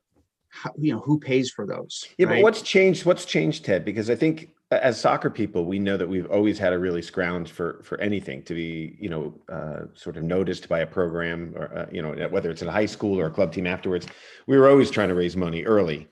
how, 0.53 0.71
you 0.77 0.93
know 0.93 0.99
who 0.99 1.19
pays 1.19 1.49
for 1.49 1.65
those 1.65 2.07
yeah 2.19 2.27
right? 2.27 2.35
but 2.35 2.43
what's 2.43 2.61
changed 2.61 3.05
what's 3.05 3.25
changed 3.25 3.65
ted 3.65 3.83
because 3.83 4.11
i 4.11 4.15
think 4.15 4.52
as 4.81 4.99
soccer 4.99 5.29
people, 5.29 5.65
we 5.65 5.79
know 5.79 5.97
that 5.97 6.07
we've 6.07 6.29
always 6.29 6.57
had 6.57 6.71
to 6.71 6.79
really 6.79 7.01
scrounge 7.01 7.51
for 7.51 7.81
for 7.83 7.99
anything 7.99 8.43
to 8.43 8.53
be, 8.53 8.95
you 8.99 9.09
know, 9.09 9.33
uh, 9.49 9.85
sort 9.95 10.17
of 10.17 10.23
noticed 10.23 10.69
by 10.69 10.79
a 10.79 10.87
program, 10.87 11.53
or 11.55 11.77
uh, 11.77 11.85
you 11.91 12.01
know, 12.01 12.27
whether 12.29 12.49
it's 12.49 12.61
in 12.61 12.67
a 12.67 12.71
high 12.71 12.85
school 12.85 13.19
or 13.19 13.27
a 13.27 13.31
club 13.31 13.53
team 13.53 13.67
afterwards. 13.67 14.07
We 14.47 14.57
were 14.57 14.69
always 14.69 14.89
trying 14.89 15.09
to 15.09 15.15
raise 15.15 15.35
money 15.35 15.63
early. 15.63 16.07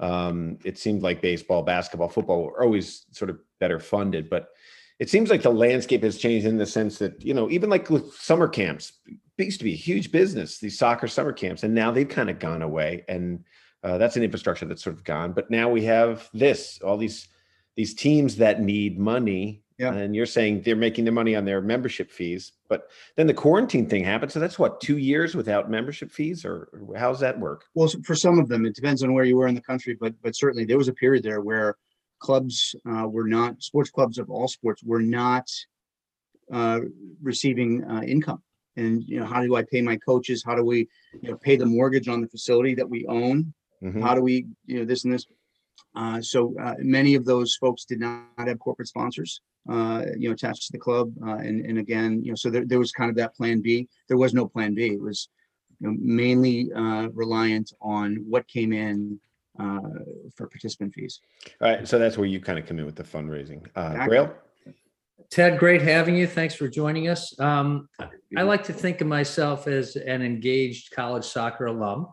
Um, 0.00 0.58
it 0.64 0.78
seemed 0.78 1.02
like 1.02 1.20
baseball, 1.20 1.62
basketball, 1.62 2.08
football 2.08 2.44
were 2.44 2.62
always 2.62 3.06
sort 3.12 3.30
of 3.30 3.38
better 3.60 3.78
funded, 3.78 4.30
but 4.30 4.48
it 4.98 5.10
seems 5.10 5.30
like 5.30 5.42
the 5.42 5.50
landscape 5.50 6.02
has 6.02 6.18
changed 6.18 6.46
in 6.46 6.56
the 6.56 6.66
sense 6.66 6.98
that 6.98 7.22
you 7.24 7.34
know, 7.34 7.50
even 7.50 7.68
like 7.68 7.90
with 7.90 8.14
summer 8.14 8.48
camps, 8.48 8.92
used 9.38 9.58
to 9.58 9.64
be 9.64 9.72
a 9.72 9.76
huge 9.76 10.12
business. 10.12 10.58
These 10.58 10.78
soccer 10.78 11.08
summer 11.08 11.32
camps, 11.32 11.62
and 11.62 11.74
now 11.74 11.90
they've 11.90 12.08
kind 12.08 12.30
of 12.30 12.38
gone 12.38 12.62
away, 12.62 13.04
and 13.08 13.44
uh, 13.82 13.98
that's 13.98 14.16
an 14.16 14.22
infrastructure 14.22 14.66
that's 14.66 14.82
sort 14.82 14.96
of 14.96 15.04
gone. 15.04 15.32
But 15.32 15.50
now 15.50 15.68
we 15.68 15.84
have 15.84 16.28
this, 16.32 16.80
all 16.82 16.96
these 16.96 17.28
these 17.76 17.94
teams 17.94 18.36
that 18.36 18.60
need 18.60 18.98
money 18.98 19.62
yeah. 19.78 19.92
and 19.92 20.16
you're 20.16 20.26
saying 20.26 20.62
they're 20.62 20.76
making 20.76 21.04
their 21.04 21.12
money 21.12 21.36
on 21.36 21.44
their 21.44 21.60
membership 21.60 22.10
fees 22.10 22.52
but 22.68 22.88
then 23.16 23.26
the 23.26 23.34
quarantine 23.34 23.88
thing 23.88 24.02
happened. 24.02 24.32
So 24.32 24.40
that's 24.40 24.58
what 24.58 24.80
two 24.80 24.98
years 24.98 25.34
without 25.34 25.70
membership 25.70 26.10
fees 26.10 26.44
or 26.44 26.68
how's 26.96 27.20
that 27.20 27.38
work? 27.38 27.64
Well 27.74 27.88
for 28.04 28.14
some 28.14 28.38
of 28.38 28.48
them 28.48 28.66
it 28.66 28.74
depends 28.74 29.02
on 29.02 29.12
where 29.12 29.24
you 29.24 29.36
were 29.36 29.46
in 29.46 29.54
the 29.54 29.60
country 29.60 29.96
but 29.98 30.14
but 30.22 30.34
certainly 30.34 30.64
there 30.64 30.78
was 30.78 30.88
a 30.88 30.94
period 30.94 31.22
there 31.22 31.40
where 31.40 31.76
clubs 32.18 32.74
uh, 32.90 33.06
were 33.06 33.28
not 33.28 33.62
sports 33.62 33.90
clubs 33.90 34.18
of 34.18 34.30
all 34.30 34.48
sports 34.48 34.82
were 34.82 35.02
not 35.02 35.48
uh, 36.52 36.80
receiving 37.22 37.84
uh, 37.84 38.02
income. 38.02 38.42
And 38.76 39.02
you 39.04 39.20
know 39.20 39.26
how 39.26 39.42
do 39.42 39.56
i 39.56 39.62
pay 39.62 39.80
my 39.80 39.96
coaches? 39.96 40.42
How 40.44 40.54
do 40.54 40.64
we 40.64 40.88
you 41.20 41.30
know 41.30 41.36
pay 41.36 41.56
the 41.56 41.66
mortgage 41.66 42.08
on 42.08 42.20
the 42.20 42.28
facility 42.28 42.74
that 42.74 42.88
we 42.88 43.06
own? 43.06 43.52
Mm-hmm. 43.82 44.00
how 44.00 44.14
do 44.14 44.22
we 44.22 44.46
you 44.64 44.78
know 44.78 44.84
this 44.86 45.04
and 45.04 45.12
this 45.12 45.26
uh, 45.96 46.20
so 46.20 46.54
uh, 46.62 46.74
many 46.78 47.14
of 47.14 47.24
those 47.24 47.56
folks 47.56 47.84
did 47.84 48.00
not 48.00 48.24
have 48.38 48.58
corporate 48.58 48.88
sponsors, 48.88 49.40
uh, 49.70 50.02
you 50.16 50.28
know, 50.28 50.34
attached 50.34 50.66
to 50.66 50.72
the 50.72 50.78
club. 50.78 51.10
Uh, 51.26 51.36
and, 51.36 51.64
and 51.64 51.78
again, 51.78 52.22
you 52.22 52.30
know, 52.30 52.36
so 52.36 52.50
there, 52.50 52.66
there 52.66 52.78
was 52.78 52.92
kind 52.92 53.08
of 53.08 53.16
that 53.16 53.34
plan 53.34 53.62
B. 53.62 53.88
There 54.08 54.18
was 54.18 54.34
no 54.34 54.46
plan 54.46 54.74
B. 54.74 54.88
It 54.88 55.00
was 55.00 55.28
you 55.80 55.88
know, 55.88 55.96
mainly 55.98 56.70
uh, 56.72 57.08
reliant 57.14 57.72
on 57.80 58.24
what 58.28 58.46
came 58.46 58.72
in 58.72 59.18
for 60.36 60.46
participant 60.48 60.92
fees. 60.92 61.20
All 61.62 61.70
right. 61.70 61.88
So 61.88 61.98
that's 61.98 62.18
where 62.18 62.26
you 62.26 62.40
kind 62.40 62.58
of 62.58 62.66
come 62.66 62.78
in 62.78 62.84
with 62.84 62.96
the 62.96 63.02
fundraising. 63.02 63.66
Uh, 63.74 63.94
Grayle? 64.06 64.34
Ted, 65.30 65.58
great 65.58 65.82
having 65.82 66.14
you. 66.14 66.26
Thanks 66.26 66.54
for 66.54 66.68
joining 66.68 67.08
us. 67.08 67.38
Um, 67.40 67.88
I 68.36 68.42
like 68.42 68.64
to 68.64 68.72
think 68.72 69.00
of 69.00 69.06
myself 69.06 69.66
as 69.66 69.96
an 69.96 70.22
engaged 70.22 70.92
college 70.92 71.24
soccer 71.24 71.66
alum. 71.66 72.06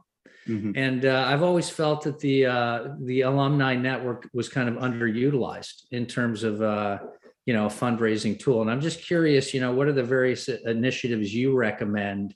Mm-hmm. 0.48 0.72
And 0.76 1.06
uh, 1.06 1.26
I've 1.28 1.44
always 1.44 1.70
felt 1.70 2.04
that 2.04 2.20
the 2.20 2.46
uh, 2.46 2.88
the 3.00 3.22
alumni 3.22 3.76
network 3.76 4.30
was 4.34 4.50
kind 4.50 4.68
of 4.68 4.76
underutilized 4.76 5.84
in 5.92 6.06
terms 6.06 6.44
of 6.44 6.62
uh, 6.62 7.00
you 7.46 7.54
know 7.54 7.66
a 7.66 7.70
fundraising 7.70 8.38
tool. 8.38 8.62
And 8.62 8.70
I'm 8.70 8.82
just 8.82 9.02
curious, 9.02 9.54
you 9.54 9.62
know, 9.62 9.74
what 9.74 9.88
are 9.88 9.94
the 9.94 10.04
various 10.04 10.50
initiatives 10.50 11.34
you 11.34 11.56
recommend 11.56 12.36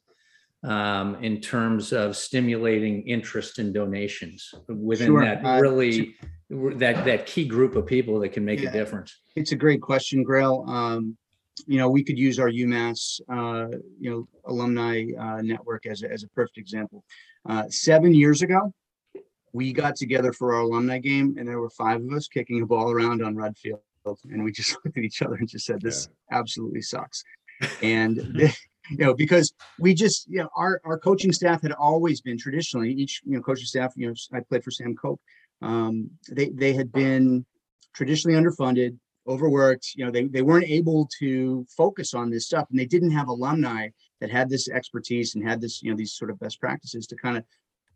um, 0.63 1.15
in 1.23 1.41
terms 1.41 1.93
of 1.93 2.15
stimulating 2.15 3.07
interest 3.07 3.59
in 3.59 3.73
donations 3.73 4.53
within 4.67 5.07
sure. 5.07 5.21
that 5.21 5.45
uh, 5.45 5.59
really 5.59 6.15
that 6.49 7.03
that 7.05 7.25
key 7.25 7.45
group 7.45 7.75
of 7.75 7.85
people 7.85 8.19
that 8.19 8.29
can 8.29 8.45
make 8.45 8.61
yeah, 8.61 8.69
a 8.69 8.73
difference? 8.73 9.15
It's 9.35 9.51
a 9.51 9.55
great 9.55 9.81
question, 9.81 10.25
Grayle. 10.25 10.67
Um, 10.67 11.17
you 11.65 11.77
know, 11.77 11.89
we 11.89 12.03
could 12.03 12.17
use 12.17 12.39
our 12.39 12.49
UMass, 12.49 13.19
uh, 13.29 13.67
you 13.99 14.09
know, 14.09 14.27
alumni 14.45 15.05
uh, 15.19 15.41
network 15.41 15.85
as 15.85 16.03
a, 16.03 16.11
as 16.11 16.23
a 16.23 16.27
perfect 16.29 16.57
example. 16.57 17.03
Uh, 17.47 17.63
seven 17.69 18.13
years 18.13 18.41
ago, 18.41 18.73
we 19.53 19.73
got 19.73 19.95
together 19.95 20.33
for 20.33 20.53
our 20.53 20.61
alumni 20.61 20.99
game, 20.99 21.35
and 21.37 21.47
there 21.47 21.59
were 21.59 21.69
five 21.69 22.01
of 22.01 22.11
us 22.11 22.27
kicking 22.27 22.61
a 22.61 22.65
ball 22.65 22.91
around 22.91 23.23
on 23.23 23.35
Rudd 23.35 23.57
Field, 23.57 23.79
and 24.29 24.43
we 24.43 24.51
just 24.59 24.77
looked 24.83 24.97
at 24.97 25.03
each 25.03 25.21
other 25.21 25.35
and 25.35 25.47
just 25.47 25.65
said, 25.65 25.81
"This 25.81 26.09
yeah. 26.31 26.37
absolutely 26.37 26.81
sucks." 26.81 27.23
And 27.81 28.17
you 28.89 28.97
know, 28.97 29.13
because 29.15 29.53
we 29.79 29.93
just, 29.93 30.27
you 30.29 30.37
know, 30.39 30.49
our 30.55 30.79
our 30.85 30.99
coaching 30.99 31.33
staff 31.33 31.62
had 31.62 31.71
always 31.71 32.21
been 32.21 32.37
traditionally 32.37 32.91
each, 32.91 33.21
you 33.25 33.35
know, 33.35 33.41
coaching 33.41 33.65
staff. 33.65 33.93
You 33.95 34.08
know, 34.08 34.13
I 34.33 34.41
played 34.41 34.63
for 34.63 34.71
Sam 34.71 34.95
Koch. 34.95 35.19
Um, 35.62 36.12
they 36.29 36.49
they 36.49 36.73
had 36.73 36.91
been 36.91 37.45
traditionally 37.93 38.39
underfunded, 38.39 38.97
overworked. 39.28 39.94
You 39.96 40.06
know, 40.06 40.12
they 40.12 40.25
they 40.25 40.42
weren't 40.42 40.69
able 40.69 41.10
to 41.19 41.65
focus 41.75 42.13
on 42.13 42.30
this 42.30 42.46
stuff, 42.46 42.67
and 42.69 42.80
they 42.80 42.86
didn't 42.86 43.12
have 43.12 43.28
alumni 43.28 43.90
that 44.21 44.32
had 44.32 44.50
this 44.50 44.69
expertise 44.69 45.36
and 45.36 45.48
had 45.48 45.62
this, 45.62 45.84
you 45.84 45.92
know, 45.92 45.98
these 45.98 46.13
sort 46.13 46.32
of 46.32 46.40
best 46.40 46.60
practices 46.60 47.06
to 47.08 47.15
kind 47.15 47.38
of 47.38 47.44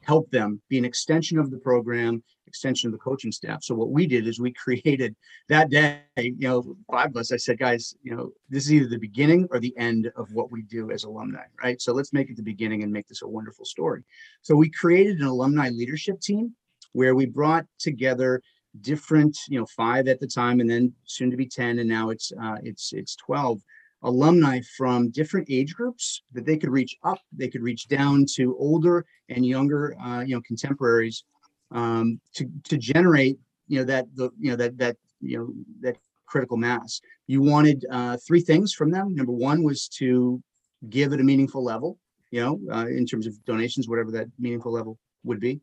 help 0.03 0.29
them 0.31 0.61
be 0.69 0.77
an 0.77 0.85
extension 0.85 1.37
of 1.37 1.51
the 1.51 1.57
program, 1.57 2.23
extension 2.47 2.87
of 2.87 2.91
the 2.91 2.97
coaching 2.97 3.31
staff. 3.31 3.63
So 3.63 3.75
what 3.75 3.91
we 3.91 4.07
did 4.07 4.27
is 4.27 4.39
we 4.39 4.51
created 4.65 5.15
that 5.49 5.69
day, 5.69 6.01
you 6.17 6.35
know, 6.39 6.75
five 6.91 7.09
of 7.09 7.17
us, 7.17 7.31
I 7.31 7.37
said, 7.37 7.59
guys, 7.59 7.95
you 8.03 8.15
know, 8.15 8.31
this 8.49 8.65
is 8.65 8.73
either 8.73 8.87
the 8.87 8.97
beginning 8.97 9.47
or 9.51 9.59
the 9.59 9.75
end 9.77 10.11
of 10.15 10.31
what 10.33 10.51
we 10.51 10.63
do 10.63 10.91
as 10.91 11.03
alumni, 11.03 11.43
right? 11.63 11.81
So 11.81 11.93
let's 11.93 12.13
make 12.13 12.29
it 12.29 12.35
the 12.35 12.43
beginning 12.43 12.83
and 12.83 12.91
make 12.91 13.07
this 13.07 13.21
a 13.21 13.27
wonderful 13.27 13.65
story. 13.65 14.03
So 14.41 14.55
we 14.55 14.69
created 14.69 15.19
an 15.19 15.27
alumni 15.27 15.69
leadership 15.69 16.19
team 16.19 16.55
where 16.93 17.15
we 17.15 17.25
brought 17.25 17.65
together 17.79 18.41
different, 18.79 19.37
you 19.49 19.59
know, 19.59 19.65
five 19.65 20.07
at 20.07 20.19
the 20.19 20.27
time 20.27 20.59
and 20.61 20.69
then 20.69 20.93
soon 21.05 21.29
to 21.29 21.37
be 21.37 21.45
10 21.45 21.79
and 21.79 21.89
now 21.89 22.09
it's 22.09 22.31
uh, 22.41 22.57
it's 22.63 22.93
it's 22.93 23.15
12 23.17 23.61
alumni 24.03 24.59
from 24.77 25.09
different 25.09 25.47
age 25.49 25.75
groups 25.75 26.23
that 26.33 26.45
they 26.45 26.57
could 26.57 26.69
reach 26.69 26.95
up, 27.03 27.19
they 27.31 27.47
could 27.47 27.61
reach 27.61 27.87
down 27.87 28.25
to 28.35 28.57
older 28.57 29.05
and 29.29 29.45
younger, 29.45 29.95
uh, 30.01 30.21
you 30.21 30.35
know, 30.35 30.41
contemporaries 30.41 31.23
um, 31.71 32.19
to 32.35 32.49
to 32.63 32.77
generate, 32.77 33.37
you 33.67 33.79
know, 33.79 33.85
that 33.85 34.05
the 34.15 34.29
you 34.39 34.49
know 34.51 34.55
that 34.55 34.77
that 34.77 34.97
you 35.19 35.37
know 35.37 35.53
that 35.81 35.97
critical 36.25 36.57
mass. 36.57 37.01
You 37.27 37.41
wanted 37.41 37.85
uh, 37.91 38.17
three 38.25 38.41
things 38.41 38.73
from 38.73 38.89
them. 38.89 39.13
Number 39.13 39.33
one 39.33 39.63
was 39.63 39.87
to 39.99 40.41
give 40.89 41.13
at 41.13 41.19
a 41.19 41.23
meaningful 41.23 41.63
level, 41.63 41.97
you 42.31 42.41
know, 42.41 42.59
uh, 42.73 42.87
in 42.87 43.05
terms 43.05 43.27
of 43.27 43.43
donations, 43.45 43.87
whatever 43.87 44.11
that 44.11 44.27
meaningful 44.39 44.71
level 44.71 44.97
would 45.23 45.39
be. 45.39 45.61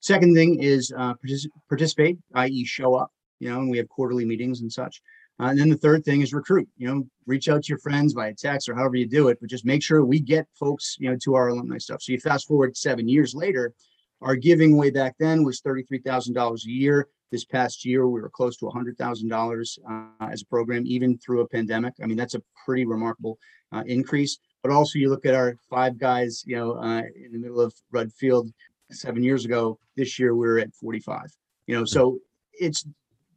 Second 0.00 0.34
thing 0.34 0.62
is 0.62 0.92
uh, 0.96 1.14
partic- 1.14 1.48
participate, 1.68 2.18
i.e., 2.34 2.64
show 2.64 2.94
up. 2.94 3.10
You 3.38 3.50
know, 3.50 3.60
and 3.60 3.70
we 3.70 3.78
have 3.78 3.88
quarterly 3.88 4.26
meetings 4.26 4.60
and 4.60 4.70
such. 4.70 5.00
Uh, 5.40 5.46
and 5.46 5.58
then 5.58 5.70
the 5.70 5.76
third 5.76 6.04
thing 6.04 6.20
is 6.20 6.34
recruit. 6.34 6.68
You 6.76 6.88
know, 6.88 7.06
reach 7.26 7.48
out 7.48 7.62
to 7.62 7.68
your 7.68 7.78
friends 7.78 8.12
via 8.12 8.34
text 8.34 8.68
or 8.68 8.74
however 8.74 8.96
you 8.96 9.06
do 9.06 9.28
it, 9.28 9.38
but 9.40 9.48
just 9.48 9.64
make 9.64 9.82
sure 9.82 10.04
we 10.04 10.20
get 10.20 10.46
folks, 10.58 10.96
you 10.98 11.08
know, 11.08 11.16
to 11.22 11.34
our 11.34 11.48
alumni 11.48 11.78
stuff. 11.78 12.02
So 12.02 12.12
you 12.12 12.20
fast 12.20 12.46
forward 12.46 12.76
seven 12.76 13.08
years 13.08 13.34
later, 13.34 13.72
our 14.20 14.36
giving 14.36 14.76
way 14.76 14.90
back 14.90 15.14
then 15.18 15.42
was 15.42 15.60
thirty-three 15.60 16.00
thousand 16.00 16.34
dollars 16.34 16.66
a 16.66 16.70
year. 16.70 17.08
This 17.30 17.46
past 17.46 17.86
year, 17.86 18.06
we 18.06 18.20
were 18.20 18.28
close 18.28 18.58
to 18.58 18.68
hundred 18.68 18.98
thousand 18.98 19.32
uh, 19.32 19.36
dollars 19.36 19.78
as 20.20 20.42
a 20.42 20.46
program, 20.46 20.82
even 20.86 21.16
through 21.16 21.40
a 21.40 21.48
pandemic. 21.48 21.94
I 22.02 22.06
mean, 22.06 22.18
that's 22.18 22.34
a 22.34 22.42
pretty 22.66 22.84
remarkable 22.84 23.38
uh, 23.72 23.82
increase. 23.86 24.38
But 24.62 24.72
also, 24.72 24.98
you 24.98 25.08
look 25.08 25.24
at 25.24 25.34
our 25.34 25.56
five 25.70 25.96
guys, 25.96 26.44
you 26.46 26.56
know, 26.56 26.72
uh, 26.72 27.02
in 27.16 27.32
the 27.32 27.38
middle 27.38 27.62
of 27.62 27.72
Rudd 27.92 28.12
Field 28.12 28.52
seven 28.92 29.22
years 29.22 29.44
ago. 29.44 29.78
This 29.96 30.18
year, 30.18 30.34
we 30.34 30.40
we're 30.40 30.58
at 30.58 30.74
forty-five. 30.74 31.30
You 31.66 31.76
know, 31.76 31.84
so 31.84 32.18
it's 32.52 32.84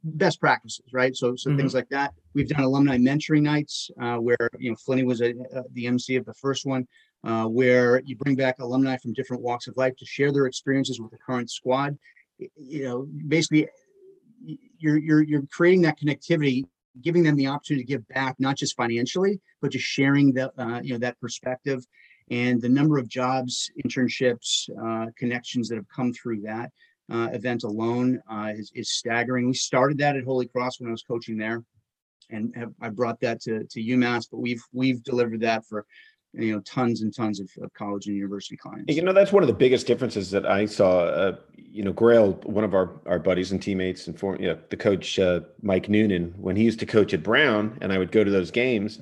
best 0.04 0.40
practices, 0.40 0.84
right? 0.92 1.16
So, 1.16 1.34
so 1.34 1.48
mm-hmm. 1.48 1.58
things 1.58 1.74
like 1.74 1.88
that. 1.88 2.12
We've 2.34 2.48
done 2.48 2.64
alumni 2.64 2.98
mentoring 2.98 3.42
nights 3.42 3.90
uh, 4.00 4.16
where 4.16 4.36
you 4.58 4.70
know 4.70 4.76
Flinny 4.76 5.04
was 5.04 5.20
a, 5.20 5.30
a, 5.30 5.62
the 5.72 5.86
MC 5.86 6.16
of 6.16 6.24
the 6.24 6.34
first 6.34 6.66
one, 6.66 6.86
uh, 7.24 7.46
where 7.46 8.00
you 8.04 8.16
bring 8.16 8.36
back 8.36 8.58
alumni 8.58 8.96
from 8.98 9.12
different 9.14 9.42
walks 9.42 9.66
of 9.66 9.76
life 9.76 9.96
to 9.96 10.06
share 10.06 10.32
their 10.32 10.46
experiences 10.46 11.00
with 11.00 11.10
the 11.10 11.18
current 11.18 11.50
squad. 11.50 11.96
You 12.56 12.84
know, 12.84 13.08
basically, 13.28 13.68
you're 14.78 14.98
you're 14.98 15.22
you're 15.22 15.46
creating 15.50 15.82
that 15.82 15.98
connectivity, 15.98 16.64
giving 17.00 17.22
them 17.22 17.36
the 17.36 17.46
opportunity 17.46 17.84
to 17.84 17.88
give 17.88 18.06
back, 18.08 18.36
not 18.38 18.56
just 18.56 18.76
financially, 18.76 19.40
but 19.62 19.72
just 19.72 19.86
sharing 19.86 20.32
that 20.34 20.52
uh, 20.58 20.80
you 20.82 20.92
know 20.92 20.98
that 20.98 21.18
perspective 21.20 21.84
and 22.30 22.60
the 22.60 22.68
number 22.68 22.98
of 22.98 23.08
jobs, 23.08 23.70
internships, 23.84 24.68
uh, 24.82 25.10
connections 25.18 25.68
that 25.68 25.76
have 25.76 25.88
come 25.94 26.12
through 26.12 26.40
that 26.42 26.70
uh, 27.10 27.28
event 27.32 27.64
alone 27.64 28.20
uh, 28.30 28.52
is, 28.54 28.72
is 28.74 28.92
staggering. 28.92 29.46
We 29.46 29.54
started 29.54 29.98
that 29.98 30.16
at 30.16 30.24
Holy 30.24 30.46
Cross 30.46 30.80
when 30.80 30.88
I 30.88 30.92
was 30.92 31.02
coaching 31.02 31.36
there, 31.36 31.62
and 32.30 32.54
have, 32.56 32.72
I 32.80 32.88
brought 32.88 33.20
that 33.20 33.40
to, 33.42 33.64
to 33.64 33.80
UMass. 33.80 34.28
But 34.30 34.38
we've 34.38 34.62
we've 34.72 35.02
delivered 35.02 35.40
that 35.42 35.66
for 35.66 35.84
you 36.32 36.54
know 36.54 36.60
tons 36.60 37.02
and 37.02 37.14
tons 37.14 37.40
of, 37.40 37.50
of 37.60 37.72
college 37.74 38.06
and 38.06 38.16
university 38.16 38.56
clients. 38.56 38.94
You 38.94 39.02
know 39.02 39.12
that's 39.12 39.32
one 39.32 39.42
of 39.42 39.48
the 39.48 39.54
biggest 39.54 39.86
differences 39.86 40.30
that 40.30 40.46
I 40.46 40.64
saw. 40.64 41.00
Uh, 41.00 41.36
you 41.58 41.84
know, 41.84 41.92
Grayle, 41.92 42.42
one 42.46 42.64
of 42.64 42.72
our 42.72 42.90
our 43.04 43.18
buddies 43.18 43.52
and 43.52 43.60
teammates, 43.60 44.06
and 44.06 44.18
for 44.18 44.36
you 44.36 44.46
know, 44.46 44.58
the 44.70 44.76
coach 44.76 45.18
uh, 45.18 45.40
Mike 45.60 45.90
Noonan, 45.90 46.34
when 46.38 46.56
he 46.56 46.64
used 46.64 46.80
to 46.80 46.86
coach 46.86 47.12
at 47.12 47.22
Brown, 47.22 47.76
and 47.82 47.92
I 47.92 47.98
would 47.98 48.12
go 48.12 48.24
to 48.24 48.30
those 48.30 48.50
games 48.50 49.00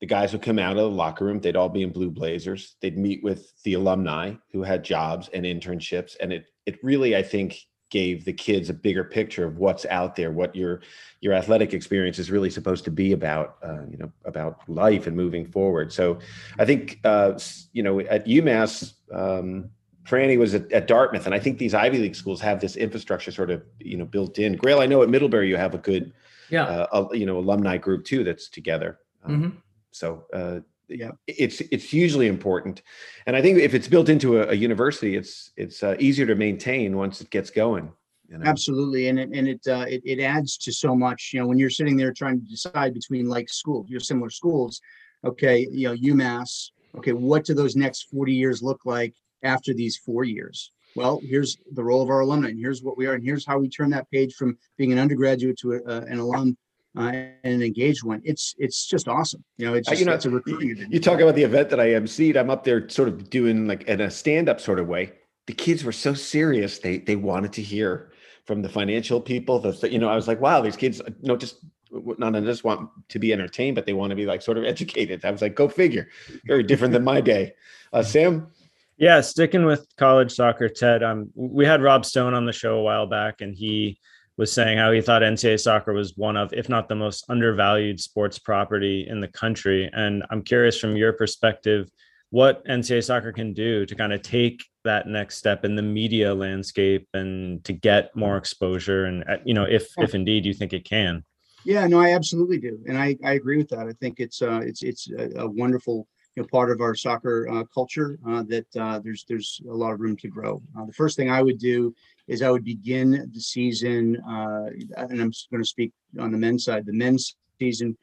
the 0.00 0.06
guys 0.06 0.32
would 0.32 0.42
come 0.42 0.58
out 0.58 0.76
of 0.76 0.82
the 0.82 0.90
locker 0.90 1.24
room 1.24 1.40
they'd 1.40 1.56
all 1.56 1.68
be 1.68 1.82
in 1.82 1.90
blue 1.90 2.10
blazers 2.10 2.76
they'd 2.80 2.98
meet 2.98 3.22
with 3.22 3.52
the 3.62 3.74
alumni 3.74 4.32
who 4.52 4.62
had 4.62 4.82
jobs 4.82 5.28
and 5.32 5.44
internships 5.44 6.16
and 6.20 6.32
it 6.32 6.46
it 6.66 6.82
really 6.82 7.16
i 7.16 7.22
think 7.22 7.66
gave 7.90 8.24
the 8.24 8.32
kids 8.32 8.70
a 8.70 8.74
bigger 8.74 9.02
picture 9.02 9.44
of 9.44 9.58
what's 9.58 9.84
out 9.86 10.14
there 10.14 10.30
what 10.30 10.54
your 10.54 10.80
your 11.20 11.32
athletic 11.32 11.74
experience 11.74 12.18
is 12.18 12.30
really 12.30 12.50
supposed 12.50 12.84
to 12.84 12.90
be 12.90 13.12
about 13.12 13.56
uh, 13.64 13.84
you 13.90 13.98
know 13.98 14.10
about 14.24 14.60
life 14.68 15.06
and 15.06 15.16
moving 15.16 15.44
forward 15.44 15.92
so 15.92 16.18
i 16.58 16.64
think 16.64 17.00
uh, 17.04 17.38
you 17.72 17.82
know 17.82 18.00
at 18.00 18.26
umass 18.26 18.94
um, 19.12 19.68
Franny 20.04 20.38
was 20.38 20.54
at, 20.54 20.70
at, 20.72 20.88
Dartmouth, 20.88 21.26
and 21.26 21.34
I 21.34 21.38
think 21.38 21.58
these 21.58 21.74
Ivy 21.74 21.98
League 21.98 22.16
schools 22.16 22.40
have 22.40 22.60
this 22.60 22.74
infrastructure 22.74 23.30
sort 23.30 23.50
of, 23.50 23.62
you 23.78 23.96
know, 23.96 24.04
built 24.04 24.38
in. 24.38 24.56
Grayle, 24.56 24.80
I 24.80 24.86
know 24.86 25.02
at 25.02 25.08
Middlebury 25.08 25.48
you 25.48 25.56
have 25.56 25.74
a 25.74 25.78
good, 25.78 26.12
yeah, 26.48 26.64
uh, 26.64 27.08
you 27.12 27.26
know, 27.26 27.38
alumni 27.38 27.76
group 27.76 28.04
too 28.04 28.24
that's 28.24 28.48
together. 28.48 28.98
Um, 29.24 29.36
mm-hmm. 29.36 29.56
So 29.90 30.24
uh, 30.32 30.60
yeah, 30.88 31.12
it's 31.26 31.60
it's 31.60 31.84
hugely 31.84 32.26
important, 32.26 32.82
and 33.26 33.36
I 33.36 33.42
think 33.42 33.58
if 33.58 33.74
it's 33.74 33.88
built 33.88 34.08
into 34.08 34.40
a, 34.40 34.48
a 34.48 34.54
university, 34.54 35.16
it's 35.16 35.52
it's 35.56 35.82
uh, 35.82 35.96
easier 35.98 36.26
to 36.26 36.34
maintain 36.34 36.96
once 36.96 37.20
it 37.20 37.30
gets 37.30 37.50
going. 37.50 37.92
You 38.28 38.38
know? 38.38 38.46
Absolutely, 38.46 39.08
and 39.08 39.18
it 39.18 39.30
and 39.32 39.48
it, 39.48 39.60
uh, 39.68 39.86
it 39.88 40.02
it 40.04 40.20
adds 40.20 40.56
to 40.58 40.72
so 40.72 40.94
much. 40.94 41.30
You 41.32 41.40
know, 41.40 41.46
when 41.46 41.58
you're 41.58 41.70
sitting 41.70 41.96
there 41.96 42.12
trying 42.12 42.40
to 42.40 42.46
decide 42.46 42.94
between 42.94 43.28
like 43.28 43.48
schools, 43.48 43.88
your 43.88 44.00
similar 44.00 44.30
schools, 44.30 44.80
okay, 45.24 45.66
you 45.70 45.88
know, 45.88 45.94
UMass. 45.94 46.70
Okay, 46.96 47.12
what 47.12 47.44
do 47.44 47.54
those 47.54 47.76
next 47.76 48.10
40 48.10 48.34
years 48.34 48.62
look 48.64 48.80
like 48.84 49.14
after 49.44 49.72
these 49.72 49.96
four 49.96 50.24
years? 50.24 50.72
Well, 50.96 51.20
here's 51.22 51.56
the 51.72 51.84
role 51.84 52.02
of 52.02 52.10
our 52.10 52.20
alumni, 52.20 52.48
and 52.48 52.58
here's 52.58 52.82
what 52.82 52.98
we 52.98 53.06
are, 53.06 53.14
and 53.14 53.22
here's 53.22 53.46
how 53.46 53.58
we 53.58 53.68
turn 53.68 53.90
that 53.90 54.10
page 54.10 54.34
from 54.34 54.58
being 54.76 54.92
an 54.92 54.98
undergraduate 54.98 55.56
to 55.58 55.74
a, 55.74 55.82
uh, 55.84 56.04
an 56.08 56.18
alum 56.18 56.56
uh, 56.96 57.02
and 57.02 57.36
an 57.44 57.62
engaged 57.62 58.02
one. 58.02 58.20
It's 58.24 58.54
it's 58.58 58.86
just 58.86 59.08
awesome. 59.08 59.44
You 59.58 59.66
know, 59.66 59.74
it's 59.74 59.88
uh, 59.88 59.92
just, 59.92 60.00
you 60.00 60.06
know, 60.06 60.12
it's 60.12 60.24
a 60.24 60.30
recruiting 60.30 60.70
event. 60.70 60.92
You 60.92 61.00
talk 61.00 61.20
about 61.20 61.34
the 61.34 61.44
event 61.44 61.70
that 61.70 61.80
I 61.80 61.88
emceed. 61.90 62.36
I'm 62.36 62.50
up 62.50 62.64
there, 62.64 62.88
sort 62.88 63.08
of 63.08 63.30
doing 63.30 63.66
like 63.66 63.84
in 63.84 64.00
a 64.00 64.10
stand 64.10 64.48
up 64.48 64.60
sort 64.60 64.78
of 64.78 64.88
way. 64.88 65.12
The 65.46 65.52
kids 65.52 65.84
were 65.84 65.92
so 65.92 66.14
serious; 66.14 66.78
they 66.78 66.98
they 66.98 67.16
wanted 67.16 67.52
to 67.54 67.62
hear 67.62 68.12
from 68.44 68.62
the 68.62 68.68
financial 68.68 69.20
people. 69.20 69.60
The 69.60 69.90
you 69.90 69.98
know, 69.98 70.08
I 70.08 70.16
was 70.16 70.26
like, 70.26 70.40
wow, 70.40 70.60
these 70.60 70.76
kids, 70.76 71.00
you 71.06 71.28
know, 71.28 71.36
just 71.36 71.58
not 71.92 72.32
just 72.44 72.64
want 72.64 72.90
to 73.08 73.18
be 73.18 73.32
entertained, 73.32 73.74
but 73.74 73.86
they 73.86 73.92
want 73.92 74.10
to 74.10 74.16
be 74.16 74.26
like 74.26 74.42
sort 74.42 74.58
of 74.58 74.64
educated. 74.74 75.24
I 75.24 75.30
was 75.30 75.42
like, 75.42 75.54
go 75.54 75.68
figure. 75.68 76.08
Very 76.46 76.62
different 76.62 76.92
than 76.92 77.04
my 77.04 77.20
day. 77.20 77.54
Uh, 77.92 78.02
Sam. 78.02 78.48
Yeah, 78.96 79.22
sticking 79.22 79.64
with 79.64 79.86
college 79.96 80.30
soccer, 80.30 80.68
Ted. 80.68 81.02
Um, 81.02 81.30
we 81.34 81.64
had 81.64 81.80
Rob 81.80 82.04
Stone 82.04 82.34
on 82.34 82.44
the 82.44 82.52
show 82.52 82.76
a 82.76 82.82
while 82.82 83.06
back, 83.06 83.40
and 83.40 83.54
he 83.54 83.98
was 84.40 84.50
saying 84.50 84.78
how 84.78 84.90
he 84.90 85.02
thought 85.02 85.20
NCAA 85.20 85.60
soccer 85.60 85.92
was 85.92 86.16
one 86.16 86.34
of, 86.34 86.50
if 86.54 86.66
not 86.66 86.88
the 86.88 86.94
most 86.94 87.26
undervalued 87.28 88.00
sports 88.00 88.38
property 88.38 89.06
in 89.06 89.20
the 89.20 89.28
country. 89.28 89.90
And 89.92 90.24
I'm 90.30 90.40
curious 90.40 90.78
from 90.80 90.96
your 90.96 91.12
perspective, 91.12 91.90
what 92.30 92.64
NCAA 92.64 93.04
soccer 93.04 93.32
can 93.32 93.52
do 93.52 93.84
to 93.84 93.94
kind 93.94 94.14
of 94.14 94.22
take 94.22 94.64
that 94.84 95.06
next 95.06 95.36
step 95.36 95.66
in 95.66 95.76
the 95.76 95.82
media 95.82 96.32
landscape 96.32 97.06
and 97.12 97.62
to 97.64 97.74
get 97.74 98.16
more 98.16 98.38
exposure. 98.38 99.04
And, 99.04 99.24
uh, 99.28 99.36
you 99.44 99.52
know, 99.52 99.64
if, 99.64 99.88
if 99.98 100.14
indeed 100.14 100.46
you 100.46 100.54
think 100.54 100.72
it 100.72 100.86
can. 100.86 101.22
Yeah, 101.66 101.86
no, 101.86 102.00
I 102.00 102.14
absolutely 102.14 102.56
do. 102.56 102.82
And 102.88 102.96
I, 102.96 103.18
I 103.22 103.32
agree 103.32 103.58
with 103.58 103.68
that. 103.68 103.88
I 103.88 103.92
think 104.00 104.20
it's, 104.20 104.40
uh, 104.40 104.60
it's, 104.64 104.82
it's 104.82 105.10
a, 105.10 105.40
a 105.40 105.50
wonderful, 105.50 106.08
you 106.40 106.44
know, 106.44 106.48
part 106.50 106.70
of 106.70 106.80
our 106.80 106.94
soccer 106.94 107.46
uh, 107.50 107.64
culture 107.64 108.18
uh, 108.26 108.42
that 108.44 108.66
uh, 108.76 108.98
there's 109.00 109.26
there's 109.28 109.60
a 109.68 109.74
lot 109.74 109.92
of 109.92 110.00
room 110.00 110.16
to 110.16 110.28
grow. 110.28 110.62
Uh, 110.78 110.86
the 110.86 110.92
first 110.92 111.14
thing 111.14 111.30
I 111.30 111.42
would 111.42 111.58
do 111.58 111.94
is 112.28 112.40
I 112.40 112.50
would 112.50 112.64
begin 112.64 113.30
the 113.34 113.40
season, 113.40 114.16
uh, 114.26 114.70
and 114.96 115.20
I'm 115.20 115.32
going 115.50 115.62
to 115.62 115.64
speak 115.64 115.92
on 116.18 116.32
the 116.32 116.38
men's 116.38 116.64
side. 116.64 116.86
The 116.86 116.94
men's 116.94 117.36
season, 117.58 117.94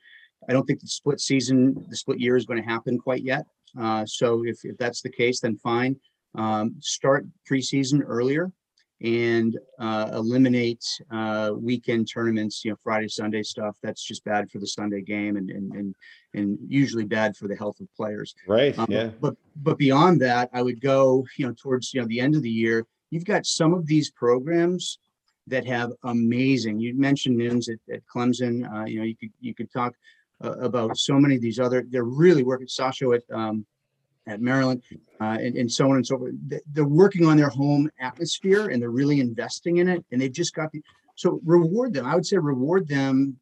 I 0.48 0.54
don't 0.54 0.68
think 0.68 0.82
the 0.82 0.88
split 0.88 1.20
season, 1.20 1.84
the 1.90 1.96
split 1.96 2.20
year 2.20 2.38
is 2.38 2.46
going 2.46 2.62
to 2.62 2.70
happen 2.70 3.00
quite 3.00 3.24
yet. 3.24 3.46
Uh, 3.80 4.06
so 4.06 4.44
if, 4.46 4.64
if 4.64 4.78
that's 4.78 5.02
the 5.02 5.10
case, 5.10 5.40
then 5.40 5.58
fine. 5.58 5.96
Um, 6.36 6.76
start 6.80 7.26
preseason 7.50 8.04
earlier 8.06 8.52
and 9.02 9.58
uh, 9.80 10.10
eliminate 10.14 10.84
uh, 11.12 11.52
weekend 11.56 12.10
tournaments, 12.12 12.66
you 12.66 12.72
know, 12.72 12.78
Friday, 12.84 13.08
Sunday 13.08 13.44
stuff. 13.44 13.78
That's 13.84 14.04
just 14.04 14.24
bad 14.24 14.50
for 14.50 14.60
the 14.60 14.68
Sunday 14.68 15.02
game 15.02 15.38
and 15.38 15.50
and 15.50 15.72
and, 15.74 15.96
and 16.34 16.58
usually 16.68 17.06
bad 17.06 17.38
for 17.38 17.48
the 17.48 17.56
health 17.56 17.80
of 17.80 17.88
players. 17.96 18.34
Right. 18.48 18.78
Um, 18.78 18.88
yeah. 18.90 19.10
But 19.22 19.36
but 19.56 19.78
beyond 19.78 20.22
that, 20.22 20.50
I 20.54 20.62
would 20.62 20.82
go, 20.82 21.26
you 21.38 21.48
know, 21.48 21.54
towards 21.54 21.94
you 21.94 22.02
know 22.02 22.08
the 22.08 22.20
end 22.20 22.36
of 22.36 22.42
the 22.42 22.50
year 22.50 22.86
you've 23.10 23.26
got 23.26 23.46
some 23.46 23.74
of 23.74 23.86
these 23.86 24.12
programs 24.12 25.00
that 25.48 25.66
have 25.66 25.92
amazing. 26.04 26.80
You 26.80 26.96
mentioned 26.96 27.40
Nims 27.40 27.70
at, 27.70 27.80
at 27.94 28.02
Clemson. 28.14 28.70
Uh, 28.72 28.86
you 28.86 29.00
know, 29.00 29.06
you 29.06 29.16
could 29.16 29.32
you 29.40 29.54
could 29.54 29.72
talk 29.72 29.94
uh, 30.44 30.58
about 30.60 30.98
so 30.98 31.20
many 31.20 31.36
of 31.36 31.42
these 31.42 31.60
other. 31.60 31.86
They're 31.90 32.04
really 32.04 32.44
working. 32.44 32.68
Sasho 32.68 33.16
at 33.16 33.24
um, 33.34 33.66
at 34.28 34.42
Maryland, 34.42 34.84
uh, 35.22 35.38
and, 35.40 35.56
and 35.56 35.72
so 35.72 35.90
on 35.90 35.96
and 35.96 36.06
so 36.06 36.18
forth. 36.18 36.34
They're 36.72 36.86
working 36.86 37.26
on 37.26 37.38
their 37.38 37.50
home 37.50 37.90
atmosphere 38.00 38.70
and 38.70 38.82
they're 38.82 38.92
really 38.92 39.20
investing 39.20 39.78
in 39.78 39.88
it. 39.88 40.06
And 40.12 40.22
they've 40.22 40.32
just 40.32 40.54
got 40.54 40.72
the 40.72 40.82
so 41.16 41.42
reward 41.44 41.94
them. 41.94 42.06
I 42.06 42.14
would 42.14 42.26
say 42.26 42.38
reward 42.38 42.88
them 42.88 43.38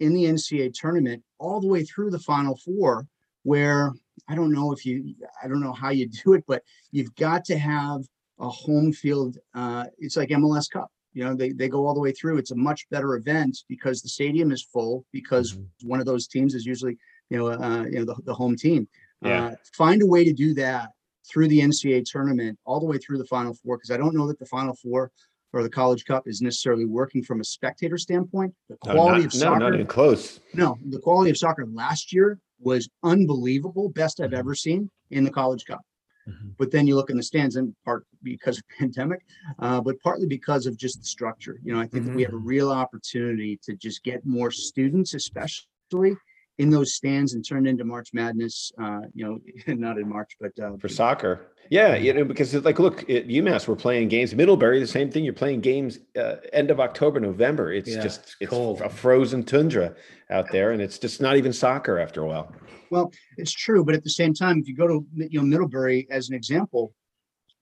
in 0.00 0.12
the 0.12 0.24
NCAA 0.24 0.74
tournament 0.74 1.22
all 1.38 1.60
the 1.60 1.68
way 1.68 1.82
through 1.82 2.10
the 2.10 2.18
Final 2.18 2.56
Four, 2.56 3.06
where 3.42 3.92
I 4.28 4.34
don't 4.34 4.52
know 4.52 4.72
if 4.72 4.84
you, 4.84 5.14
I 5.42 5.48
don't 5.48 5.60
know 5.60 5.72
how 5.72 5.90
you 5.90 6.06
do 6.08 6.34
it, 6.34 6.44
but 6.46 6.62
you've 6.90 7.14
got 7.14 7.44
to 7.46 7.58
have 7.58 8.02
a 8.38 8.48
home 8.48 8.92
field. 8.92 9.38
Uh, 9.54 9.86
it's 9.98 10.16
like 10.16 10.28
MLS 10.30 10.70
Cup. 10.70 10.90
You 11.14 11.24
know, 11.24 11.34
they, 11.34 11.52
they 11.52 11.68
go 11.68 11.86
all 11.86 11.94
the 11.94 12.00
way 12.00 12.12
through. 12.12 12.38
It's 12.38 12.50
a 12.50 12.56
much 12.56 12.88
better 12.90 13.14
event 13.14 13.58
because 13.68 14.02
the 14.02 14.08
stadium 14.08 14.50
is 14.50 14.62
full 14.62 15.06
because 15.12 15.52
mm-hmm. 15.52 15.88
one 15.88 16.00
of 16.00 16.06
those 16.06 16.26
teams 16.26 16.54
is 16.54 16.66
usually, 16.66 16.98
you 17.30 17.38
know, 17.38 17.46
uh, 17.46 17.84
you 17.84 18.00
know 18.00 18.04
the, 18.04 18.16
the 18.24 18.34
home 18.34 18.56
team. 18.56 18.88
Yeah. 19.24 19.46
Uh, 19.46 19.54
find 19.72 20.02
a 20.02 20.06
way 20.06 20.24
to 20.24 20.32
do 20.32 20.54
that 20.54 20.90
through 21.28 21.48
the 21.48 21.60
NCAA 21.60 22.04
tournament 22.04 22.58
all 22.64 22.80
the 22.80 22.86
way 22.86 22.98
through 22.98 23.18
the 23.18 23.24
Final 23.24 23.54
Four 23.54 23.78
because 23.78 23.90
I 23.90 23.96
don't 23.96 24.14
know 24.14 24.26
that 24.28 24.38
the 24.38 24.46
Final 24.46 24.74
Four 24.74 25.10
or 25.52 25.62
the 25.62 25.70
College 25.70 26.04
Cup 26.04 26.26
is 26.26 26.42
necessarily 26.42 26.84
working 26.84 27.22
from 27.22 27.40
a 27.40 27.44
spectator 27.44 27.96
standpoint. 27.96 28.52
The 28.68 28.76
quality 28.76 29.00
no, 29.00 29.16
not, 29.18 29.24
of 29.26 29.32
soccer, 29.32 29.58
no, 29.58 29.66
not 29.66 29.74
even 29.74 29.86
close. 29.86 30.40
No, 30.52 30.76
the 30.88 30.98
quality 30.98 31.30
of 31.30 31.38
soccer 31.38 31.64
last 31.66 32.12
year 32.12 32.38
was 32.58 32.88
unbelievable, 33.02 33.88
best 33.88 34.20
I've 34.20 34.34
ever 34.34 34.54
seen 34.54 34.90
in 35.10 35.24
the 35.24 35.30
College 35.30 35.64
Cup. 35.64 35.80
Mhm. 36.28 36.54
But 36.58 36.70
then 36.70 36.86
you 36.86 36.96
look 36.96 37.10
in 37.10 37.16
the 37.16 37.22
stands, 37.22 37.56
in 37.56 37.74
part 37.84 38.06
because 38.22 38.58
of 38.58 38.64
pandemic, 38.78 39.24
uh, 39.58 39.80
but 39.80 40.00
partly 40.00 40.26
because 40.26 40.66
of 40.66 40.76
just 40.76 40.98
the 40.98 41.06
structure. 41.06 41.60
You 41.62 41.74
know, 41.74 41.80
I 41.80 41.86
think 41.86 42.06
that 42.06 42.14
we 42.14 42.22
have 42.22 42.32
a 42.32 42.38
real 42.38 42.70
opportunity 42.70 43.58
to 43.62 43.74
just 43.74 44.02
get 44.02 44.24
more 44.26 44.50
students, 44.50 45.14
especially 45.14 46.16
in 46.58 46.70
those 46.70 46.94
stands, 46.94 47.34
and 47.34 47.44
turned 47.46 47.66
into 47.66 47.84
March 47.84 48.10
Madness. 48.12 48.70
Uh, 48.80 49.00
you 49.14 49.24
know, 49.24 49.38
not 49.74 49.98
in 49.98 50.08
March, 50.08 50.32
but 50.40 50.52
uh, 50.62 50.76
for 50.78 50.88
soccer. 50.88 51.50
Yeah, 51.70 51.96
you 51.96 52.12
know, 52.12 52.24
because 52.24 52.54
it's 52.54 52.64
like, 52.66 52.78
look, 52.78 53.00
at 53.08 53.26
UMass, 53.26 53.66
we're 53.66 53.74
playing 53.74 54.08
games. 54.08 54.34
Middlebury, 54.34 54.80
the 54.80 54.86
same 54.86 55.10
thing. 55.10 55.24
You're 55.24 55.32
playing 55.32 55.62
games 55.62 55.98
uh, 56.16 56.36
end 56.52 56.70
of 56.70 56.78
October, 56.78 57.20
November. 57.20 57.72
It's 57.72 57.88
Yeah, 57.88 58.02
just 58.02 58.36
it's 58.40 58.50
cold. 58.50 58.82
a 58.82 58.88
frozen 58.90 59.42
tundra 59.44 59.94
out 60.30 60.50
there, 60.52 60.72
and 60.72 60.82
it's 60.82 60.98
just 60.98 61.20
not 61.22 61.36
even 61.36 61.52
soccer 61.52 61.98
after 61.98 62.20
a 62.22 62.26
while. 62.26 62.52
Well, 62.90 63.10
it's 63.38 63.52
true, 63.52 63.82
but 63.84 63.94
at 63.94 64.04
the 64.04 64.10
same 64.10 64.34
time, 64.34 64.58
if 64.58 64.68
you 64.68 64.76
go 64.76 64.86
to 64.86 65.06
you 65.16 65.40
know 65.40 65.46
Middlebury 65.46 66.06
as 66.10 66.28
an 66.28 66.34
example, 66.34 66.92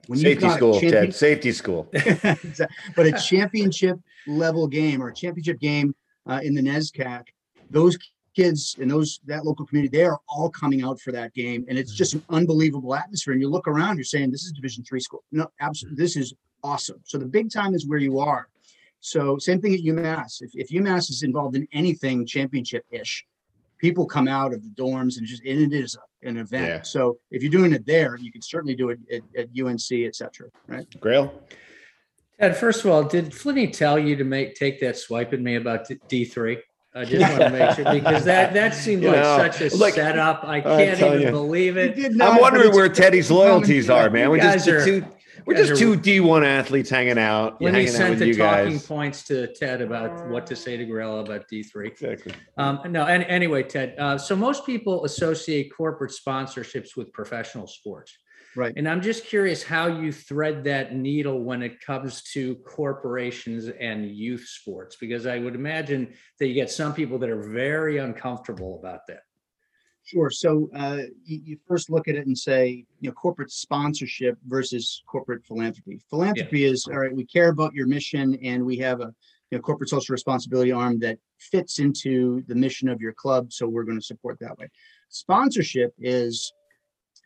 when 0.09 0.19
you've 0.19 0.27
Safety 0.31 0.47
got 0.47 0.57
school, 0.57 0.73
champion- 0.81 1.05
Ted. 1.05 1.15
Safety 1.15 1.53
school. 1.53 1.89
But 2.97 3.07
a 3.07 3.13
championship 3.13 3.99
level 4.27 4.67
game 4.67 5.01
or 5.03 5.09
a 5.09 5.15
championship 5.15 5.61
game 5.61 5.95
uh, 6.27 6.41
in 6.43 6.55
the 6.55 6.61
NESCAC, 6.63 7.23
those 7.71 7.97
kids 8.35 8.77
in 8.79 8.89
those 8.89 9.21
that 9.27 9.45
local 9.45 9.67
community, 9.67 9.97
they 9.97 10.05
are 10.05 10.19
all 10.29 10.51
coming 10.51 10.83
out 10.83 11.01
for 11.01 11.13
that 11.13 11.35
game, 11.35 11.65
and 11.69 11.79
it's 11.79 11.93
mm-hmm. 11.93 11.99
just 11.99 12.15
an 12.15 12.25
unbelievable 12.31 12.95
atmosphere. 12.95 13.33
And 13.33 13.43
you 13.43 13.49
look 13.49 13.69
around, 13.69 13.97
you're 13.97 14.05
saying 14.05 14.31
this 14.31 14.45
is 14.45 14.53
Division 14.53 14.85
three 14.85 15.01
school. 15.01 15.25
No, 15.33 15.49
absolutely, 15.61 15.97
mm-hmm. 15.97 16.03
this 16.03 16.17
is 16.17 16.35
awesome. 16.63 17.01
So 17.05 17.19
the 17.19 17.27
big 17.27 17.51
time 17.51 17.75
is 17.75 17.87
where 17.87 17.99
you 17.99 18.19
are. 18.19 18.49
So 19.01 19.37
same 19.39 19.61
thing 19.61 19.75
at 19.75 19.81
UMass. 19.81 20.43
If, 20.43 20.53
if 20.55 20.69
UMass 20.69 21.11
is 21.11 21.25
involved 21.25 21.57
in 21.57 21.67
anything 21.73 22.25
championship 22.25 22.85
ish, 22.91 23.27
people 23.79 24.07
come 24.07 24.29
out 24.29 24.55
of 24.55 24.63
the 24.63 24.71
dorms 24.71 25.19
and 25.19 25.27
just 25.27 25.43
and 25.45 25.61
it 25.61 25.73
is 25.77 25.97
an 26.23 26.37
event. 26.37 26.67
Yeah. 26.67 26.83
So 26.83 27.19
if 27.33 27.43
you're 27.43 27.51
doing 27.51 27.73
it 27.73 27.85
there, 27.85 28.17
you 28.17 28.31
can 28.31 28.43
certainly 28.43 28.77
do 28.77 28.91
it 28.91 29.01
at, 29.11 29.23
at 29.37 29.49
UNC, 29.61 29.91
et 29.91 30.15
cetera. 30.15 30.49
Right. 30.69 30.89
Grayle. 31.01 31.33
Ted, 32.39 32.57
first 32.57 32.85
of 32.85 32.91
all, 32.91 33.05
did 33.05 33.31
Flinny 33.31 33.73
tell 33.73 33.99
you 33.99 34.17
to 34.17 34.25
make 34.25 34.55
take 34.55 34.81
that 34.81 34.97
swipe 34.97 35.33
at 35.33 35.41
me 35.41 35.57
about 35.57 35.89
D 36.09 36.25
three? 36.25 36.59
I 36.95 37.05
just 37.05 37.31
want 37.39 37.43
to 37.43 37.51
make 37.51 37.75
sure 37.77 37.85
because 37.93 38.25
that 38.25 38.53
that 38.55 38.75
seemed 38.75 39.03
You 39.03 39.09
like 39.13 39.21
know, 39.23 39.37
such 39.39 39.61
a 39.73 39.77
like, 39.77 39.95
setot. 39.95 40.45
I 40.45 40.57
I 40.59 40.61
can't 40.61 41.01
even 41.01 41.21
you. 41.23 41.31
believe 41.31 41.77
it. 41.79 41.99
I'm 42.21 42.39
wondering 42.41 42.73
where 42.75 42.89
Teddy's 42.89 43.31
loyalties 43.31 43.89
are, 43.89 44.11
man. 44.11 44.31
We're 44.31 44.39
just 44.41 44.69
are- 44.69 44.85
two. 44.85 45.05
We're 45.45 45.57
just 45.57 45.77
two 45.81 45.97
D1 45.99 46.47
athletes 46.47 46.89
hanging 46.89 47.19
out, 47.19 47.61
When 47.61 47.75
he 47.75 47.81
hanging 47.81 47.95
out 47.95 47.97
sent 47.97 48.11
with 48.11 48.19
the 48.21 48.27
you 48.29 48.35
talking 48.37 48.73
guys. 48.75 48.87
points 48.87 49.25
to 49.25 49.53
Ted 49.55 49.81
about 49.83 50.29
what 50.29 50.47
to 50.47 50.55
say 50.55 50.77
to 50.77 50.85
Gorilla 50.85 51.25
about 51.25 51.49
D 51.49 51.65
three. 51.65 51.89
Exactly. 51.89 52.33
Um, 52.59 52.79
no, 52.91 53.07
and 53.07 53.25
anyway, 53.25 53.65
Ted. 53.65 53.97
Uh, 53.99 54.17
so 54.17 54.37
most 54.37 54.65
people 54.65 55.05
associate 55.05 55.73
corporate 55.77 56.13
sponsorships 56.13 56.97
with 56.97 57.13
professional 57.13 57.67
sports. 57.67 58.17
Right. 58.55 58.75
And 58.77 58.89
I'm 58.89 59.01
just 59.01 59.25
curious 59.25 59.63
how 59.63 59.87
you 59.87 60.13
thread 60.13 60.65
that 60.65 60.95
needle 60.95 61.43
when 61.43 61.63
it 61.63 61.81
comes 61.81 62.23
to 62.35 62.57
corporations 62.57 63.69
and 63.69 64.11
youth 64.11 64.47
sports, 64.47 64.97
because 65.01 65.27
I 65.27 65.39
would 65.39 65.55
imagine 65.55 66.13
that 66.39 66.49
you 66.49 66.55
get 66.55 66.71
some 66.71 66.93
people 66.93 67.19
that 67.21 67.31
are 67.31 67.43
very 67.43 67.99
uncomfortable 67.99 68.79
about 68.79 69.07
that. 69.09 69.21
Sure. 70.05 70.31
So 70.31 70.69
uh, 70.77 71.03
you, 71.25 71.41
you 71.45 71.59
first 71.67 71.89
look 71.89 72.09
at 72.09 72.17
it 72.17 72.27
and 72.27 72.37
say, 72.37 72.85
you 73.01 73.09
know, 73.09 73.15
corporate 73.15 73.53
sponsorship 73.53 74.37
versus 74.47 75.03
corporate 75.07 75.45
philanthropy. 75.47 76.03
Philanthropy 76.11 76.65
is 76.65 76.87
all 76.87 76.99
right. 76.99 77.15
We 77.15 77.25
care 77.25 77.49
about 77.49 77.73
your 77.73 77.87
mission, 77.87 78.35
and 78.43 78.67
we 78.67 78.77
have 78.79 79.01
a 79.01 79.15
you 79.51 79.59
know, 79.59 79.63
corporate 79.63 79.91
social 79.91 80.13
responsibility 80.13 80.73
arm 80.73 80.99
that 81.01 81.19
fits 81.39 81.79
into 81.79 82.43
the 82.49 82.55
mission 82.55 82.89
of 82.89 83.01
your 83.01 83.13
club. 83.13 83.53
So 83.53 83.69
we're 83.69 83.85
going 83.85 83.99
to 83.99 84.05
support 84.05 84.39
that 84.41 84.59
way. 84.59 84.69
Sponsorship 85.11 85.95
is 85.99 86.53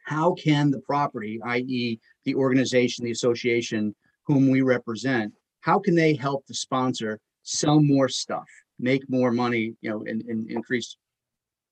how 0.06 0.34
can 0.34 0.70
the 0.70 0.80
property, 0.80 1.40
i.e., 1.46 1.98
the 2.24 2.34
organization, 2.34 3.04
the 3.04 3.10
association 3.10 3.94
whom 4.26 4.48
we 4.48 4.62
represent, 4.62 5.32
how 5.60 5.78
can 5.78 5.94
they 5.94 6.14
help 6.14 6.46
the 6.46 6.54
sponsor 6.54 7.20
sell 7.42 7.80
more 7.80 8.08
stuff, 8.08 8.46
make 8.78 9.02
more 9.10 9.32
money, 9.32 9.74
you 9.80 9.90
know, 9.90 10.04
and, 10.06 10.22
and 10.22 10.48
increase 10.50 10.96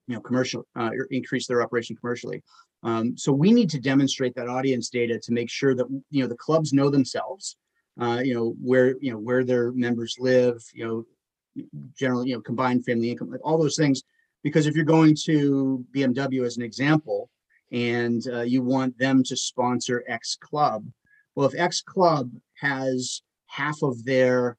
you 0.09 0.15
know, 0.15 0.21
commercial, 0.21 0.67
uh, 0.77 0.91
or 0.99 1.07
increase 1.11 1.47
their 1.47 1.63
operation 1.63 1.97
commercially. 1.97 2.43
Um, 2.83 3.17
so 3.17 3.33
we 3.33 3.53
need 3.53 3.71
to 3.71 3.81
demonstrate 3.81 4.35
that 4.35 4.49
audience 4.49 4.91
data 4.91 5.19
to 5.19 5.33
make 5.33 5.49
sure 5.49 5.75
that, 5.75 5.87
you 6.11 6.23
know, 6.23 6.29
the 6.29 6.37
clubs 6.37 6.73
know 6.73 6.91
themselves, 6.91 7.57
uh, 8.01 8.21
you 8.23 8.35
know, 8.35 8.55
where, 8.61 8.97
you 9.01 9.13
know, 9.13 9.19
where 9.19 9.45
their 9.45 9.73
members 9.73 10.17
live, 10.19 10.63
you 10.75 10.85
know, 10.85 11.05
generally, 11.97 12.31
you 12.31 12.35
know, 12.35 12.43
combined 12.43 12.85
family 12.85 13.11
income, 13.11 13.31
like 13.31 13.41
all 13.45 13.59
those 13.59 13.77
things. 13.77 14.03
Because 14.43 14.67
if 14.67 14.75
you're 14.75 14.85
going 14.85 15.17
to 15.25 15.85
BMW 15.95 16.45
as 16.45 16.59
an 16.59 16.63
example, 16.63 17.31
and 17.75 18.23
uh, 18.33 18.43
you 18.43 18.63
want 18.63 18.97
them 18.99 19.23
to 19.25 19.37
sponsor 19.37 20.05
X 20.07 20.37
club, 20.41 20.87
well, 21.35 21.49
if 21.49 21.59
X 21.59 21.83
club 21.83 22.31
has 22.61 23.21
half 23.47 23.83
of 23.83 24.05
their 24.05 24.57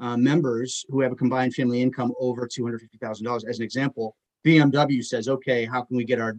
uh, 0.00 0.16
members 0.16 0.84
who 0.88 1.00
have 1.00 1.12
a 1.12 1.16
combined 1.16 1.54
family 1.54 1.80
income 1.80 2.12
over 2.18 2.46
two 2.46 2.64
hundred 2.64 2.80
fifty 2.80 2.98
thousand 2.98 3.24
dollars, 3.24 3.44
as 3.44 3.58
an 3.58 3.64
example, 3.64 4.16
BMW 4.44 5.02
says, 5.04 5.28
okay, 5.28 5.64
how 5.64 5.82
can 5.82 5.96
we 5.96 6.04
get 6.04 6.20
our, 6.20 6.36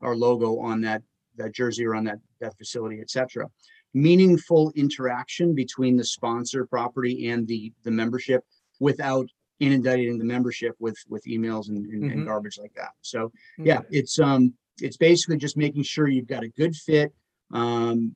our 0.00 0.16
logo 0.16 0.58
on 0.58 0.80
that, 0.82 1.02
that 1.36 1.54
jersey 1.54 1.84
or 1.86 1.94
on 1.94 2.04
that, 2.04 2.18
that 2.40 2.56
facility, 2.58 3.00
et 3.00 3.10
cetera. 3.10 3.46
Meaningful 3.94 4.72
interaction 4.74 5.54
between 5.54 5.96
the 5.96 6.04
sponsor 6.04 6.66
property 6.66 7.28
and 7.28 7.46
the, 7.46 7.72
the 7.84 7.90
membership 7.90 8.44
without 8.80 9.26
inundating 9.60 10.18
the 10.18 10.24
membership 10.24 10.74
with, 10.78 10.96
with 11.08 11.22
emails 11.26 11.68
and, 11.68 11.86
and- 11.86 12.10
and 12.10 12.22
Mhm. 12.22 12.24
garbage 12.24 12.58
like 12.58 12.72
that. 12.74 12.90
So, 13.02 13.30
yeah, 13.58 13.82
it's, 13.90 14.18
um, 14.18 14.54
it's 14.80 14.96
basically 14.96 15.36
just 15.36 15.56
making 15.56 15.82
sure 15.82 16.08
you've 16.08 16.26
got 16.26 16.42
a 16.42 16.48
good 16.48 16.74
fit, 16.74 17.12
um, 17.52 18.14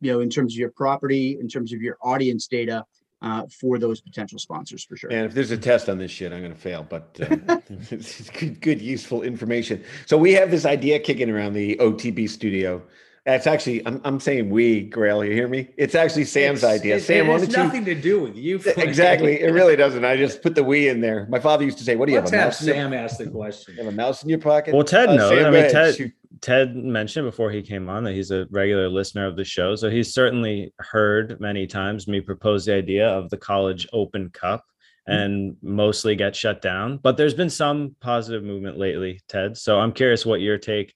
you 0.00 0.12
know, 0.12 0.20
in 0.20 0.30
terms 0.30 0.54
of 0.54 0.58
your 0.58 0.70
property, 0.70 1.38
in 1.40 1.48
terms 1.48 1.72
of 1.72 1.80
your 1.80 1.96
audience 2.02 2.46
data, 2.46 2.84
uh, 3.22 3.46
for 3.60 3.78
those 3.78 4.00
potential 4.00 4.38
sponsors 4.38 4.84
for 4.84 4.96
sure. 4.96 5.10
And 5.10 5.24
if 5.24 5.32
there's 5.32 5.52
a 5.52 5.56
test 5.56 5.88
on 5.88 5.98
this 5.98 6.10
shit, 6.10 6.32
I'm 6.32 6.40
going 6.40 6.52
to 6.52 6.58
fail. 6.58 6.84
But 6.88 7.16
uh, 7.20 7.58
it's 7.90 8.28
good, 8.38 8.60
good, 8.60 8.82
useful 8.82 9.22
information. 9.22 9.84
So 10.06 10.18
we 10.18 10.32
have 10.32 10.50
this 10.50 10.66
idea 10.66 10.98
kicking 10.98 11.30
around 11.30 11.54
the 11.54 11.76
OTB 11.76 12.28
studio. 12.28 12.82
It's 13.24 13.46
actually, 13.46 13.86
I'm, 13.86 14.00
I'm 14.04 14.18
saying 14.18 14.50
we, 14.50 14.90
Grayle. 14.90 15.24
You 15.24 15.32
hear 15.32 15.46
me? 15.46 15.68
It's 15.76 15.94
actually 15.94 16.24
Sam's 16.24 16.64
It's- 16.64 16.80
idea. 16.80 16.96
it- 16.96 17.02
Sam, 17.02 17.26
it 17.26 17.28
why 17.28 17.38
has 17.38 17.42
don't 17.48 17.50
you? 17.56 17.64
nothing 17.64 17.84
to 17.84 17.94
do 17.94 18.20
with 18.20 18.34
you. 18.36 18.58
Flinny. 18.58 18.82
Exactly. 18.82 19.40
It 19.40 19.52
really 19.52 19.76
doesn't. 19.76 20.04
I 20.04 20.16
just 20.16 20.42
put 20.42 20.56
the 20.56 20.64
we 20.64 20.88
in 20.88 21.00
there. 21.00 21.26
My 21.30 21.38
father 21.38 21.64
used 21.64 21.78
to 21.78 21.84
say, 21.84 21.94
"What 21.94 22.06
do 22.06 22.12
you 22.12 22.18
Let's 22.18 22.32
have? 22.32 22.40
A 22.40 22.42
have 22.42 22.48
mouse? 22.50 22.60
in 22.62 22.66
your- 22.66 22.76
Sam 22.76 22.92
ask 22.94 23.18
the 23.18 23.30
question. 23.30 23.74
you 23.76 23.84
have 23.84 23.92
a 23.92 23.96
mouse 23.96 24.22
in 24.24 24.28
your 24.28 24.40
pocket?" 24.40 24.74
Well, 24.74 24.82
Ted 24.84 25.08
Uh, 25.10 25.14
knows. 25.16 25.30
Sam, 25.38 25.46
I 25.46 25.50
mean. 25.50 25.70
Ted, 25.70 25.94
Shoot. 25.94 26.12
Ted 26.40 26.74
mentioned 26.74 27.24
before 27.28 27.52
he 27.52 27.62
came 27.62 27.88
on 27.88 28.02
that 28.02 28.14
he's 28.14 28.32
a 28.32 28.46
regular 28.50 28.88
listener 28.88 29.26
of 29.28 29.36
the 29.36 29.44
show. 29.44 29.76
So 29.76 29.88
he's 29.88 30.12
certainly 30.12 30.74
heard 30.80 31.38
many 31.40 31.68
times 31.68 32.08
me 32.08 32.20
propose 32.20 32.64
the 32.64 32.74
idea 32.74 33.06
of 33.08 33.30
the 33.30 33.36
college 33.36 33.86
open 33.92 34.30
cup 34.30 34.64
and 35.06 35.56
mostly 35.62 36.16
get 36.16 36.34
shut 36.34 36.60
down. 36.60 36.96
But 36.96 37.16
there's 37.16 37.34
been 37.34 37.50
some 37.50 37.94
positive 38.00 38.42
movement 38.42 38.78
lately, 38.78 39.20
Ted. 39.28 39.56
So 39.56 39.78
I'm 39.78 39.92
curious 39.92 40.26
what 40.26 40.40
your 40.40 40.58
take 40.58 40.92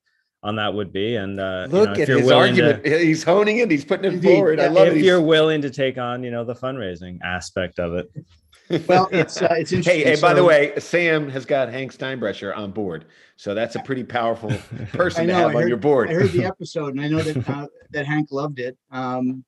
on 0.46 0.56
that 0.56 0.72
would 0.72 0.92
be. 0.92 1.16
And 1.16 1.40
uh, 1.40 1.66
you 1.68 1.72
Look 1.72 1.88
know, 1.88 1.92
if 1.94 2.00
at 2.02 2.08
you're 2.08 2.18
his 2.18 2.26
willing 2.26 2.60
argument. 2.60 2.86
He's 2.86 3.24
honing 3.24 3.58
it. 3.58 3.70
He's 3.70 3.84
putting 3.84 4.12
it 4.12 4.22
forward. 4.22 4.60
I 4.60 4.68
love 4.68 4.86
to, 4.86 4.92
it. 4.92 4.98
if 4.98 5.04
you're 5.04 5.20
willing 5.20 5.60
to 5.62 5.70
take 5.70 5.98
on, 5.98 6.22
you 6.22 6.30
know, 6.30 6.44
the 6.44 6.54
fundraising 6.54 7.18
aspect 7.22 7.80
of 7.80 7.94
it. 7.94 8.86
Well, 8.86 9.08
it's, 9.10 9.42
uh, 9.42 9.48
it's 9.50 9.72
interesting. 9.72 10.04
Hey, 10.06 10.14
hey, 10.14 10.20
by 10.20 10.34
the 10.34 10.44
way, 10.44 10.72
Sam 10.78 11.28
has 11.30 11.44
got 11.44 11.68
Hank 11.68 11.92
Steinbrecher 11.92 12.56
on 12.56 12.70
board. 12.70 13.06
So 13.34 13.54
that's 13.54 13.74
a 13.74 13.80
pretty 13.80 14.04
powerful 14.04 14.50
person 14.92 15.24
I 15.24 15.26
to 15.26 15.34
have 15.34 15.56
I 15.56 15.62
on 15.62 15.68
your 15.68 15.76
board. 15.76 16.10
I 16.10 16.14
heard 16.14 16.30
the 16.30 16.44
episode 16.52 16.94
and 16.94 17.00
I 17.00 17.08
know 17.08 17.22
that, 17.22 17.48
uh, 17.48 17.66
that 17.90 18.06
Hank 18.06 18.28
loved 18.30 18.60
it. 18.60 18.78
Um, 18.92 19.44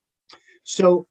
so 0.63 1.07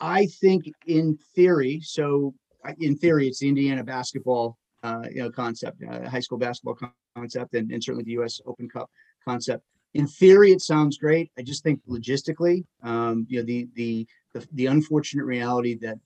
I 0.00 0.26
think 0.26 0.64
in 0.86 1.18
theory, 1.34 1.80
so 1.82 2.34
in 2.80 2.96
theory, 2.96 3.28
it's 3.28 3.40
the 3.40 3.48
Indiana 3.48 3.84
basketball, 3.84 4.56
uh, 4.82 5.04
you 5.10 5.22
know, 5.22 5.30
concept, 5.30 5.82
uh, 5.88 6.08
high 6.08 6.20
school 6.20 6.38
basketball 6.38 6.78
concept 7.14 7.54
and, 7.54 7.70
and 7.70 7.84
certainly 7.84 8.04
the 8.04 8.22
US 8.22 8.40
Open 8.46 8.68
Cup 8.68 8.90
concept. 9.26 9.64
In 9.94 10.06
theory, 10.06 10.52
it 10.52 10.60
sounds 10.60 10.98
great. 10.98 11.30
I 11.38 11.42
just 11.42 11.62
think 11.62 11.80
logistically, 11.88 12.64
um, 12.82 13.26
you 13.28 13.38
know, 13.38 13.46
the, 13.46 13.68
the, 13.74 14.06
the, 14.34 14.46
the 14.52 14.66
unfortunate 14.66 15.24
reality 15.24 15.74
that 15.78 15.98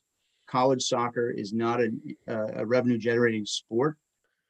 college 0.47 0.83
soccer 0.83 1.31
is 1.31 1.53
not 1.53 1.81
a, 1.81 1.91
a 2.29 2.67
revenue 2.67 2.99
generating 2.99 3.47
sport. 3.47 3.97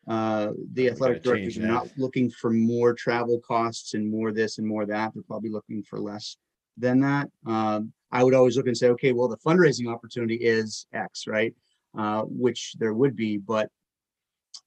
Uh, 0.09 0.53
the 0.73 0.89
athletic 0.89 1.23
directors 1.23 1.59
are 1.59 1.67
not 1.67 1.89
looking 1.97 2.31
for 2.31 2.51
more 2.51 2.95
travel 2.95 3.41
costs 3.47 3.95
and 3.95 4.11
more 4.11 4.33
this 4.33 4.59
and 4.59 4.67
more 4.67 4.87
that. 4.87 5.13
They're 5.15 5.23
probably 5.23 5.51
looking 5.51 5.83
for 5.83 5.99
less 6.01 6.37
than 6.77 7.01
that. 7.01 7.29
Um, 7.47 7.93
I 8.11 8.25
would 8.25 8.35
always 8.35 8.57
look 8.57 8.67
and 8.67 8.77
say, 8.77 8.89
okay, 8.89 9.13
well, 9.13 9.29
the 9.29 9.37
fundraising 9.39 9.93
opportunity 9.93 10.37
is 10.37 10.87
X, 10.93 11.27
right? 11.27 11.55
Uh, 11.97 12.23
which 12.23 12.75
there 12.79 12.95
would 12.95 13.15
be, 13.15 13.37
but 13.37 13.69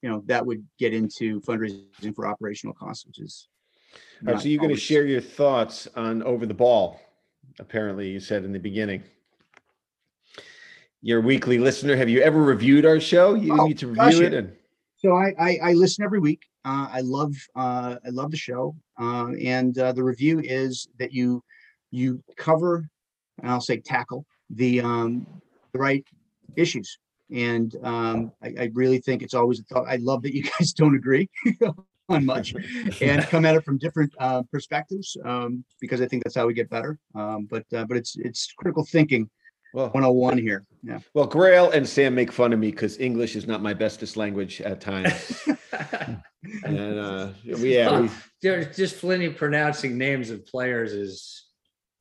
you 0.01 0.10
know, 0.10 0.22
that 0.26 0.45
would 0.45 0.66
get 0.80 0.93
into 0.93 1.41
fundraising 1.41 2.16
for 2.16 2.28
operational 2.28 2.74
costs, 2.74 3.06
which 3.06 3.20
is. 3.20 3.47
All 4.25 4.33
right, 4.33 4.41
so 4.41 4.47
you're 4.47 4.61
going 4.61 4.73
to 4.73 4.79
share 4.79 5.05
your 5.05 5.21
thoughts 5.21 5.87
on 5.95 6.23
over 6.23 6.45
the 6.45 6.53
ball. 6.53 6.99
Apparently, 7.59 8.09
you 8.09 8.19
said 8.19 8.45
in 8.45 8.53
the 8.53 8.59
beginning. 8.59 9.03
Your 11.01 11.19
weekly 11.19 11.57
listener, 11.59 11.97
have 11.97 12.07
you 12.07 12.21
ever 12.21 12.41
reviewed 12.41 12.85
our 12.85 12.99
show? 12.99 13.33
You 13.33 13.53
Oh, 13.59 13.67
need 13.67 13.77
to 13.79 13.87
review 13.87 14.21
it. 14.21 14.33
And 14.33 14.55
So 14.97 15.15
I, 15.15 15.33
I, 15.37 15.59
I 15.61 15.73
listen 15.73 16.05
every 16.05 16.19
week 16.19 16.43
Uh, 16.63 16.87
I 16.89 17.01
love 17.01 17.33
uh, 17.55 17.97
I 18.05 18.09
love 18.09 18.31
the 18.31 18.37
show, 18.37 18.73
uh, 18.97 19.31
and 19.41 19.77
uh, 19.77 19.91
the 19.91 20.03
review 20.03 20.39
is 20.39 20.87
that 20.97 21.11
you 21.11 21.43
you 21.91 22.23
cover, 22.37 22.87
and 23.41 23.51
I'll 23.51 23.59
say 23.59 23.81
tackle 23.81 24.25
the 24.49 24.79
um, 24.79 25.27
the 25.73 25.79
right 25.79 26.05
issues. 26.55 26.97
And 27.29 27.75
um, 27.83 28.31
I, 28.41 28.53
I 28.59 28.69
really 28.73 28.99
think 28.99 29.23
it's 29.23 29.33
always 29.33 29.59
a 29.59 29.63
thought. 29.63 29.87
I 29.87 29.97
love 29.97 30.21
that 30.23 30.33
you 30.33 30.43
guys 30.59 30.71
don't 30.71 30.95
agree 30.95 31.29
on 32.18 32.26
much 32.26 32.53
and 33.01 33.22
come 33.24 33.45
at 33.45 33.55
it 33.55 33.64
from 33.64 33.78
different 33.78 34.14
uh, 34.20 34.43
perspectives 34.51 35.18
um, 35.26 35.64
because 35.82 36.01
I 36.01 36.07
think 36.07 36.24
that's 36.24 36.36
how 36.36 36.47
we 36.47 36.53
get 36.53 36.70
better. 36.70 36.97
Um, 37.16 37.47
but 37.49 37.66
uh, 37.76 37.86
but 37.86 37.97
it's 37.97 38.16
it's 38.18 38.51
critical 38.57 38.86
thinking 38.86 39.30
Well, 39.74 39.86
101 39.88 40.38
here. 40.38 40.64
Yeah. 40.84 40.99
well, 41.14 41.28
Grayle 41.28 41.74
and 41.74 41.88
Sam 41.88 42.14
make 42.14 42.32
fun 42.32 42.53
of 42.53 42.59
me 42.59 42.72
because 42.72 42.99
English 42.99 43.36
is 43.36 43.47
not 43.47 43.61
my 43.61 43.74
bestest 43.74 44.18
language 44.18 44.61
at 44.61 44.82
times. 44.82 45.43
and 46.64 46.99
uh, 46.99 47.30
we- 47.45 47.76
yeah, 47.76 48.01
we, 48.01 48.09
There's 48.41 48.76
just 48.76 48.99
plenty 48.99 49.26
of 49.26 49.38
pronouncing 49.38 49.97
names 49.97 50.30
of 50.30 50.45
players 50.45 50.91
is 50.93 51.45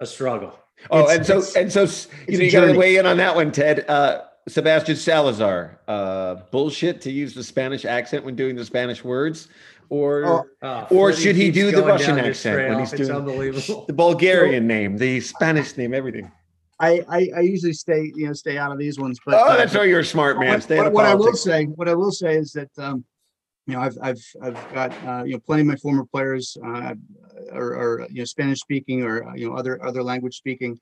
a 0.01 0.07
struggle. 0.07 0.59
Oh, 0.91 1.09
It's- 1.11 1.29
and 1.29 1.45
so 1.45 1.61
and 1.61 1.73
so 1.73 1.83
you 2.27 2.39
know 2.39 2.45
you 2.45 2.51
got 2.53 2.67
to 2.67 2.77
weigh 2.77 2.97
in 2.97 3.07
on 3.07 3.17
that 3.19 3.35
one, 3.37 3.53
Ted. 3.53 3.85
Uh, 3.89 4.23
Sebastian 4.49 4.97
Salazar, 4.97 5.79
uh, 5.87 6.35
bullshit 6.51 7.01
to 7.03 7.13
use 7.13 7.33
the 7.33 7.45
Spanish 7.45 7.85
accent 7.85 8.25
when 8.25 8.35
doing 8.35 8.57
the 8.57 8.65
Spanish 8.65 9.05
words, 9.05 9.47
or 9.93 10.25
Oh, 10.25 10.45
Uh, 10.69 10.87
Or 10.99 11.13
should 11.13 11.37
he 11.37 11.51
do 11.51 11.71
the 11.71 11.83
Russian 11.93 12.19
accent 12.19 12.57
when 12.71 12.79
he's 12.81 12.93
It's 12.95 13.03
doing- 13.09 13.21
unbelievable. 13.21 13.85
the 13.87 13.93
Bulgarian 14.07 14.67
name, 14.67 14.97
the 14.97 15.21
Spanish 15.21 15.77
name, 15.77 15.93
everything. 16.01 16.27
I, 16.81 16.93
I 17.19 17.21
I 17.39 17.41
usually 17.55 17.77
stay 17.85 18.03
you 18.21 18.27
know 18.27 18.33
stay 18.45 18.57
out 18.63 18.73
of 18.75 18.79
these 18.85 18.97
ones. 19.05 19.17
But 19.25 19.35
oh, 19.35 19.49
uh, 19.51 19.57
that's 19.59 19.75
why 19.77 19.85
you're 19.91 20.05
a 20.09 20.13
smart 20.17 20.35
man. 20.43 20.55
What, 20.55 20.63
Stay 20.69 20.77
out 20.79 20.81
what, 20.81 20.87
of 20.89 20.95
what 20.99 21.07
I 21.13 21.15
will 21.23 21.37
say, 21.49 21.59
what 21.79 21.89
I 21.89 21.95
will 22.03 22.15
say 22.23 22.33
is 22.43 22.49
that 22.59 22.73
um, 22.87 22.97
you 23.69 23.75
know 23.75 23.81
I've 23.87 23.97
I've 24.09 24.23
I've 24.47 24.61
got 24.79 24.91
uh, 25.11 25.23
you 25.29 25.35
know 25.35 25.41
plenty 25.49 25.63
of 25.65 25.69
my 25.75 25.77
former 25.85 26.05
players 26.15 26.45
uh, 26.69 26.95
are, 27.61 27.71
are 27.83 27.95
you 28.15 28.21
know 28.23 28.29
Spanish 28.37 28.61
speaking 28.67 28.99
or 29.09 29.15
uh, 29.29 29.35
you 29.41 29.45
know 29.47 29.55
other 29.61 29.75
other 29.89 30.03
language 30.11 30.35
speaking 30.43 30.73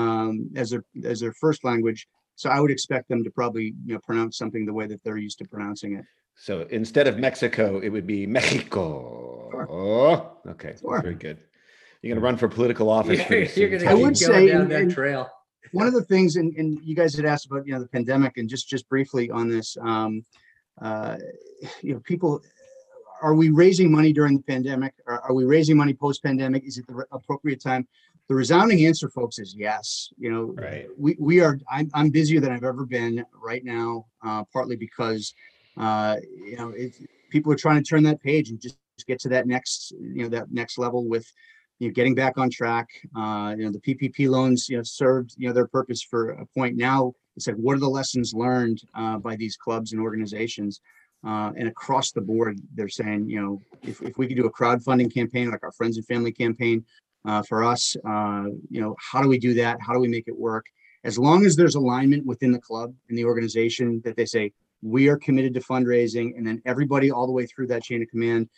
um, 0.00 0.32
as 0.62 0.66
their 0.72 0.84
as 1.12 1.18
their 1.22 1.34
first 1.44 1.60
language. 1.70 2.00
So 2.36 2.46
I 2.56 2.58
would 2.60 2.70
expect 2.76 3.04
them 3.08 3.20
to 3.26 3.30
probably 3.40 3.66
you 3.86 3.94
know 3.94 4.00
pronounce 4.08 4.34
something 4.42 4.62
the 4.70 4.76
way 4.78 4.86
that 4.92 5.00
they're 5.02 5.22
used 5.28 5.38
to 5.40 5.46
pronouncing 5.54 5.92
it. 5.98 6.04
So 6.42 6.62
instead 6.70 7.06
of 7.06 7.18
Mexico, 7.18 7.80
it 7.80 7.90
would 7.90 8.06
be 8.06 8.26
Mexico. 8.26 9.66
Oh, 9.68 10.50
okay, 10.52 10.74
Sure. 10.80 11.02
very 11.02 11.14
good. 11.14 11.38
You're 12.02 12.14
gonna 12.14 12.24
run 12.24 12.38
for 12.38 12.48
political 12.48 12.88
office. 12.88 13.18
You're, 13.18 13.26
pretty 13.26 13.60
you're 13.60 13.68
gonna 13.70 13.84
I 13.84 13.94
Ted. 13.94 13.98
would 14.02 14.14
keep 14.14 14.28
going 14.28 14.46
say 14.48 14.52
down 14.52 14.62
in- 14.62 14.68
that 14.70 14.80
in- 14.82 14.90
trail. 14.90 15.28
one 15.72 15.86
of 15.86 15.92
the 15.92 16.02
things, 16.04 16.36
and, 16.36 16.56
and 16.56 16.78
you 16.82 16.94
guys 16.96 17.14
had 17.14 17.26
asked 17.26 17.44
about, 17.46 17.66
you 17.66 17.74
know, 17.74 17.80
the 17.80 17.88
pandemic 17.88 18.38
and 18.38 18.48
just, 18.48 18.68
just 18.68 18.88
briefly 18.88 19.30
on 19.30 19.48
this, 19.50 19.76
um, 19.82 20.24
uh, 20.80 21.18
you 21.82 21.92
know, 21.92 22.00
people, 22.00 22.40
are 23.20 23.34
we 23.34 23.50
raising 23.50 23.92
money 23.92 24.12
during 24.14 24.38
the 24.38 24.42
pandemic? 24.42 24.94
Are, 25.06 25.20
are 25.20 25.34
we 25.34 25.44
raising 25.44 25.76
money 25.76 25.92
post-pandemic? 25.92 26.64
Is 26.64 26.78
it 26.78 26.86
the 26.86 27.04
appropriate 27.12 27.60
time? 27.62 27.86
The 28.28 28.34
resounding 28.34 28.86
answer, 28.86 29.10
folks, 29.10 29.38
is 29.38 29.54
yes. 29.54 30.08
You 30.16 30.30
know, 30.32 30.44
Right. 30.56 30.86
we, 30.96 31.16
we 31.20 31.40
are, 31.40 31.58
I'm, 31.70 31.90
I'm 31.92 32.08
busier 32.08 32.40
than 32.40 32.50
I've 32.52 32.64
ever 32.64 32.86
been 32.86 33.24
right 33.34 33.62
now, 33.62 34.06
uh, 34.24 34.44
partly 34.52 34.76
because, 34.76 35.34
uh, 35.76 36.16
you 36.44 36.56
know, 36.56 36.70
it, 36.70 36.94
people 37.30 37.52
are 37.52 37.56
trying 37.56 37.82
to 37.82 37.88
turn 37.88 38.02
that 38.04 38.20
page 38.22 38.50
and 38.50 38.60
just 38.60 38.76
get 39.06 39.18
to 39.20 39.28
that 39.30 39.46
next, 39.46 39.92
you 39.92 40.22
know, 40.22 40.28
that 40.28 40.50
next 40.50 40.78
level 40.78 41.08
with, 41.08 41.26
you 41.78 41.88
know, 41.88 41.94
getting 41.94 42.14
back 42.14 42.38
on 42.38 42.50
track. 42.50 42.88
Uh, 43.16 43.54
you 43.56 43.64
know, 43.64 43.70
the 43.70 43.80
PPP 43.80 44.28
loans, 44.28 44.68
you 44.68 44.76
know, 44.76 44.82
served, 44.82 45.34
you 45.36 45.48
know, 45.48 45.54
their 45.54 45.66
purpose 45.66 46.02
for 46.02 46.30
a 46.30 46.46
point. 46.46 46.76
Now 46.76 47.12
it's 47.36 47.46
like, 47.46 47.56
what 47.56 47.76
are 47.76 47.80
the 47.80 47.88
lessons 47.88 48.34
learned 48.34 48.82
uh, 48.94 49.18
by 49.18 49.36
these 49.36 49.56
clubs 49.56 49.92
and 49.92 50.00
organizations? 50.00 50.80
Uh, 51.26 51.52
and 51.56 51.68
across 51.68 52.12
the 52.12 52.20
board, 52.20 52.58
they're 52.74 52.88
saying, 52.88 53.28
you 53.28 53.40
know, 53.40 53.62
if, 53.82 54.00
if 54.02 54.16
we 54.16 54.26
could 54.26 54.36
do 54.36 54.46
a 54.46 54.52
crowdfunding 54.52 55.12
campaign 55.12 55.50
like 55.50 55.62
our 55.62 55.72
friends 55.72 55.96
and 55.96 56.06
family 56.06 56.32
campaign 56.32 56.84
uh, 57.26 57.42
for 57.42 57.62
us, 57.62 57.94
uh, 58.08 58.44
you 58.70 58.80
know, 58.80 58.96
how 58.98 59.20
do 59.20 59.28
we 59.28 59.38
do 59.38 59.52
that? 59.54 59.78
How 59.80 59.92
do 59.92 60.00
we 60.00 60.08
make 60.08 60.28
it 60.28 60.38
work? 60.38 60.66
As 61.04 61.18
long 61.18 61.44
as 61.44 61.56
there's 61.56 61.74
alignment 61.74 62.24
within 62.26 62.52
the 62.52 62.58
club 62.58 62.94
and 63.08 63.16
the 63.16 63.24
organization 63.24 64.00
that 64.04 64.16
they 64.16 64.26
say, 64.26 64.52
we 64.82 65.08
are 65.08 65.16
committed 65.16 65.54
to 65.54 65.60
fundraising, 65.60 66.36
and 66.36 66.46
then 66.46 66.62
everybody 66.64 67.10
all 67.10 67.26
the 67.26 67.32
way 67.32 67.46
through 67.46 67.66
that 67.68 67.82
chain 67.82 68.02
of 68.02 68.08
command 68.08 68.48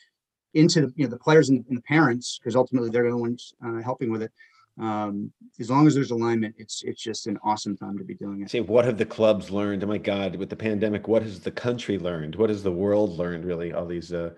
into 0.54 0.82
the, 0.82 0.92
you 0.96 1.04
know, 1.04 1.10
the 1.10 1.18
players 1.18 1.48
and, 1.48 1.64
the 1.68 1.80
parents, 1.82 2.38
because 2.38 2.56
ultimately 2.56 2.90
they're 2.90 3.10
the 3.10 3.16
ones 3.16 3.54
uh, 3.64 3.80
helping 3.82 4.10
with 4.10 4.22
it. 4.22 4.32
Um, 4.80 5.30
as 5.60 5.70
long 5.70 5.86
as 5.86 5.94
there's 5.94 6.10
alignment, 6.10 6.54
it's 6.56 6.82
it's 6.82 7.02
just 7.02 7.26
an 7.26 7.38
awesome 7.44 7.76
time 7.76 7.98
to 7.98 8.04
be 8.04 8.14
doing 8.14 8.40
it. 8.40 8.50
Say, 8.50 8.60
what 8.60 8.86
have 8.86 8.96
the 8.96 9.04
clubs 9.04 9.50
learned? 9.50 9.84
Oh 9.84 9.86
my 9.86 9.98
God, 9.98 10.36
with 10.36 10.48
the 10.48 10.56
pandemic, 10.56 11.08
what 11.08 11.22
has 11.22 11.40
the 11.40 11.50
country 11.50 11.98
learned? 11.98 12.36
What 12.36 12.48
has 12.48 12.62
the 12.62 12.72
world 12.72 13.18
learned? 13.18 13.44
Really, 13.44 13.74
all 13.74 13.84
these 13.84 14.14
uh, 14.14 14.30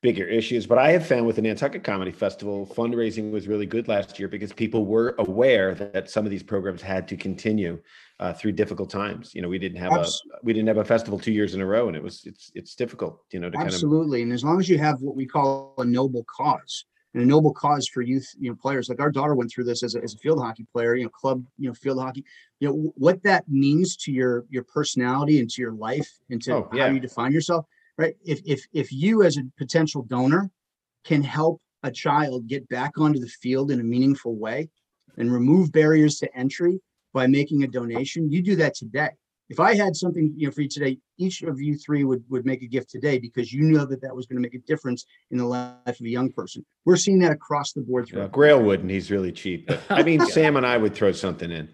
bigger 0.00 0.26
issues. 0.26 0.66
But 0.66 0.78
I 0.78 0.92
have 0.92 1.06
found 1.06 1.26
with 1.26 1.36
the 1.36 1.42
Nantucket 1.42 1.84
Comedy 1.84 2.10
Festival, 2.10 2.66
fundraising 2.66 3.30
was 3.30 3.46
really 3.48 3.66
good 3.66 3.86
last 3.86 4.18
year 4.18 4.28
because 4.28 4.52
people 4.52 4.86
were 4.86 5.14
aware 5.18 5.74
that 5.74 6.10
some 6.10 6.24
of 6.24 6.30
these 6.30 6.42
programs 6.42 6.80
had 6.80 7.06
to 7.08 7.16
continue 7.16 7.78
uh, 8.18 8.32
through 8.32 8.52
difficult 8.52 8.88
times. 8.88 9.34
You 9.34 9.42
know, 9.42 9.48
we 9.48 9.58
didn't 9.58 9.78
have 9.78 9.92
a 9.92 10.06
we 10.42 10.54
didn't 10.54 10.68
have 10.68 10.78
a 10.78 10.84
festival 10.84 11.18
two 11.18 11.32
years 11.32 11.54
in 11.54 11.60
a 11.60 11.66
row, 11.66 11.88
and 11.88 11.96
it 11.96 12.02
was 12.02 12.22
it's 12.24 12.50
it's 12.54 12.74
difficult. 12.74 13.20
You 13.30 13.40
know, 13.40 13.50
to 13.50 13.56
kind 13.58 13.68
of 13.68 13.74
Absolutely, 13.74 14.22
and 14.22 14.32
as 14.32 14.42
long 14.42 14.58
as 14.58 14.70
you 14.70 14.78
have 14.78 15.02
what 15.02 15.16
we 15.16 15.26
call 15.26 15.74
a 15.76 15.84
noble 15.84 16.24
cause, 16.24 16.86
and 17.14 17.22
a 17.22 17.26
noble 17.26 17.52
cause 17.52 17.86
for 17.86 18.00
youth, 18.00 18.34
you 18.38 18.48
know, 18.48 18.56
players 18.56 18.88
like 18.88 19.00
our 19.00 19.10
daughter 19.10 19.34
went 19.34 19.50
through 19.50 19.64
this 19.64 19.82
as 19.82 19.94
a, 19.94 20.02
as 20.02 20.14
a 20.14 20.18
field 20.18 20.40
hockey 20.40 20.66
player, 20.72 20.94
you 20.94 21.04
know, 21.04 21.10
club, 21.10 21.44
you 21.58 21.68
know, 21.68 21.74
field 21.74 22.00
hockey, 22.00 22.24
you 22.60 22.68
know, 22.68 22.92
what 22.96 23.22
that 23.22 23.44
means 23.48 23.96
to 23.96 24.12
your 24.12 24.44
your 24.48 24.64
personality 24.64 25.40
and 25.40 25.50
to 25.50 25.62
your 25.62 25.72
life 25.72 26.10
and 26.30 26.42
to 26.42 26.54
Oh, 26.54 26.68
how 26.72 26.86
you 26.86 27.00
define 27.00 27.32
yourself, 27.32 27.66
right? 27.98 28.14
If 28.24 28.40
if 28.44 28.66
if 28.72 28.92
you 28.92 29.22
as 29.22 29.36
a 29.36 29.42
potential 29.58 30.02
donor 30.02 30.50
can 31.04 31.22
help 31.22 31.60
a 31.82 31.90
child 31.90 32.46
get 32.46 32.68
back 32.68 32.96
onto 32.98 33.18
the 33.18 33.28
field 33.28 33.70
in 33.70 33.80
a 33.80 33.84
meaningful 33.84 34.36
way 34.36 34.70
and 35.18 35.32
remove 35.32 35.72
barriers 35.72 36.18
to 36.18 36.36
entry 36.36 36.80
by 37.12 37.26
making 37.26 37.62
a 37.62 37.66
donation, 37.66 38.30
you 38.30 38.40
do 38.42 38.56
that 38.56 38.74
today. 38.74 39.10
If 39.52 39.60
I 39.60 39.74
had 39.74 39.94
something, 39.94 40.32
you 40.34 40.46
know, 40.46 40.50
for 40.50 40.62
you 40.62 40.68
today, 40.68 40.96
each 41.18 41.42
of 41.42 41.60
you 41.60 41.76
three 41.76 42.04
would 42.04 42.24
would 42.30 42.46
make 42.46 42.62
a 42.62 42.66
gift 42.66 42.88
today 42.88 43.18
because 43.18 43.52
you 43.52 43.60
know 43.64 43.84
that 43.84 44.00
that 44.00 44.16
was 44.16 44.24
going 44.24 44.36
to 44.36 44.42
make 44.42 44.54
a 44.54 44.64
difference 44.66 45.04
in 45.30 45.36
the 45.36 45.44
life 45.44 45.76
of 45.86 46.00
a 46.00 46.08
young 46.08 46.32
person. 46.32 46.64
We're 46.86 46.96
seeing 46.96 47.18
that 47.18 47.32
across 47.32 47.74
the 47.74 47.82
board. 47.82 48.10
Yeah. 48.10 48.28
Grail 48.28 48.62
wouldn't. 48.62 48.90
He's 48.90 49.10
really 49.10 49.30
cheap. 49.30 49.70
I 49.90 50.02
mean, 50.02 50.24
Sam 50.24 50.56
and 50.56 50.66
I 50.66 50.78
would 50.78 50.94
throw 50.94 51.12
something 51.12 51.50
in. 51.50 51.68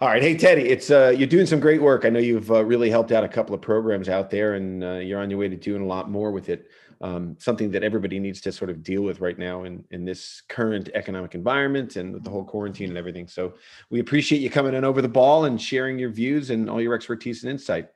All 0.00 0.08
right, 0.08 0.22
hey 0.22 0.36
Teddy, 0.36 0.62
it's 0.62 0.90
uh, 0.90 1.12
you're 1.14 1.28
doing 1.28 1.44
some 1.44 1.60
great 1.60 1.82
work. 1.82 2.06
I 2.06 2.08
know 2.08 2.18
you've 2.18 2.50
uh, 2.50 2.64
really 2.64 2.88
helped 2.88 3.12
out 3.12 3.24
a 3.24 3.28
couple 3.28 3.54
of 3.54 3.60
programs 3.60 4.08
out 4.08 4.30
there, 4.30 4.54
and 4.54 4.82
uh, 4.82 4.92
you're 4.94 5.20
on 5.20 5.28
your 5.28 5.38
way 5.38 5.48
to 5.48 5.56
doing 5.56 5.82
a 5.82 5.86
lot 5.86 6.08
more 6.08 6.30
with 6.30 6.48
it. 6.48 6.70
Um, 7.00 7.36
something 7.38 7.70
that 7.70 7.84
everybody 7.84 8.18
needs 8.18 8.40
to 8.40 8.50
sort 8.50 8.70
of 8.70 8.82
deal 8.82 9.02
with 9.02 9.20
right 9.20 9.38
now 9.38 9.64
in 9.64 9.84
in 9.92 10.04
this 10.04 10.42
current 10.48 10.90
economic 10.94 11.36
environment 11.36 11.94
and 11.94 12.12
with 12.12 12.24
the 12.24 12.30
whole 12.30 12.44
quarantine 12.44 12.88
and 12.88 12.98
everything. 12.98 13.28
So 13.28 13.54
we 13.90 14.00
appreciate 14.00 14.40
you 14.40 14.50
coming 14.50 14.74
in 14.74 14.84
over 14.84 15.00
the 15.00 15.08
ball 15.08 15.44
and 15.44 15.60
sharing 15.60 15.98
your 15.98 16.10
views 16.10 16.50
and 16.50 16.68
all 16.68 16.80
your 16.80 16.94
expertise 16.94 17.44
and 17.44 17.52
insight. 17.52 17.88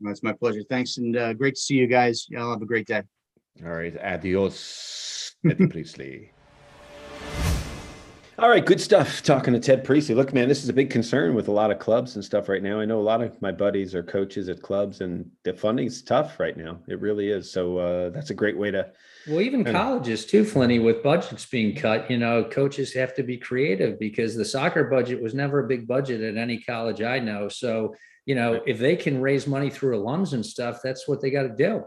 That's 0.00 0.22
my 0.22 0.32
pleasure. 0.32 0.62
Thanks, 0.68 0.96
and 0.96 1.16
uh, 1.16 1.34
great 1.34 1.54
to 1.54 1.60
see 1.60 1.74
you 1.74 1.86
guys. 1.86 2.26
Y'all 2.28 2.50
have 2.50 2.62
a 2.62 2.66
great 2.66 2.86
day. 2.86 3.02
All 3.64 3.72
right, 3.72 3.96
adios, 4.02 5.34
Teddy 5.44 5.66
Priestly. 5.66 6.32
All 8.38 8.48
right, 8.48 8.64
good 8.64 8.80
stuff. 8.80 9.20
Talking 9.24 9.52
to 9.54 9.58
Ted 9.58 9.82
Priestly. 9.82 10.14
Look, 10.14 10.32
man, 10.32 10.48
this 10.48 10.62
is 10.62 10.68
a 10.68 10.72
big 10.72 10.90
concern 10.90 11.34
with 11.34 11.48
a 11.48 11.52
lot 11.52 11.72
of 11.72 11.80
clubs 11.80 12.14
and 12.14 12.24
stuff 12.24 12.48
right 12.48 12.62
now. 12.62 12.78
I 12.78 12.84
know 12.84 13.00
a 13.00 13.02
lot 13.02 13.20
of 13.20 13.42
my 13.42 13.50
buddies 13.50 13.96
are 13.96 14.02
coaches 14.04 14.48
at 14.48 14.62
clubs, 14.62 15.00
and 15.00 15.28
the 15.42 15.52
funding's 15.54 16.02
tough 16.02 16.38
right 16.38 16.56
now. 16.56 16.78
It 16.86 17.00
really 17.00 17.30
is. 17.30 17.50
So 17.50 17.78
uh, 17.78 18.10
that's 18.10 18.30
a 18.30 18.34
great 18.34 18.56
way 18.56 18.70
to. 18.70 18.92
Well, 19.26 19.40
even 19.40 19.64
colleges 19.64 20.24
too, 20.24 20.44
Flinny, 20.44 20.80
with 20.82 21.02
budgets 21.02 21.46
being 21.46 21.74
cut, 21.74 22.08
you 22.08 22.16
know, 22.16 22.44
coaches 22.44 22.94
have 22.94 23.12
to 23.16 23.24
be 23.24 23.36
creative 23.38 23.98
because 23.98 24.36
the 24.36 24.44
soccer 24.44 24.84
budget 24.84 25.20
was 25.20 25.34
never 25.34 25.64
a 25.64 25.66
big 25.66 25.88
budget 25.88 26.20
at 26.20 26.36
any 26.36 26.60
college 26.60 27.02
I 27.02 27.18
know. 27.18 27.48
So, 27.48 27.96
you 28.24 28.36
know, 28.36 28.52
Right. 28.52 28.62
if 28.66 28.78
they 28.78 28.94
can 28.94 29.20
raise 29.20 29.48
money 29.48 29.68
through 29.68 29.98
alums 29.98 30.32
and 30.32 30.46
stuff, 30.46 30.78
that's 30.80 31.08
what 31.08 31.20
they 31.20 31.30
got 31.30 31.42
to 31.42 31.56
do. 31.56 31.82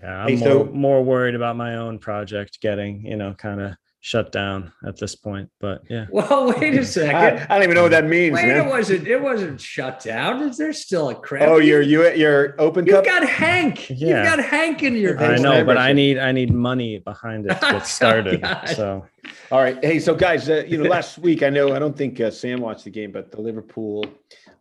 Yeah, 0.00 0.22
I'm 0.22 0.36
Hey, 0.36 0.36
more, 0.36 0.66
more 0.66 1.02
worried 1.02 1.34
about 1.34 1.56
my 1.56 1.76
own 1.76 1.98
project 1.98 2.60
getting, 2.60 3.04
you 3.04 3.16
know, 3.16 3.34
kind 3.34 3.60
of 3.60 3.76
shut 4.06 4.30
down 4.30 4.72
at 4.86 4.96
this 4.96 5.16
point. 5.16 5.50
But 5.58 5.82
yeah, 5.90 6.06
Well, 6.12 6.54
wait 6.56 6.74
a 6.74 6.84
second. 6.98 7.44
I 7.50 7.54
don't 7.54 7.64
even 7.64 7.74
know 7.74 7.82
what 7.82 7.90
that 7.90 8.06
means, 8.06 8.34
Wait, 8.34 8.48
it 8.48 8.64
wasn't 8.64 9.08
it 9.08 9.20
wasn't 9.20 9.60
shut 9.60 9.98
down. 10.04 10.42
Is 10.42 10.56
there 10.56 10.72
still 10.72 11.08
a 11.10 11.14
crap? 11.16 11.48
Oh, 11.48 11.58
you're 11.58 11.82
you 11.82 12.08
your 12.12 12.54
open 12.60 12.86
you 12.86 12.92
cup. 12.92 13.04
got 13.04 13.28
Hank. 13.28 13.90
Yeah. 13.90 13.96
You've 13.96 14.24
got 14.24 14.38
Hank 14.38 14.84
in 14.84 14.94
your 14.94 15.18
Thanks 15.18 15.40
I 15.40 15.42
know, 15.42 15.64
but 15.64 15.76
I 15.76 15.92
need 15.92 16.18
I 16.18 16.30
need 16.30 16.52
money 16.54 16.98
behind 17.00 17.46
it 17.46 17.60
to 17.60 17.66
Oh, 17.68 17.72
get 17.72 17.86
started. 17.86 18.40
God. 18.42 18.68
so 18.68 19.06
All 19.50 19.60
right. 19.60 19.84
Hey, 19.84 19.98
so 19.98 20.14
guys, 20.14 20.48
uh, 20.48 20.62
you 20.68 20.78
know, 20.80 20.88
last 20.88 21.18
week 21.18 21.42
I 21.42 21.50
know 21.50 21.74
I 21.74 21.80
don't 21.80 21.96
think 21.96 22.20
uh, 22.20 22.30
Sam 22.30 22.60
watched 22.60 22.84
the 22.84 22.90
game, 22.90 23.10
but 23.10 23.32
the 23.32 23.40
Liverpool 23.40 24.04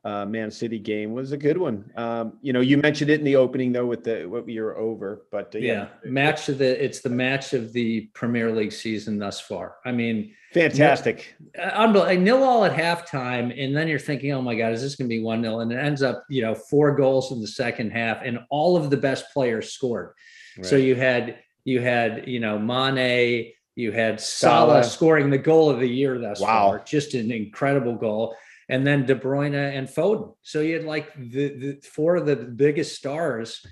uh, 0.05 0.25
Man 0.25 0.51
City 0.51 0.79
game 0.79 1.13
was 1.13 1.31
a 1.31 1.37
good 1.37 1.57
one. 1.57 1.91
Um, 1.97 2.37
you 2.41 2.53
know, 2.53 2.61
you 2.61 2.77
mentioned 2.77 3.09
it 3.09 3.19
in 3.19 3.25
the 3.25 3.35
opening 3.35 3.73
though 3.73 3.87
with 3.87 4.03
the 4.03 4.25
what 4.25 4.47
you're 4.47 4.77
over, 4.77 5.25
but 5.31 5.53
uh, 5.55 5.57
yeah, 5.57 5.87
match 6.05 6.47
of 6.47 6.59
the 6.59 6.85
it's 6.85 7.01
the 7.01 7.09
match 7.09 7.53
of 7.53 7.73
the 7.73 8.09
Premier 8.13 8.51
League 8.51 8.71
season 8.71 9.17
thus 9.17 9.39
far. 9.39 9.77
I 9.83 9.91
mean, 9.91 10.33
fantastic. 10.53 11.35
unbelievable. 11.57 12.23
Nil 12.23 12.43
all 12.43 12.65
at 12.65 12.71
halftime, 12.73 13.51
and 13.61 13.75
then 13.75 13.87
you're 13.87 13.99
thinking, 13.99 14.31
"Oh 14.31 14.41
my 14.41 14.55
God, 14.55 14.73
is 14.73 14.81
this 14.81 14.95
going 14.95 15.09
to 15.09 15.15
be 15.15 15.23
one 15.23 15.41
nil? 15.41 15.61
And 15.61 15.71
it 15.71 15.77
ends 15.77 16.03
up, 16.03 16.23
you 16.29 16.43
know, 16.43 16.53
four 16.53 16.95
goals 16.95 17.31
in 17.31 17.41
the 17.41 17.47
second 17.47 17.89
half, 17.91 18.21
and 18.23 18.39
all 18.49 18.77
of 18.77 18.89
the 18.89 18.97
best 18.97 19.25
players 19.33 19.73
scored. 19.73 20.13
So 20.61 20.75
you 20.77 20.95
had 20.95 21.39
You 21.65 21.81
had, 21.81 22.27
you 22.27 22.39
know, 22.39 22.59
Mane, 22.59 23.51
you 23.75 23.91
had 23.91 24.21
Salah, 24.21 24.83
Salah. 24.83 24.83
scoring 24.83 25.31
the 25.31 25.39
goal 25.39 25.67
of 25.67 25.79
the 25.79 25.87
year 25.89 26.19
thus 26.19 26.39
wow. 26.39 26.69
far, 26.69 26.83
just 26.85 27.15
an 27.15 27.31
incredible 27.31 27.95
goal. 27.95 28.35
And 28.67 28.85
then 28.85 29.05
De 29.05 29.15
Bruyne 29.15 29.53
and 29.53 29.87
Foden. 29.87 30.33
So 30.41 30.61
you 30.61 30.73
had 30.75 30.85
like 30.85 31.13
the, 31.15 31.49
the 31.49 31.81
four 31.83 32.15
of 32.15 32.25
the 32.25 32.35
biggest 32.35 32.95
stars 32.95 33.65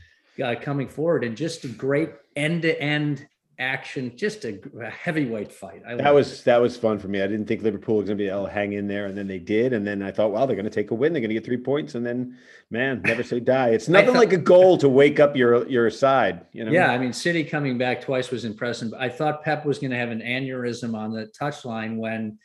uh, 0.43 0.55
coming 0.61 0.87
forward 0.87 1.23
and 1.23 1.35
just 1.35 1.63
a 1.63 1.67
great 1.67 2.11
end 2.35 2.63
to 2.63 2.79
end 2.79 3.27
action, 3.59 4.15
just 4.15 4.45
a, 4.45 4.59
a 4.81 4.89
heavyweight 4.89 5.51
fight. 5.51 5.81
I 5.87 5.95
that 5.95 6.13
was 6.13 6.41
it. 6.41 6.45
that 6.45 6.61
was 6.61 6.75
fun 6.75 6.99
for 6.99 7.07
me. 7.07 7.21
I 7.21 7.27
didn't 7.27 7.45
think 7.45 7.61
Liverpool 7.61 7.97
was 7.97 8.05
going 8.05 8.17
to 8.17 8.23
be 8.23 8.29
able 8.29 8.45
to 8.45 8.51
hang 8.51 8.73
in 8.73 8.87
there, 8.87 9.05
and 9.05 9.17
then 9.17 9.27
they 9.27 9.39
did. 9.39 9.73
And 9.73 9.85
then 9.85 10.01
I 10.01 10.11
thought, 10.11 10.31
wow, 10.31 10.45
they're 10.45 10.55
going 10.55 10.65
to 10.65 10.71
take 10.71 10.91
a 10.91 10.95
win. 10.95 11.13
They're 11.13 11.21
going 11.21 11.29
to 11.29 11.35
get 11.35 11.45
three 11.45 11.57
points, 11.57 11.95
and 11.95 12.05
then, 12.05 12.37
man, 12.71 13.01
never 13.03 13.23
say 13.23 13.39
die. 13.39 13.69
It's 13.69 13.87
nothing 13.89 14.13
thought, 14.13 14.19
like 14.19 14.33
a 14.33 14.37
goal 14.37 14.77
to 14.79 14.89
wake 14.89 15.19
up 15.19 15.35
your 15.35 15.67
your 15.67 15.89
side. 15.89 16.45
You 16.51 16.65
know? 16.65 16.71
Yeah, 16.71 16.91
I 16.91 16.97
mean, 16.97 17.13
City 17.13 17.43
coming 17.43 17.77
back 17.77 18.01
twice 18.01 18.31
was 18.31 18.45
impressive. 18.45 18.93
I 18.97 19.09
thought 19.09 19.43
Pep 19.43 19.65
was 19.65 19.79
going 19.79 19.91
to 19.91 19.97
have 19.97 20.09
an 20.09 20.21
aneurysm 20.21 20.95
on 20.95 21.11
the 21.11 21.27
touchline 21.39 21.97
when. 21.97 22.39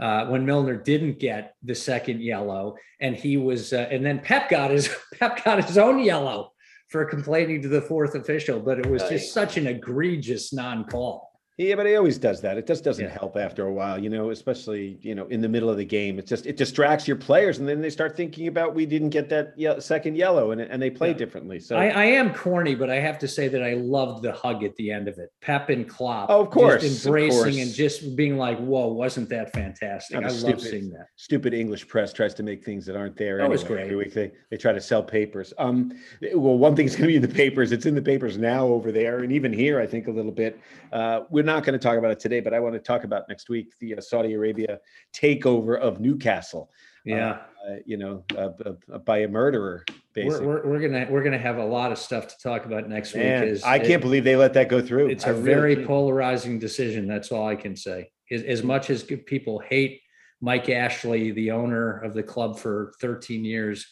Uh, 0.00 0.26
when 0.26 0.46
Milner 0.46 0.76
didn't 0.76 1.18
get 1.18 1.54
the 1.62 1.74
second 1.74 2.22
yellow, 2.22 2.76
and 3.00 3.16
he 3.16 3.36
was, 3.36 3.72
uh, 3.72 3.88
and 3.90 4.06
then 4.06 4.20
Pep 4.20 4.48
got 4.48 4.70
his 4.70 4.88
Pep 5.18 5.44
got 5.44 5.64
his 5.64 5.76
own 5.76 5.98
yellow 5.98 6.52
for 6.88 7.04
complaining 7.04 7.62
to 7.62 7.68
the 7.68 7.82
fourth 7.82 8.14
official, 8.14 8.60
but 8.60 8.78
it 8.78 8.86
was 8.86 9.02
just 9.08 9.34
such 9.34 9.56
an 9.56 9.66
egregious 9.66 10.52
non-call. 10.52 11.27
Yeah, 11.58 11.74
but 11.74 11.86
he 11.86 11.96
always 11.96 12.18
does 12.18 12.40
that. 12.42 12.56
It 12.56 12.68
just 12.68 12.84
doesn't 12.84 13.04
yeah. 13.04 13.10
help 13.10 13.36
after 13.36 13.66
a 13.66 13.72
while, 13.72 13.98
you 13.98 14.08
know, 14.08 14.30
especially, 14.30 14.96
you 15.02 15.16
know, 15.16 15.26
in 15.26 15.40
the 15.40 15.48
middle 15.48 15.68
of 15.68 15.76
the 15.76 15.84
game. 15.84 16.16
It 16.20 16.24
just 16.24 16.46
it 16.46 16.56
distracts 16.56 17.08
your 17.08 17.16
players 17.16 17.58
and 17.58 17.68
then 17.68 17.80
they 17.80 17.90
start 17.90 18.16
thinking 18.16 18.46
about 18.46 18.76
we 18.76 18.86
didn't 18.86 19.08
get 19.08 19.28
that 19.30 19.54
ye- 19.56 19.80
second 19.80 20.16
yellow 20.16 20.52
and, 20.52 20.60
and 20.60 20.80
they 20.80 20.88
play 20.88 21.08
yeah. 21.08 21.14
differently. 21.14 21.58
So 21.58 21.74
I, 21.74 21.88
I, 21.88 22.04
am 22.04 22.32
corny, 22.32 22.76
but 22.76 22.90
I 22.90 23.00
have 23.00 23.18
to 23.18 23.26
say 23.26 23.48
that 23.48 23.60
I 23.60 23.74
loved 23.74 24.22
the 24.22 24.30
hug 24.30 24.62
at 24.62 24.76
the 24.76 24.92
end 24.92 25.08
of 25.08 25.18
it. 25.18 25.32
Pep 25.40 25.68
and 25.68 25.88
Klopp. 25.88 26.30
Oh, 26.30 26.42
of 26.42 26.50
course. 26.50 26.84
embracing 26.84 27.38
of 27.38 27.42
course. 27.42 27.56
and 27.56 27.74
just 27.74 28.14
being 28.14 28.38
like, 28.38 28.58
whoa, 28.60 28.86
wasn't 28.86 29.28
that 29.30 29.52
fantastic? 29.52 30.16
I 30.16 30.28
love 30.28 30.60
seeing 30.60 30.90
that. 30.90 31.08
Stupid 31.16 31.54
English 31.54 31.88
press 31.88 32.12
tries 32.12 32.34
to 32.34 32.44
make 32.44 32.64
things 32.64 32.86
that 32.86 32.94
aren't 32.94 33.16
there. 33.16 33.38
That 33.38 33.46
anyway. 33.46 33.54
was 33.54 33.64
great. 33.64 33.82
Every 33.86 33.96
week 33.96 34.14
they, 34.14 34.30
they 34.50 34.58
try 34.58 34.72
to 34.72 34.80
sell 34.80 35.02
papers. 35.02 35.52
Um, 35.58 35.90
well, 36.34 36.56
one 36.56 36.76
thing's 36.76 36.92
going 36.92 37.02
to 37.02 37.08
be 37.08 37.16
in 37.16 37.22
the 37.22 37.26
papers. 37.26 37.72
It's 37.72 37.84
in 37.84 37.96
the 37.96 38.02
papers 38.02 38.38
now 38.38 38.68
over 38.68 38.92
there. 38.92 39.24
And 39.24 39.32
even 39.32 39.52
here, 39.52 39.80
I 39.80 39.88
think 39.88 40.06
a 40.06 40.12
little 40.12 40.30
bit. 40.30 40.60
Uh, 40.92 41.22
we're 41.30 41.47
not 41.48 41.64
going 41.64 41.78
to 41.78 41.82
talk 41.82 41.98
about 41.98 42.12
it 42.12 42.20
today, 42.20 42.40
but 42.40 42.54
I 42.54 42.60
want 42.60 42.74
to 42.74 42.80
talk 42.80 43.04
about 43.04 43.28
next 43.28 43.48
week 43.48 43.72
the 43.80 43.96
uh, 43.96 44.00
Saudi 44.00 44.34
Arabia 44.34 44.78
takeover 45.12 45.78
of 45.78 46.00
Newcastle. 46.00 46.70
Yeah, 47.04 47.38
uh, 47.66 47.76
you 47.86 47.96
know, 47.96 48.22
uh, 48.36 48.98
by 48.98 49.18
a 49.18 49.28
murderer. 49.28 49.84
Basically, 50.12 50.46
we're, 50.46 50.62
we're, 50.62 50.70
we're, 50.72 50.80
gonna 50.80 51.06
we're 51.10 51.22
gonna 51.22 51.38
have 51.38 51.56
a 51.56 51.64
lot 51.64 51.90
of 51.90 51.98
stuff 51.98 52.28
to 52.28 52.34
talk 52.42 52.66
about 52.66 52.88
next 52.88 53.14
Man, 53.14 53.42
week. 53.42 53.50
Is 53.52 53.62
I 53.62 53.78
can't 53.78 53.92
it, 53.92 54.00
believe 54.02 54.24
they 54.24 54.36
let 54.36 54.52
that 54.54 54.68
go 54.68 54.82
through. 54.82 55.08
It's 55.08 55.26
I 55.26 55.30
a 55.30 55.32
really 55.34 55.74
very 55.74 55.86
polarizing 55.86 56.58
decision. 56.58 57.06
That's 57.06 57.32
all 57.32 57.48
I 57.48 57.56
can 57.56 57.76
say. 57.76 58.10
As, 58.30 58.42
as 58.42 58.62
much 58.62 58.90
as 58.90 59.02
people 59.02 59.58
hate 59.58 60.02
Mike 60.40 60.68
Ashley, 60.68 61.30
the 61.30 61.50
owner 61.50 61.98
of 62.00 62.12
the 62.14 62.22
club 62.22 62.58
for 62.58 62.92
13 63.00 63.44
years, 63.44 63.86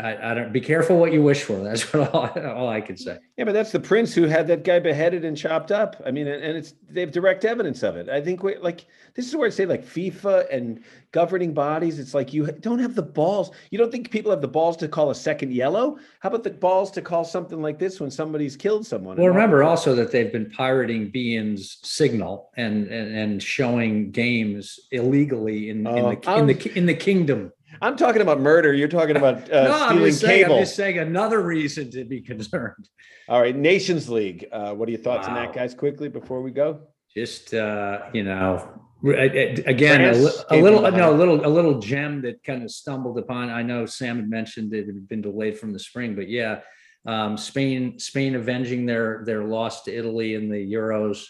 I, 0.00 0.30
I, 0.30 0.34
don't 0.34 0.54
be 0.54 0.60
careful 0.60 0.96
what 0.96 1.12
you 1.12 1.22
wish 1.22 1.42
for. 1.42 1.56
That's 1.62 1.92
what 1.92 2.14
all, 2.14 2.28
all, 2.28 2.68
I 2.68 2.80
can 2.80 2.96
say. 2.96 3.18
Yeah, 3.36 3.44
but 3.44 3.52
that's 3.52 3.72
the 3.72 3.80
prince 3.80 4.14
who 4.14 4.22
had 4.22 4.46
that 4.46 4.64
guy 4.64 4.78
beheaded 4.78 5.24
and 5.24 5.36
chopped 5.36 5.70
up. 5.70 6.00
I 6.06 6.10
mean, 6.10 6.26
and 6.26 6.56
it's 6.56 6.74
they 6.88 7.00
have 7.00 7.12
direct 7.12 7.44
evidence 7.44 7.82
of 7.82 7.96
it. 7.96 8.08
I 8.08 8.20
think 8.20 8.42
we 8.42 8.56
like 8.56 8.86
this 9.14 9.26
is 9.26 9.36
where 9.36 9.46
I 9.46 9.50
say 9.50 9.66
like 9.66 9.84
FIFA 9.84 10.46
and 10.50 10.82
governing 11.12 11.52
bodies. 11.52 11.98
It's 11.98 12.14
like 12.14 12.32
you 12.32 12.46
don't 12.46 12.78
have 12.78 12.94
the 12.94 13.02
balls. 13.02 13.50
You 13.70 13.78
don't 13.78 13.90
think 13.90 14.10
people 14.10 14.30
have 14.30 14.40
the 14.40 14.48
balls 14.48 14.78
to 14.78 14.88
call 14.88 15.10
a 15.10 15.14
second 15.14 15.52
yellow? 15.52 15.98
How 16.20 16.30
about 16.30 16.44
the 16.44 16.50
balls 16.50 16.90
to 16.92 17.02
call 17.02 17.24
something 17.24 17.60
like 17.60 17.78
this 17.78 18.00
when 18.00 18.10
somebody's 18.10 18.56
killed 18.56 18.86
someone? 18.86 19.18
Well, 19.18 19.28
remember 19.28 19.62
also 19.62 19.94
that 19.94 20.10
they've 20.10 20.32
been 20.32 20.50
pirating 20.50 21.10
beIN's 21.10 21.78
signal 21.82 22.50
and 22.56 22.86
and, 22.86 23.14
and 23.14 23.42
showing 23.42 24.10
games 24.10 24.80
illegally 24.90 25.68
in, 25.68 25.78
in 25.78 25.84
the 25.84 26.20
oh, 26.26 26.38
in 26.38 26.46
the 26.46 26.54
um, 26.54 26.76
in 26.76 26.86
the 26.86 26.94
kingdom. 26.94 27.52
I'm 27.82 27.96
talking 27.96 28.22
about 28.22 28.40
murder. 28.40 28.72
You're 28.72 28.88
talking 28.88 29.16
about 29.16 29.50
uh, 29.50 29.64
no, 29.64 29.74
stealing 29.74 29.98
I'm 29.98 29.98
just 29.98 30.20
saying, 30.20 30.42
cable. 30.44 30.54
I'm 30.56 30.62
just 30.62 30.76
saying 30.76 30.98
another 30.98 31.42
reason 31.42 31.90
to 31.90 32.04
be 32.04 32.20
concerned. 32.20 32.88
All 33.28 33.40
right, 33.40 33.54
Nations 33.54 34.08
League. 34.08 34.46
Uh, 34.52 34.72
what 34.72 34.88
are 34.88 34.92
your 34.92 35.00
thoughts 35.00 35.26
wow. 35.26 35.36
on 35.36 35.42
that, 35.42 35.54
guys? 35.54 35.74
Quickly 35.74 36.08
before 36.08 36.42
we 36.42 36.52
go. 36.52 36.80
Just 37.14 37.52
uh, 37.52 38.02
you 38.14 38.22
know, 38.22 38.80
again, 39.04 40.00
a, 40.00 40.30
a, 40.50 40.62
little 40.62 40.80
no, 40.90 41.12
a 41.12 41.16
little 41.16 41.44
a 41.44 41.48
little 41.48 41.78
gem 41.80 42.22
that 42.22 42.42
kind 42.44 42.62
of 42.62 42.70
stumbled 42.70 43.18
upon. 43.18 43.50
I 43.50 43.62
know 43.62 43.84
Sam 43.84 44.16
had 44.16 44.30
mentioned 44.30 44.72
it 44.72 44.86
had 44.86 45.08
been 45.08 45.20
delayed 45.20 45.58
from 45.58 45.72
the 45.72 45.78
spring, 45.78 46.14
but 46.14 46.28
yeah, 46.28 46.60
um, 47.06 47.36
Spain 47.36 47.98
Spain 47.98 48.36
avenging 48.36 48.86
their 48.86 49.24
their 49.26 49.44
loss 49.44 49.82
to 49.84 49.94
Italy 49.94 50.34
in 50.34 50.48
the 50.48 50.72
Euros 50.72 51.24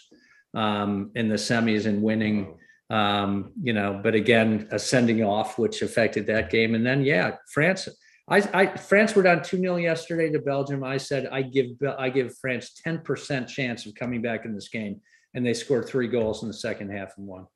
um, 0.53 1.11
in 1.15 1.27
the 1.29 1.35
semis 1.35 1.85
and 1.85 2.01
winning. 2.01 2.55
Um, 2.93 3.53
you 3.59 3.73
know, 3.73 3.99
but 4.03 4.13
again, 4.13 4.67
a 4.69 4.77
sending 4.77 5.23
off 5.23 5.57
which 5.57 5.81
affected 5.81 6.27
that 6.27 6.51
game. 6.51 6.75
And 6.75 6.85
then 6.85 7.03
yeah, 7.03 7.37
France. 7.51 7.89
I, 8.29 8.37
I 8.53 8.77
France 8.77 9.15
were 9.15 9.23
down 9.23 9.41
2 9.41 9.57
0 9.57 9.77
yesterday 9.77 10.31
to 10.31 10.37
Belgium. 10.37 10.83
I 10.83 10.97
said 10.97 11.27
I 11.31 11.41
give 11.41 11.71
I 11.97 12.09
give 12.09 12.37
France 12.37 12.79
10% 12.85 13.47
chance 13.47 13.87
of 13.87 13.95
coming 13.95 14.21
back 14.21 14.45
in 14.45 14.53
this 14.53 14.69
game. 14.69 15.01
And 15.33 15.43
they 15.43 15.55
scored 15.55 15.87
three 15.87 16.07
goals 16.07 16.43
in 16.43 16.47
the 16.47 16.53
second 16.53 16.91
half 16.91 17.17
and 17.17 17.25
won. 17.25 17.47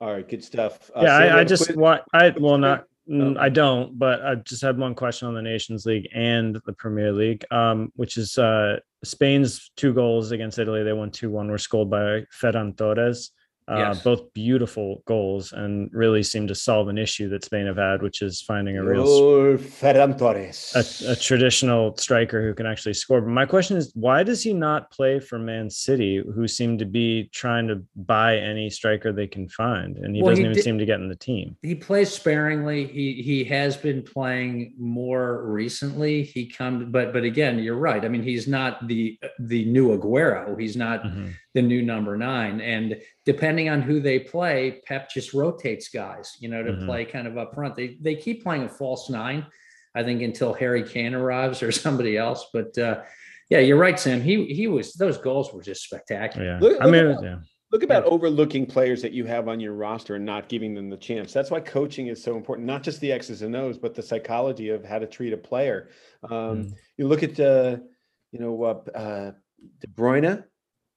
All 0.00 0.12
right, 0.12 0.28
good 0.28 0.42
stuff. 0.42 0.90
Uh, 0.96 1.02
yeah, 1.04 1.16
I, 1.16 1.40
I 1.40 1.44
just 1.44 1.76
want 1.76 2.02
I 2.12 2.30
well 2.30 2.58
not 2.58 2.84
oh. 3.12 3.36
I 3.38 3.50
don't, 3.50 3.96
but 3.96 4.20
I 4.26 4.34
just 4.34 4.62
had 4.62 4.76
one 4.76 4.96
question 4.96 5.28
on 5.28 5.34
the 5.34 5.42
Nations 5.42 5.86
League 5.86 6.08
and 6.12 6.60
the 6.66 6.72
Premier 6.72 7.12
League, 7.12 7.44
um, 7.52 7.92
which 7.94 8.16
is 8.16 8.36
uh, 8.36 8.80
Spain's 9.04 9.70
two 9.76 9.94
goals 9.94 10.32
against 10.32 10.58
Italy. 10.58 10.82
They 10.82 10.92
won 10.92 11.12
two 11.12 11.30
one. 11.30 11.48
Were 11.48 11.58
scored 11.58 11.88
by 11.88 12.24
Ferran 12.40 12.76
Torres. 12.76 13.30
Uh, 13.68 13.76
yes. 13.78 14.02
both 14.02 14.32
beautiful 14.34 15.04
goals 15.06 15.52
and 15.52 15.88
really 15.92 16.22
seem 16.22 16.48
to 16.48 16.54
solve 16.54 16.88
an 16.88 16.98
issue 16.98 17.28
that 17.28 17.44
Spain 17.44 17.66
have 17.66 17.76
had, 17.76 18.02
which 18.02 18.20
is 18.20 18.42
finding 18.42 18.76
a 18.76 18.84
real 18.84 19.08
oh, 19.08 19.56
Ferran 19.56 20.18
Torres, 20.18 20.72
a, 20.74 21.12
a, 21.12 21.16
traditional 21.16 21.96
striker 21.96 22.42
who 22.42 22.54
can 22.54 22.66
actually 22.66 22.94
score. 22.94 23.20
But 23.20 23.30
my 23.30 23.46
question 23.46 23.76
is, 23.76 23.92
why 23.94 24.24
does 24.24 24.42
he 24.42 24.52
not 24.52 24.90
play 24.90 25.20
for 25.20 25.38
Man 25.38 25.70
City, 25.70 26.20
who 26.34 26.48
seem 26.48 26.76
to 26.78 26.84
be 26.84 27.30
trying 27.32 27.68
to 27.68 27.84
buy 27.94 28.36
any 28.36 28.68
striker 28.68 29.12
they 29.12 29.28
can 29.28 29.48
find, 29.48 29.96
and 29.96 30.16
he 30.16 30.22
well, 30.22 30.32
doesn't 30.32 30.44
he 30.44 30.50
even 30.50 30.56
did, 30.56 30.64
seem 30.64 30.78
to 30.78 30.84
get 30.84 30.98
in 30.98 31.08
the 31.08 31.14
team? 31.14 31.56
He 31.62 31.76
plays 31.76 32.12
sparingly. 32.12 32.88
He 32.88 33.22
he 33.22 33.44
has 33.44 33.76
been 33.76 34.02
playing 34.02 34.74
more 34.76 35.44
recently. 35.46 36.24
He 36.24 36.46
comes, 36.46 36.86
but 36.90 37.12
but 37.12 37.22
again, 37.22 37.60
you're 37.60 37.76
right. 37.76 38.04
I 38.04 38.08
mean, 38.08 38.24
he's 38.24 38.48
not 38.48 38.88
the 38.88 39.16
the 39.38 39.64
new 39.66 39.96
Aguero. 39.96 40.58
He's 40.58 40.76
not. 40.76 41.04
Mm-hmm 41.04 41.28
the 41.54 41.62
new 41.62 41.82
number 41.82 42.16
nine. 42.16 42.60
And 42.60 43.00
depending 43.24 43.68
on 43.68 43.82
who 43.82 44.00
they 44.00 44.18
play, 44.18 44.82
Pep 44.86 45.10
just 45.10 45.34
rotates 45.34 45.88
guys, 45.88 46.36
you 46.40 46.48
know, 46.48 46.62
to 46.62 46.72
mm-hmm. 46.72 46.86
play 46.86 47.04
kind 47.04 47.26
of 47.26 47.36
up 47.36 47.54
front. 47.54 47.76
They 47.76 47.98
they 48.00 48.14
keep 48.14 48.42
playing 48.42 48.64
a 48.64 48.68
false 48.68 49.10
nine, 49.10 49.46
I 49.94 50.02
think, 50.02 50.22
until 50.22 50.54
Harry 50.54 50.82
Kane 50.82 51.14
arrives 51.14 51.62
or 51.62 51.72
somebody 51.72 52.16
else. 52.16 52.46
But 52.52 52.76
uh, 52.78 53.02
yeah, 53.50 53.58
you're 53.58 53.78
right, 53.78 53.98
Sam. 53.98 54.20
He 54.20 54.46
he 54.46 54.66
was 54.66 54.94
those 54.94 55.18
goals 55.18 55.52
were 55.52 55.62
just 55.62 55.84
spectacular. 55.84 56.46
Yeah. 56.46 56.58
Look, 56.60 56.80
I 56.80 56.86
mean, 56.86 57.06
about, 57.06 57.24
yeah. 57.24 57.38
Look 57.70 57.82
about 57.82 58.04
overlooking 58.04 58.66
players 58.66 59.00
that 59.00 59.12
you 59.12 59.24
have 59.24 59.48
on 59.48 59.58
your 59.58 59.72
roster 59.72 60.16
and 60.16 60.26
not 60.26 60.50
giving 60.50 60.74
them 60.74 60.90
the 60.90 60.96
chance. 60.98 61.32
That's 61.32 61.50
why 61.50 61.60
coaching 61.60 62.08
is 62.08 62.22
so 62.22 62.36
important. 62.36 62.66
Not 62.66 62.82
just 62.82 63.00
the 63.00 63.10
X's 63.10 63.40
and 63.40 63.56
O's, 63.56 63.78
but 63.78 63.94
the 63.94 64.02
psychology 64.02 64.68
of 64.68 64.84
how 64.84 64.98
to 64.98 65.06
treat 65.06 65.32
a 65.32 65.38
player. 65.38 65.88
Um, 66.22 66.30
mm. 66.30 66.74
You 66.98 67.08
look 67.08 67.22
at, 67.22 67.40
uh, 67.40 67.78
you 68.30 68.40
know, 68.40 68.62
uh, 68.62 68.90
uh, 68.94 69.32
De 69.80 69.86
Bruyne 69.86 70.44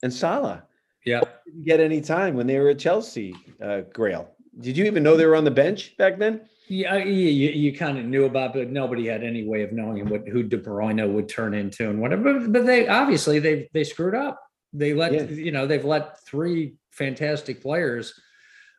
and 0.03 0.13
Salah. 0.13 0.63
Yeah. 1.05 1.21
Didn't 1.45 1.65
get 1.65 1.79
any 1.79 2.01
time 2.01 2.35
when 2.35 2.47
they 2.47 2.57
were 2.59 2.69
at 2.69 2.79
Chelsea, 2.79 3.35
uh, 3.61 3.81
Grayle. 3.93 4.27
Did 4.59 4.77
you 4.77 4.85
even 4.85 5.03
know 5.03 5.17
they 5.17 5.25
were 5.25 5.35
on 5.35 5.43
the 5.43 5.51
bench 5.51 5.95
back 5.97 6.17
then? 6.17 6.41
Yeah, 6.67 6.95
you, 6.97 7.29
you 7.29 7.77
kind 7.77 7.99
of 7.99 8.05
knew 8.05 8.25
about, 8.25 8.53
but 8.53 8.71
nobody 8.71 9.05
had 9.07 9.23
any 9.23 9.43
way 9.43 9.61
of 9.61 9.71
knowing 9.71 10.09
what 10.09 10.27
who 10.27 10.41
De 10.41 10.57
Bruyne 10.57 11.13
would 11.13 11.29
turn 11.29 11.53
into 11.53 11.89
and 11.89 12.01
whatever. 12.01 12.39
But, 12.39 12.51
but 12.51 12.65
they 12.65 12.87
obviously 12.87 13.37
they 13.37 13.69
they 13.73 13.83
screwed 13.83 14.15
up. 14.15 14.41
They 14.73 14.93
let 14.93 15.13
yeah. 15.13 15.23
you 15.23 15.51
know 15.51 15.67
they've 15.67 15.85
let 15.85 16.25
three 16.25 16.75
fantastic 16.89 17.61
players 17.61 18.19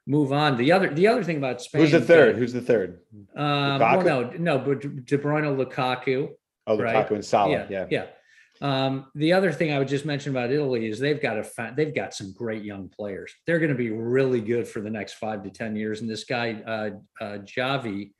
move 0.07 0.33
on. 0.33 0.57
The 0.57 0.73
other 0.73 0.93
the 0.93 1.07
other 1.07 1.23
thing 1.23 1.37
about 1.37 1.63
Spain. 1.63 1.83
Who's 1.83 1.93
the 1.93 2.01
third? 2.01 2.37
Who's 2.37 2.53
the 2.53 2.61
third? 2.61 3.03
Um, 3.37 3.79
well, 3.79 4.03
no, 4.03 4.31
no, 4.37 4.59
but 4.59 4.81
De 4.81 5.19
Bruyne, 5.19 5.57
Lukaku. 5.57 6.31
Oh, 6.67 6.77
Lukaku 6.77 6.83
right? 6.83 7.11
and 7.13 7.25
Salah. 7.25 7.53
Yeah, 7.53 7.67
yeah. 7.71 7.87
yeah. 7.91 8.07
Um, 8.61 9.07
the 9.15 9.33
other 9.33 9.53
thing 9.53 9.73
I 9.73 9.79
would 9.79 9.89
just 9.89 10.05
mention 10.05 10.31
about 10.31 10.51
Italy 10.51 10.87
is 10.89 10.99
they've 10.99 11.21
got 11.21 11.37
a 11.39 11.75
they've 11.77 11.95
got 11.95 12.15
some 12.15 12.33
great 12.33 12.65
young 12.65 12.89
players. 12.89 13.33
They're 13.47 13.59
going 13.59 13.71
to 13.71 13.77
be 13.77 13.91
really 13.91 14.41
good 14.41 14.67
for 14.67 14.81
the 14.81 14.91
next 14.91 15.15
five 15.15 15.43
to 15.45 15.51
ten 15.51 15.77
years. 15.77 16.01
And 16.01 16.11
this 16.11 16.25
guy 16.25 16.63
uh, 16.67 17.25
uh, 17.25 17.39
Javi, 17.39 18.13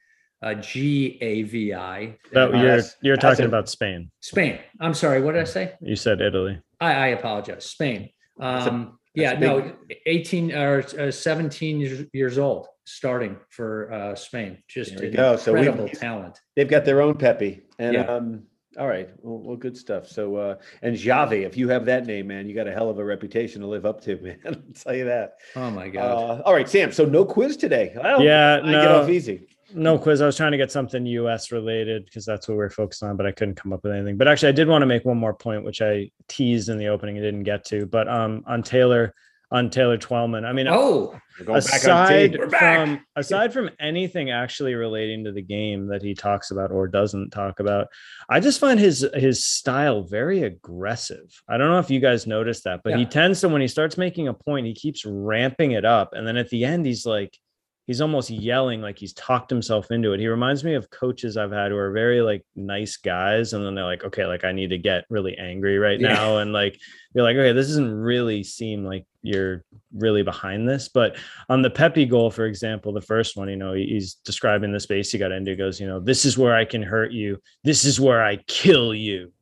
uh, 0.43 0.55
G 0.55 1.19
A 1.21 1.43
V 1.43 1.75
I. 1.75 2.17
No, 2.33 2.53
you're 2.53 2.83
you're 3.03 3.17
talking 3.17 3.47
about 3.47 3.69
Spain. 3.69 4.11
Spain. 4.21 4.59
I'm 4.81 4.95
sorry. 4.95 5.23
What 5.23 5.33
did 5.33 5.43
I 5.43 5.45
say? 5.45 5.75
You 5.81 5.97
said 5.97 6.21
Italy. 6.21 6.61
I, 6.81 6.93
I 6.93 7.07
apologize. 7.09 7.65
Spain. 7.65 8.11
Um, 8.39 8.99
a, 9.17 9.21
yeah, 9.21 9.33
no, 9.39 9.73
18 10.05 10.53
or 10.53 10.85
uh, 11.01 11.11
17 11.11 11.81
years, 11.81 12.07
years 12.13 12.39
old 12.39 12.69
starting 12.85 13.37
for 13.49 13.91
uh, 13.93 14.15
Spain. 14.15 14.59
Just 14.69 14.93
incredible 14.93 15.89
so 15.89 15.99
talent. 15.99 16.39
They've 16.55 16.69
got 16.69 16.85
their 16.85 17.01
own 17.01 17.15
Pepi, 17.15 17.63
and 17.79 17.95
yeah. 17.95 18.03
um, 18.03 18.45
All 18.79 18.87
right. 18.87 19.09
Well, 19.23 19.39
well 19.39 19.57
good 19.57 19.77
stuff. 19.77 20.07
So, 20.07 20.37
uh, 20.37 20.57
and 20.83 20.97
Javi, 20.97 21.47
if 21.47 21.57
you 21.57 21.69
have 21.69 21.85
that 21.87 22.07
name, 22.07 22.27
man, 22.27 22.49
you 22.49 22.55
got 22.55 22.69
a 22.69 22.73
hell 22.73 22.91
of 22.91 22.99
a 22.99 23.05
reputation 23.05 23.61
to 23.63 23.67
live 23.67 23.87
up 23.87 24.01
to, 24.03 24.17
man. 24.23 24.39
I'll 24.47 24.55
tell 24.75 24.95
you 24.95 25.07
that. 25.07 25.37
Oh 25.55 25.71
my 25.71 25.89
god. 25.89 26.41
Uh, 26.41 26.43
all 26.43 26.55
right, 26.55 26.69
Sam. 26.69 26.93
So 26.93 27.05
no 27.05 27.25
quiz 27.25 27.57
today. 27.57 27.93
Well, 27.97 28.23
yeah, 28.23 28.61
I 28.63 28.71
no. 28.71 28.83
get 28.83 28.91
off 28.91 29.09
easy. 29.09 29.49
No 29.75 29.99
quiz. 29.99 30.21
I 30.21 30.27
was 30.27 30.37
trying 30.37 30.53
to 30.53 30.59
get 30.59 30.71
something 30.71 31.05
US 31.07 31.51
related 31.51 32.05
because 32.05 32.25
that's 32.25 32.49
what 32.49 32.57
we're 32.57 32.71
focused 32.71 33.03
on, 33.03 33.17
but 33.17 33.27
I 33.27 33.33
couldn't 33.33 33.57
come 33.57 33.73
up 33.73 33.83
with 33.83 33.93
anything. 33.93 34.17
But 34.17 34.29
actually, 34.29 34.51
I 34.51 34.53
did 34.53 34.69
want 34.69 34.83
to 34.83 34.87
make 34.87 35.05
one 35.05 35.19
more 35.19 35.35
point, 35.35 35.65
which 35.65 35.83
I 35.83 36.11
teased 36.29 36.69
in 36.69 36.79
the 36.79 36.87
opening 36.89 37.17
and 37.17 37.25
didn't 37.25 37.43
get 37.43 37.65
to. 37.67 37.87
But 37.87 38.09
um, 38.09 38.45
on 38.47 38.63
Taylor, 38.63 39.13
on 39.51 39.71
Taylor 39.71 39.97
Twellman. 39.97 40.45
I 40.45 40.53
mean, 40.53 40.67
oh, 40.69 41.19
aside 41.49 42.37
from 42.51 43.01
aside 43.15 43.53
from 43.53 43.71
anything 43.79 44.31
actually 44.31 44.75
relating 44.75 45.25
to 45.25 45.33
the 45.33 45.43
game 45.43 45.87
that 45.87 46.03
he 46.03 46.15
talks 46.15 46.51
about 46.51 46.73
or 46.73 46.89
doesn't 46.89 47.31
talk 47.31 47.61
about, 47.61 47.87
I 48.29 48.41
just 48.41 48.61
find 48.61 48.81
his 48.81 49.07
his 49.15 49.45
style 49.45 50.03
very 50.03 50.43
aggressive. 50.43 51.43
I 51.49 51.59
don't 51.59 51.71
know 51.71 51.79
if 51.79 51.91
you 51.91 52.01
guys 52.01 52.27
noticed 52.27 52.65
that, 52.65 52.81
but 52.83 52.91
yeah. 52.91 52.99
he 52.99 53.07
tends 53.07 53.41
to 53.41 53.49
when 53.49 53.61
he 53.61 53.69
starts 53.69 53.97
making 53.97 54.29
a 54.29 54.35
point, 54.35 54.67
he 54.67 54.75
keeps 54.75 55.05
ramping 55.05 55.73
it 55.73 55.85
up, 55.85 56.13
and 56.13 56.27
then 56.27 56.37
at 56.37 56.51
the 56.51 56.65
end, 56.65 56.87
he's 56.87 57.07
like 57.07 57.39
he's 57.87 58.01
almost 58.01 58.31
yelling 58.31 58.83
like 58.83 58.99
he's 58.99 59.13
talked 59.13 59.51
himself 59.51 59.91
into 59.91 60.13
it. 60.13 60.21
He 60.21 60.29
reminds 60.29 60.65
me 60.65 60.75
of 60.75 60.91
coaches 60.91 61.37
I've 61.37 61.53
had 61.53 61.71
who 61.71 61.77
are 61.77 61.93
very 61.93 62.21
like 62.21 62.45
nice 62.55 62.97
guys, 62.97 63.53
and 63.53 63.65
then 63.65 63.75
they're 63.75 63.85
like, 63.85 64.05
okay, 64.05 64.27
like 64.27 64.45
I 64.45 64.53
need 64.53 64.71
to 64.71 64.79
get 64.79 65.05
really 65.09 65.37
angry 65.39 65.79
right 65.79 66.01
yeah. 66.01 66.15
now, 66.15 66.39
and 66.39 66.53
like 66.53 66.79
you're 67.15 67.25
like, 67.25 67.37
okay, 67.37 67.53
this 67.53 67.69
doesn't 67.69 67.95
really 67.95 68.43
seem 68.43 68.85
like 68.85 69.07
you're 69.23 69.65
really 69.95 70.23
behind 70.23 70.69
this. 70.69 70.89
But 70.89 71.17
on 71.49 71.63
the 71.63 71.71
Pepi 71.71 72.07
goal, 72.07 72.31
for 72.31 72.47
example, 72.47 72.93
the 72.93 73.01
first 73.01 73.37
one, 73.37 73.49
you 73.49 73.57
know, 73.57 73.73
he's 73.73 74.15
describing 74.15 74.73
the 74.73 74.81
space 74.81 75.11
he 75.11 75.19
got 75.19 75.33
into. 75.33 75.53
He 75.53 75.57
goes, 75.57 75.81
you 75.81 75.87
know, 75.87 76.01
this 76.01 76.25
is 76.25 76.39
where 76.39 76.55
I 76.55 76.65
can 76.65 76.83
hurt 76.83 77.13
you. 77.13 77.41
This 77.65 77.85
is 77.85 78.01
where 78.01 78.25
I 78.25 78.37
kill 78.47 78.95
you 78.95 79.33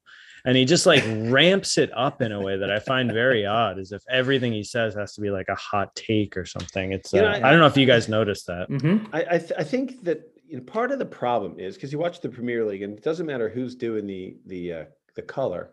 and 0.44 0.56
he 0.56 0.64
just 0.64 0.86
like 0.86 1.02
ramps 1.06 1.78
it 1.78 1.90
up 1.96 2.20
in 2.20 2.32
a 2.32 2.40
way 2.40 2.56
that 2.58 2.70
I 2.70 2.78
find 2.78 3.10
very 3.10 3.46
odd, 3.46 3.78
as 3.78 3.92
if 3.92 4.02
everything 4.10 4.52
he 4.52 4.62
says 4.62 4.94
has 4.94 5.14
to 5.14 5.20
be 5.20 5.30
like 5.30 5.48
a 5.48 5.54
hot 5.54 5.94
take 5.94 6.36
or 6.36 6.44
something. 6.44 6.92
It's 6.92 7.14
uh, 7.14 7.20
know, 7.22 7.26
I, 7.28 7.48
I, 7.48 7.50
don't 7.50 7.60
know 7.60 7.66
if 7.66 7.76
you 7.76 7.86
guys 7.86 8.08
noticed 8.08 8.46
that. 8.46 8.68
Mm-hmm. 8.68 9.06
I 9.14 9.24
I, 9.30 9.38
th- 9.38 9.52
I, 9.58 9.64
think 9.64 10.04
that 10.04 10.22
you 10.46 10.58
know 10.58 10.62
part 10.64 10.92
of 10.92 10.98
the 10.98 11.06
problem 11.06 11.58
is 11.58 11.74
because 11.74 11.92
you 11.92 11.98
watch 11.98 12.20
the 12.20 12.28
Premier 12.28 12.64
League 12.64 12.82
and 12.82 12.96
it 12.96 13.02
doesn't 13.02 13.26
matter 13.26 13.48
who's 13.48 13.74
doing 13.74 14.06
the 14.06 14.36
the 14.46 14.72
uh, 14.72 14.84
the 15.14 15.22
color 15.22 15.70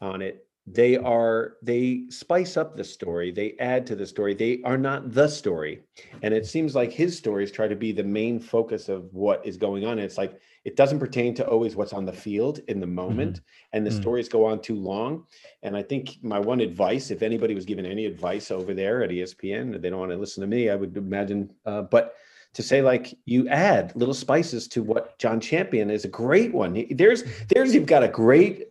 on 0.00 0.22
it 0.22 0.46
they 0.66 0.96
are 0.96 1.54
they 1.62 2.04
spice 2.10 2.56
up 2.56 2.76
the 2.76 2.84
story 2.84 3.30
they 3.30 3.54
add 3.58 3.86
to 3.86 3.96
the 3.96 4.06
story 4.06 4.34
they 4.34 4.60
are 4.64 4.76
not 4.76 5.12
the 5.12 5.26
story 5.26 5.82
and 6.22 6.34
it 6.34 6.46
seems 6.46 6.74
like 6.74 6.92
his 6.92 7.16
stories 7.16 7.50
try 7.50 7.66
to 7.66 7.74
be 7.74 7.92
the 7.92 8.04
main 8.04 8.38
focus 8.38 8.88
of 8.88 9.12
what 9.12 9.44
is 9.44 9.56
going 9.56 9.84
on 9.84 9.98
it's 9.98 10.18
like 10.18 10.38
it 10.64 10.76
doesn't 10.76 10.98
pertain 10.98 11.34
to 11.34 11.46
always 11.46 11.74
what's 11.74 11.92
on 11.92 12.04
the 12.04 12.12
field 12.12 12.60
in 12.68 12.80
the 12.80 12.86
moment 12.86 13.36
mm-hmm. 13.36 13.44
and 13.72 13.86
the 13.86 13.90
mm-hmm. 13.90 14.00
stories 14.00 14.28
go 14.28 14.44
on 14.44 14.60
too 14.60 14.76
long 14.76 15.24
and 15.62 15.76
i 15.76 15.82
think 15.82 16.16
my 16.22 16.38
one 16.38 16.60
advice 16.60 17.10
if 17.10 17.22
anybody 17.22 17.54
was 17.54 17.64
given 17.64 17.86
any 17.86 18.06
advice 18.06 18.50
over 18.50 18.74
there 18.74 19.02
at 19.02 19.10
espn 19.10 19.80
they 19.80 19.90
don't 19.90 20.00
want 20.00 20.12
to 20.12 20.16
listen 20.16 20.40
to 20.40 20.46
me 20.46 20.70
i 20.70 20.74
would 20.74 20.96
imagine 20.96 21.50
uh, 21.66 21.82
but 21.82 22.14
to 22.52 22.62
say 22.62 22.82
like 22.82 23.16
you 23.26 23.48
add 23.48 23.92
little 23.94 24.14
spices 24.14 24.68
to 24.68 24.82
what 24.82 25.18
john 25.18 25.40
champion 25.40 25.90
is 25.90 26.04
a 26.04 26.08
great 26.08 26.52
one 26.52 26.86
there's 26.90 27.24
there's 27.48 27.74
you've 27.74 27.86
got 27.86 28.02
a 28.02 28.08
great 28.08 28.70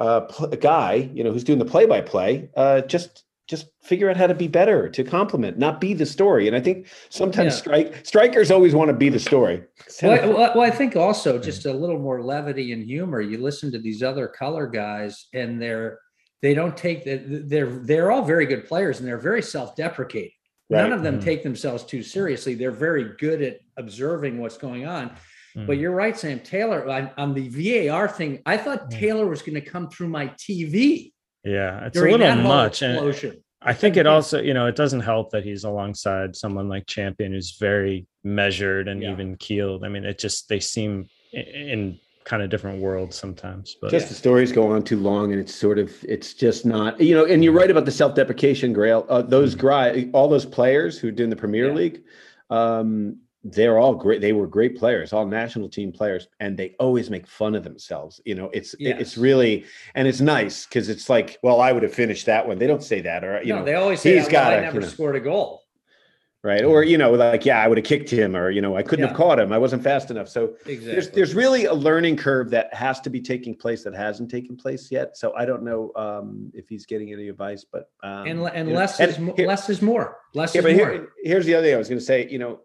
uh, 0.00 0.22
pl- 0.22 0.48
guy, 0.48 1.10
you 1.12 1.22
know, 1.22 1.30
who's 1.30 1.44
doing 1.44 1.58
the 1.58 1.64
play-by-play, 1.64 2.48
uh, 2.56 2.80
just 2.80 3.24
just 3.50 3.66
figure 3.82 4.08
out 4.08 4.16
how 4.16 4.28
to 4.28 4.34
be 4.34 4.46
better 4.46 4.88
to 4.88 5.02
complement, 5.02 5.58
not 5.58 5.80
be 5.80 5.92
the 5.92 6.06
story. 6.06 6.46
And 6.46 6.54
I 6.54 6.60
think 6.60 6.86
sometimes 7.08 7.54
yeah. 7.54 7.58
strike 7.58 8.06
strikers 8.06 8.52
always 8.52 8.76
want 8.76 8.90
to 8.90 8.96
be 8.96 9.08
the 9.08 9.18
story. 9.18 9.64
Well, 10.02 10.32
well, 10.54 10.60
I 10.60 10.70
think 10.70 10.94
also 10.94 11.38
just 11.38 11.66
a 11.66 11.72
little 11.72 11.98
more 11.98 12.22
levity 12.22 12.72
and 12.72 12.82
humor. 12.82 13.20
You 13.20 13.38
listen 13.38 13.72
to 13.72 13.78
these 13.78 14.02
other 14.02 14.28
color 14.28 14.66
guys, 14.66 15.26
and 15.34 15.60
they're 15.60 15.98
they 16.42 16.54
don't 16.54 16.76
take 16.76 17.04
the, 17.04 17.16
they're 17.44 17.66
they're 17.66 18.12
all 18.12 18.22
very 18.22 18.46
good 18.46 18.66
players, 18.66 19.00
and 19.00 19.08
they're 19.08 19.18
very 19.18 19.42
self-deprecating. 19.42 20.30
Right. 20.70 20.82
None 20.82 20.92
of 20.92 21.02
them 21.02 21.16
mm-hmm. 21.16 21.24
take 21.24 21.42
themselves 21.42 21.82
too 21.84 22.02
seriously. 22.04 22.54
They're 22.54 22.70
very 22.70 23.16
good 23.18 23.42
at 23.42 23.58
observing 23.76 24.38
what's 24.38 24.56
going 24.56 24.86
on. 24.86 25.10
Mm. 25.56 25.66
But 25.66 25.78
you're 25.78 25.94
right, 25.94 26.16
Sam 26.16 26.38
Taylor. 26.38 26.88
On, 26.88 27.10
on, 27.18 27.34
the 27.34 27.88
VAR 27.88 28.08
thing, 28.08 28.40
I 28.46 28.56
thought 28.56 28.88
mm. 28.88 28.98
Taylor 28.98 29.26
was 29.26 29.42
going 29.42 29.56
to 29.56 29.60
come 29.60 29.90
through 29.90 30.08
my 30.08 30.28
TV. 30.28 31.12
Yeah, 31.44 31.86
it's 31.86 31.98
a 31.98 32.02
little 32.02 32.36
much. 32.36 32.82
And 32.82 33.36
I 33.62 33.74
think 33.74 33.96
it 33.96 34.06
also, 34.06 34.40
you 34.40 34.54
know, 34.54 34.66
it 34.66 34.76
doesn't 34.76 35.00
help 35.00 35.30
that 35.30 35.44
he's 35.44 35.64
alongside 35.64 36.34
someone 36.34 36.68
like 36.68 36.86
Champion 36.86 37.32
who's 37.32 37.56
very 37.58 38.06
measured 38.24 38.88
and 38.88 39.02
yeah. 39.02 39.12
even 39.12 39.36
keeled. 39.36 39.84
I 39.84 39.88
mean, 39.88 40.04
it 40.04 40.18
just 40.18 40.48
they 40.48 40.60
seem 40.60 41.08
in 41.32 41.98
kind 42.24 42.42
of 42.42 42.48
different 42.50 42.80
worlds 42.80 43.16
sometimes. 43.16 43.76
But 43.80 43.90
just 43.90 44.08
the 44.08 44.14
stories 44.14 44.52
go 44.52 44.70
on 44.70 44.82
too 44.82 44.98
long, 44.98 45.32
and 45.32 45.40
it's 45.40 45.54
sort 45.54 45.78
of 45.78 45.92
it's 46.04 46.32
just 46.32 46.64
not, 46.64 47.00
you 47.00 47.14
know. 47.14 47.26
And 47.26 47.44
you're 47.44 47.52
right 47.52 47.70
about 47.70 47.84
the 47.84 47.92
self-deprecation, 47.92 48.74
Grayle. 48.74 49.04
Uh, 49.08 49.22
those 49.22 49.54
mm-hmm. 49.54 50.10
all 50.14 50.28
those 50.28 50.46
players 50.46 50.98
who 50.98 51.10
did 51.10 51.24
in 51.24 51.30
the 51.30 51.36
Premier 51.36 51.68
yeah. 51.68 51.74
League. 51.74 52.02
Um, 52.48 53.18
they're 53.42 53.78
all 53.78 53.94
great. 53.94 54.20
They 54.20 54.32
were 54.32 54.46
great 54.46 54.76
players, 54.76 55.12
all 55.12 55.26
national 55.26 55.68
team 55.68 55.92
players, 55.92 56.28
and 56.40 56.56
they 56.56 56.74
always 56.78 57.08
make 57.08 57.26
fun 57.26 57.54
of 57.54 57.64
themselves. 57.64 58.20
You 58.24 58.34
know, 58.34 58.50
it's 58.52 58.74
yes. 58.78 59.00
it's 59.00 59.16
really 59.16 59.64
and 59.94 60.06
it's 60.06 60.20
nice 60.20 60.66
because 60.66 60.90
it's 60.90 61.08
like, 61.08 61.38
well, 61.42 61.60
I 61.60 61.72
would 61.72 61.82
have 61.82 61.94
finished 61.94 62.26
that 62.26 62.46
one. 62.46 62.58
They 62.58 62.66
don't 62.66 62.82
say 62.82 63.00
that, 63.00 63.24
or 63.24 63.40
you 63.42 63.54
no, 63.54 63.60
know, 63.60 63.64
they 63.64 63.74
always 63.74 64.00
say, 64.02 64.16
he's 64.16 64.28
got. 64.28 64.52
I 64.52 64.60
never 64.60 64.76
you 64.76 64.80
know, 64.82 64.88
scored 64.88 65.16
a 65.16 65.20
goal, 65.20 65.62
right? 66.42 66.62
Or 66.62 66.84
you 66.84 66.98
know, 66.98 67.12
like, 67.12 67.46
yeah, 67.46 67.64
I 67.64 67.66
would 67.66 67.78
have 67.78 67.86
kicked 67.86 68.10
him, 68.10 68.36
or 68.36 68.50
you 68.50 68.60
know, 68.60 68.76
I 68.76 68.82
couldn't 68.82 69.04
yeah. 69.04 69.08
have 69.08 69.16
caught 69.16 69.40
him. 69.40 69.54
I 69.54 69.58
wasn't 69.58 69.82
fast 69.82 70.10
enough. 70.10 70.28
So 70.28 70.56
exactly. 70.66 70.92
there's 70.92 71.10
there's 71.10 71.34
really 71.34 71.64
a 71.64 71.74
learning 71.74 72.18
curve 72.18 72.50
that 72.50 72.74
has 72.74 73.00
to 73.00 73.08
be 73.08 73.22
taking 73.22 73.54
place 73.54 73.84
that 73.84 73.94
hasn't 73.94 74.30
taken 74.30 74.54
place 74.54 74.92
yet. 74.92 75.16
So 75.16 75.32
I 75.34 75.46
don't 75.46 75.62
know 75.62 75.92
um, 75.96 76.52
if 76.52 76.68
he's 76.68 76.84
getting 76.84 77.10
any 77.10 77.28
advice, 77.28 77.64
but 77.64 77.90
um, 78.02 78.26
and 78.26 78.40
and 78.48 78.70
less 78.74 79.00
know, 79.00 79.06
is 79.06 79.16
and 79.16 79.32
here, 79.34 79.48
less 79.48 79.70
is 79.70 79.80
more. 79.80 80.18
Less 80.34 80.54
yeah, 80.54 80.58
is 80.58 80.64
but 80.66 80.76
more. 80.76 80.90
Here, 80.90 81.08
here's 81.24 81.46
the 81.46 81.54
other 81.54 81.66
thing 81.66 81.74
I 81.74 81.78
was 81.78 81.88
going 81.88 82.00
to 82.00 82.04
say. 82.04 82.28
You 82.28 82.38
know 82.38 82.60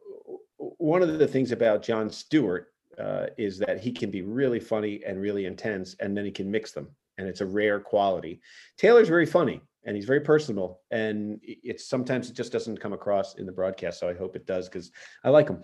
one 0.86 1.02
of 1.02 1.18
the 1.18 1.28
things 1.28 1.52
about 1.52 1.82
John 1.82 2.10
Stewart 2.10 2.68
uh, 3.00 3.28
is 3.38 3.58
that 3.60 3.80
he 3.80 3.92
can 3.92 4.12
be 4.12 4.22
really 4.22 4.60
funny 4.60 5.02
and 5.06 5.20
really 5.20 5.46
intense, 5.46 5.96
and 6.00 6.16
then 6.16 6.26
he 6.26 6.32
can 6.32 6.50
mix 6.50 6.72
them, 6.72 6.88
and 7.18 7.28
it's 7.28 7.42
a 7.42 7.46
rare 7.46 7.80
quality. 7.80 8.40
Taylor's 8.78 9.10
very 9.10 9.26
funny 9.26 9.62
and 9.88 9.96
he's 9.96 10.06
very 10.06 10.22
personable, 10.22 10.82
and 10.90 11.40
it's 11.44 11.88
sometimes 11.88 12.30
it 12.30 12.36
just 12.36 12.52
doesn't 12.52 12.80
come 12.80 12.94
across 12.94 13.36
in 13.36 13.46
the 13.46 13.52
broadcast. 13.52 14.00
So 14.00 14.10
I 14.10 14.16
hope 14.16 14.36
it 14.36 14.48
does 14.48 14.68
because 14.68 14.92
I 15.24 15.30
like 15.30 15.48
him. 15.48 15.64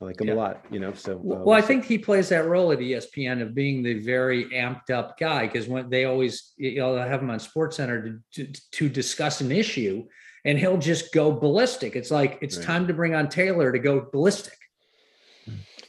I 0.00 0.04
like 0.06 0.20
him 0.20 0.26
yeah. 0.26 0.34
a 0.34 0.36
lot, 0.36 0.64
you 0.68 0.80
know. 0.80 0.92
So, 0.94 1.12
uh, 1.12 1.18
well, 1.22 1.44
we'll 1.44 1.56
I 1.56 1.60
think 1.60 1.84
he 1.84 1.96
plays 1.96 2.28
that 2.30 2.48
role 2.48 2.72
at 2.72 2.80
ESPN 2.80 3.40
of 3.40 3.54
being 3.54 3.84
the 3.84 4.00
very 4.00 4.46
amped 4.46 4.90
up 4.90 5.16
guy 5.16 5.46
because 5.46 5.68
when 5.68 5.88
they 5.90 6.06
always, 6.06 6.54
you 6.56 6.80
know, 6.80 6.96
have 6.96 7.22
him 7.22 7.30
on 7.30 7.38
Sports 7.38 7.76
Center 7.76 8.20
to, 8.32 8.46
to, 8.46 8.60
to 8.72 8.88
discuss 8.88 9.40
an 9.40 9.52
issue, 9.52 10.04
and 10.44 10.58
he'll 10.58 10.78
just 10.78 11.12
go 11.12 11.32
ballistic. 11.32 11.96
It's 11.96 12.10
like 12.10 12.38
it's 12.40 12.56
right. 12.56 12.66
time 12.66 12.86
to 12.86 12.94
bring 12.94 13.14
on 13.14 13.28
Taylor 13.28 13.72
to 13.72 13.78
go 13.78 14.08
ballistic. 14.12 14.58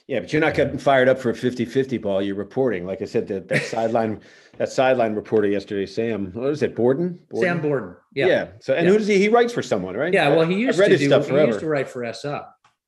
Yeah, 0.08 0.20
but 0.20 0.34
you're 0.34 0.42
not 0.42 0.54
getting 0.54 0.78
fired 0.78 1.08
up 1.08 1.18
for 1.18 1.30
a 1.30 1.34
50-50 1.34 2.02
ball. 2.02 2.22
You're 2.22 2.36
reporting. 2.36 2.86
Like 2.86 3.02
I 3.02 3.06
said, 3.06 3.26
that, 3.30 3.48
that 3.48 3.64
sideline 3.64 4.20
that 4.58 4.70
sideline 4.70 5.16
reporter 5.16 5.48
yesterday, 5.48 5.86
Sam, 5.86 6.32
what 6.34 6.50
is 6.50 6.62
it, 6.62 6.76
Borden? 6.76 7.20
Borden? 7.30 7.50
Sam 7.50 7.62
Borden. 7.62 7.96
Yeah. 8.14 8.28
Yeah. 8.28 8.48
So 8.60 8.74
and 8.74 8.86
yeah. 8.86 8.92
who 8.92 8.98
does 8.98 9.08
he 9.08 9.18
he 9.18 9.30
writes 9.30 9.54
for 9.54 9.64
someone, 9.64 9.96
right? 9.96 10.14
Yeah, 10.14 10.30
well 10.30 10.46
he 10.46 10.56
used 10.56 10.78
to 10.78 10.98
do, 10.98 11.08
stuff 11.08 11.28
forever. 11.28 11.42
He 11.42 11.48
used 11.48 11.60
to 11.62 11.68
write 11.68 11.90
for 11.90 12.12
SI. 12.14 12.40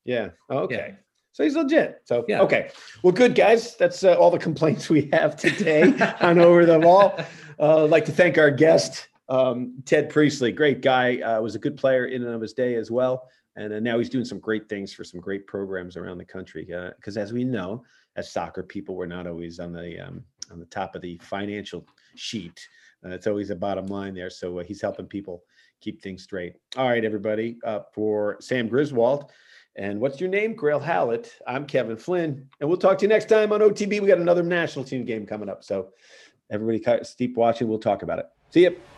Yeah. 0.03 0.30
Oh, 0.49 0.59
okay. 0.59 0.76
Yeah. 0.76 0.95
So 1.32 1.43
he's 1.43 1.55
legit. 1.55 2.01
So 2.05 2.26
yeah. 2.28 2.41
okay. 2.41 2.72
Well, 3.03 3.11
good 3.11 3.36
guys. 3.36 3.76
That's 3.76 4.03
uh, 4.03 4.13
all 4.13 4.32
the 4.32 4.39
complaints 4.39 4.89
we 4.89 5.09
have 5.11 5.36
today 5.36 5.93
on 6.22 6.39
over 6.39 6.66
the 6.66 6.80
ball. 6.80 7.20
Uh, 7.59 7.86
I'd 7.86 7.89
like 7.89 8.05
to 8.05 8.11
thank 8.11 8.38
our 8.38 8.51
guest, 8.51 9.07
um, 9.30 9.82
Ted 9.86 10.10
Priestly, 10.10 10.52
great 10.52 10.82
guy, 10.82 11.18
uh, 11.20 11.42
was 11.42 11.56
a 11.56 11.60
good 11.60 11.78
player 11.78 12.06
in 12.06 12.24
and 12.24 12.34
of 12.34 12.42
his 12.42 12.54
day 12.54 12.76
as 12.76 12.92
well. 12.92 13.28
And 13.56 13.74
uh, 13.74 13.80
now 13.80 13.98
he's 13.98 14.10
doing 14.10 14.26
some 14.26 14.40
great 14.40 14.68
things 14.68 14.94
for 14.94 15.04
some 15.04 15.20
great 15.20 15.48
programs 15.48 15.96
around 15.96 16.18
the 16.18 16.26
country. 16.26 16.66
Because 16.66 17.18
uh, 17.18 17.22
as 17.22 17.34
we 17.34 17.44
know, 17.44 17.84
as 18.18 18.32
soccer 18.32 18.64
people, 18.64 18.96
we're 18.96 19.06
not 19.06 19.28
always 19.28 19.60
on 19.60 19.72
the 19.72 20.00
um, 20.00 20.24
on 20.52 20.60
the 20.60 20.66
top 20.66 20.96
of 20.96 21.02
the 21.02 21.18
financial 21.24 21.86
sheet. 22.16 22.68
Uh, 23.06 23.10
it's 23.10 23.28
always 23.28 23.50
a 23.50 23.56
bottom 23.56 23.88
line 23.88 24.14
there. 24.14 24.30
So 24.30 24.60
uh, 24.60 24.64
he's 24.64 24.82
helping 24.82 25.08
people 25.08 25.44
keep 25.82 26.02
things 26.02 26.24
straight. 26.24 26.54
All 26.78 26.90
right, 26.90 27.04
everybody. 27.04 27.58
For 27.94 28.38
Sam 28.42 28.68
Griswold. 28.68 29.32
And 29.78 30.00
what's 30.00 30.22
your 30.22 30.30
name? 30.30 30.56
Grayle 30.56 30.82
Hallett. 30.82 31.34
I'm 31.46 31.66
Kevin 31.66 31.98
Flynn. 31.98 32.48
And 32.62 32.70
we'll 32.70 32.78
talk 32.78 32.98
to 33.00 33.02
you 33.04 33.10
next 33.10 33.28
time 33.28 33.52
on 33.52 33.60
OTB. 33.60 34.00
We 34.00 34.08
got 34.08 34.20
another 34.20 34.44
national 34.44 34.86
team 34.86 35.04
game 35.04 35.26
coming 35.26 35.50
up. 35.50 35.66
So 35.66 35.90
everybody 36.50 37.04
keep 37.18 37.36
watching. 37.36 37.68
We'll 37.68 37.80
talk 37.80 38.02
about 38.02 38.20
it. 38.20 38.28
See 38.52 38.64
you. 38.64 38.95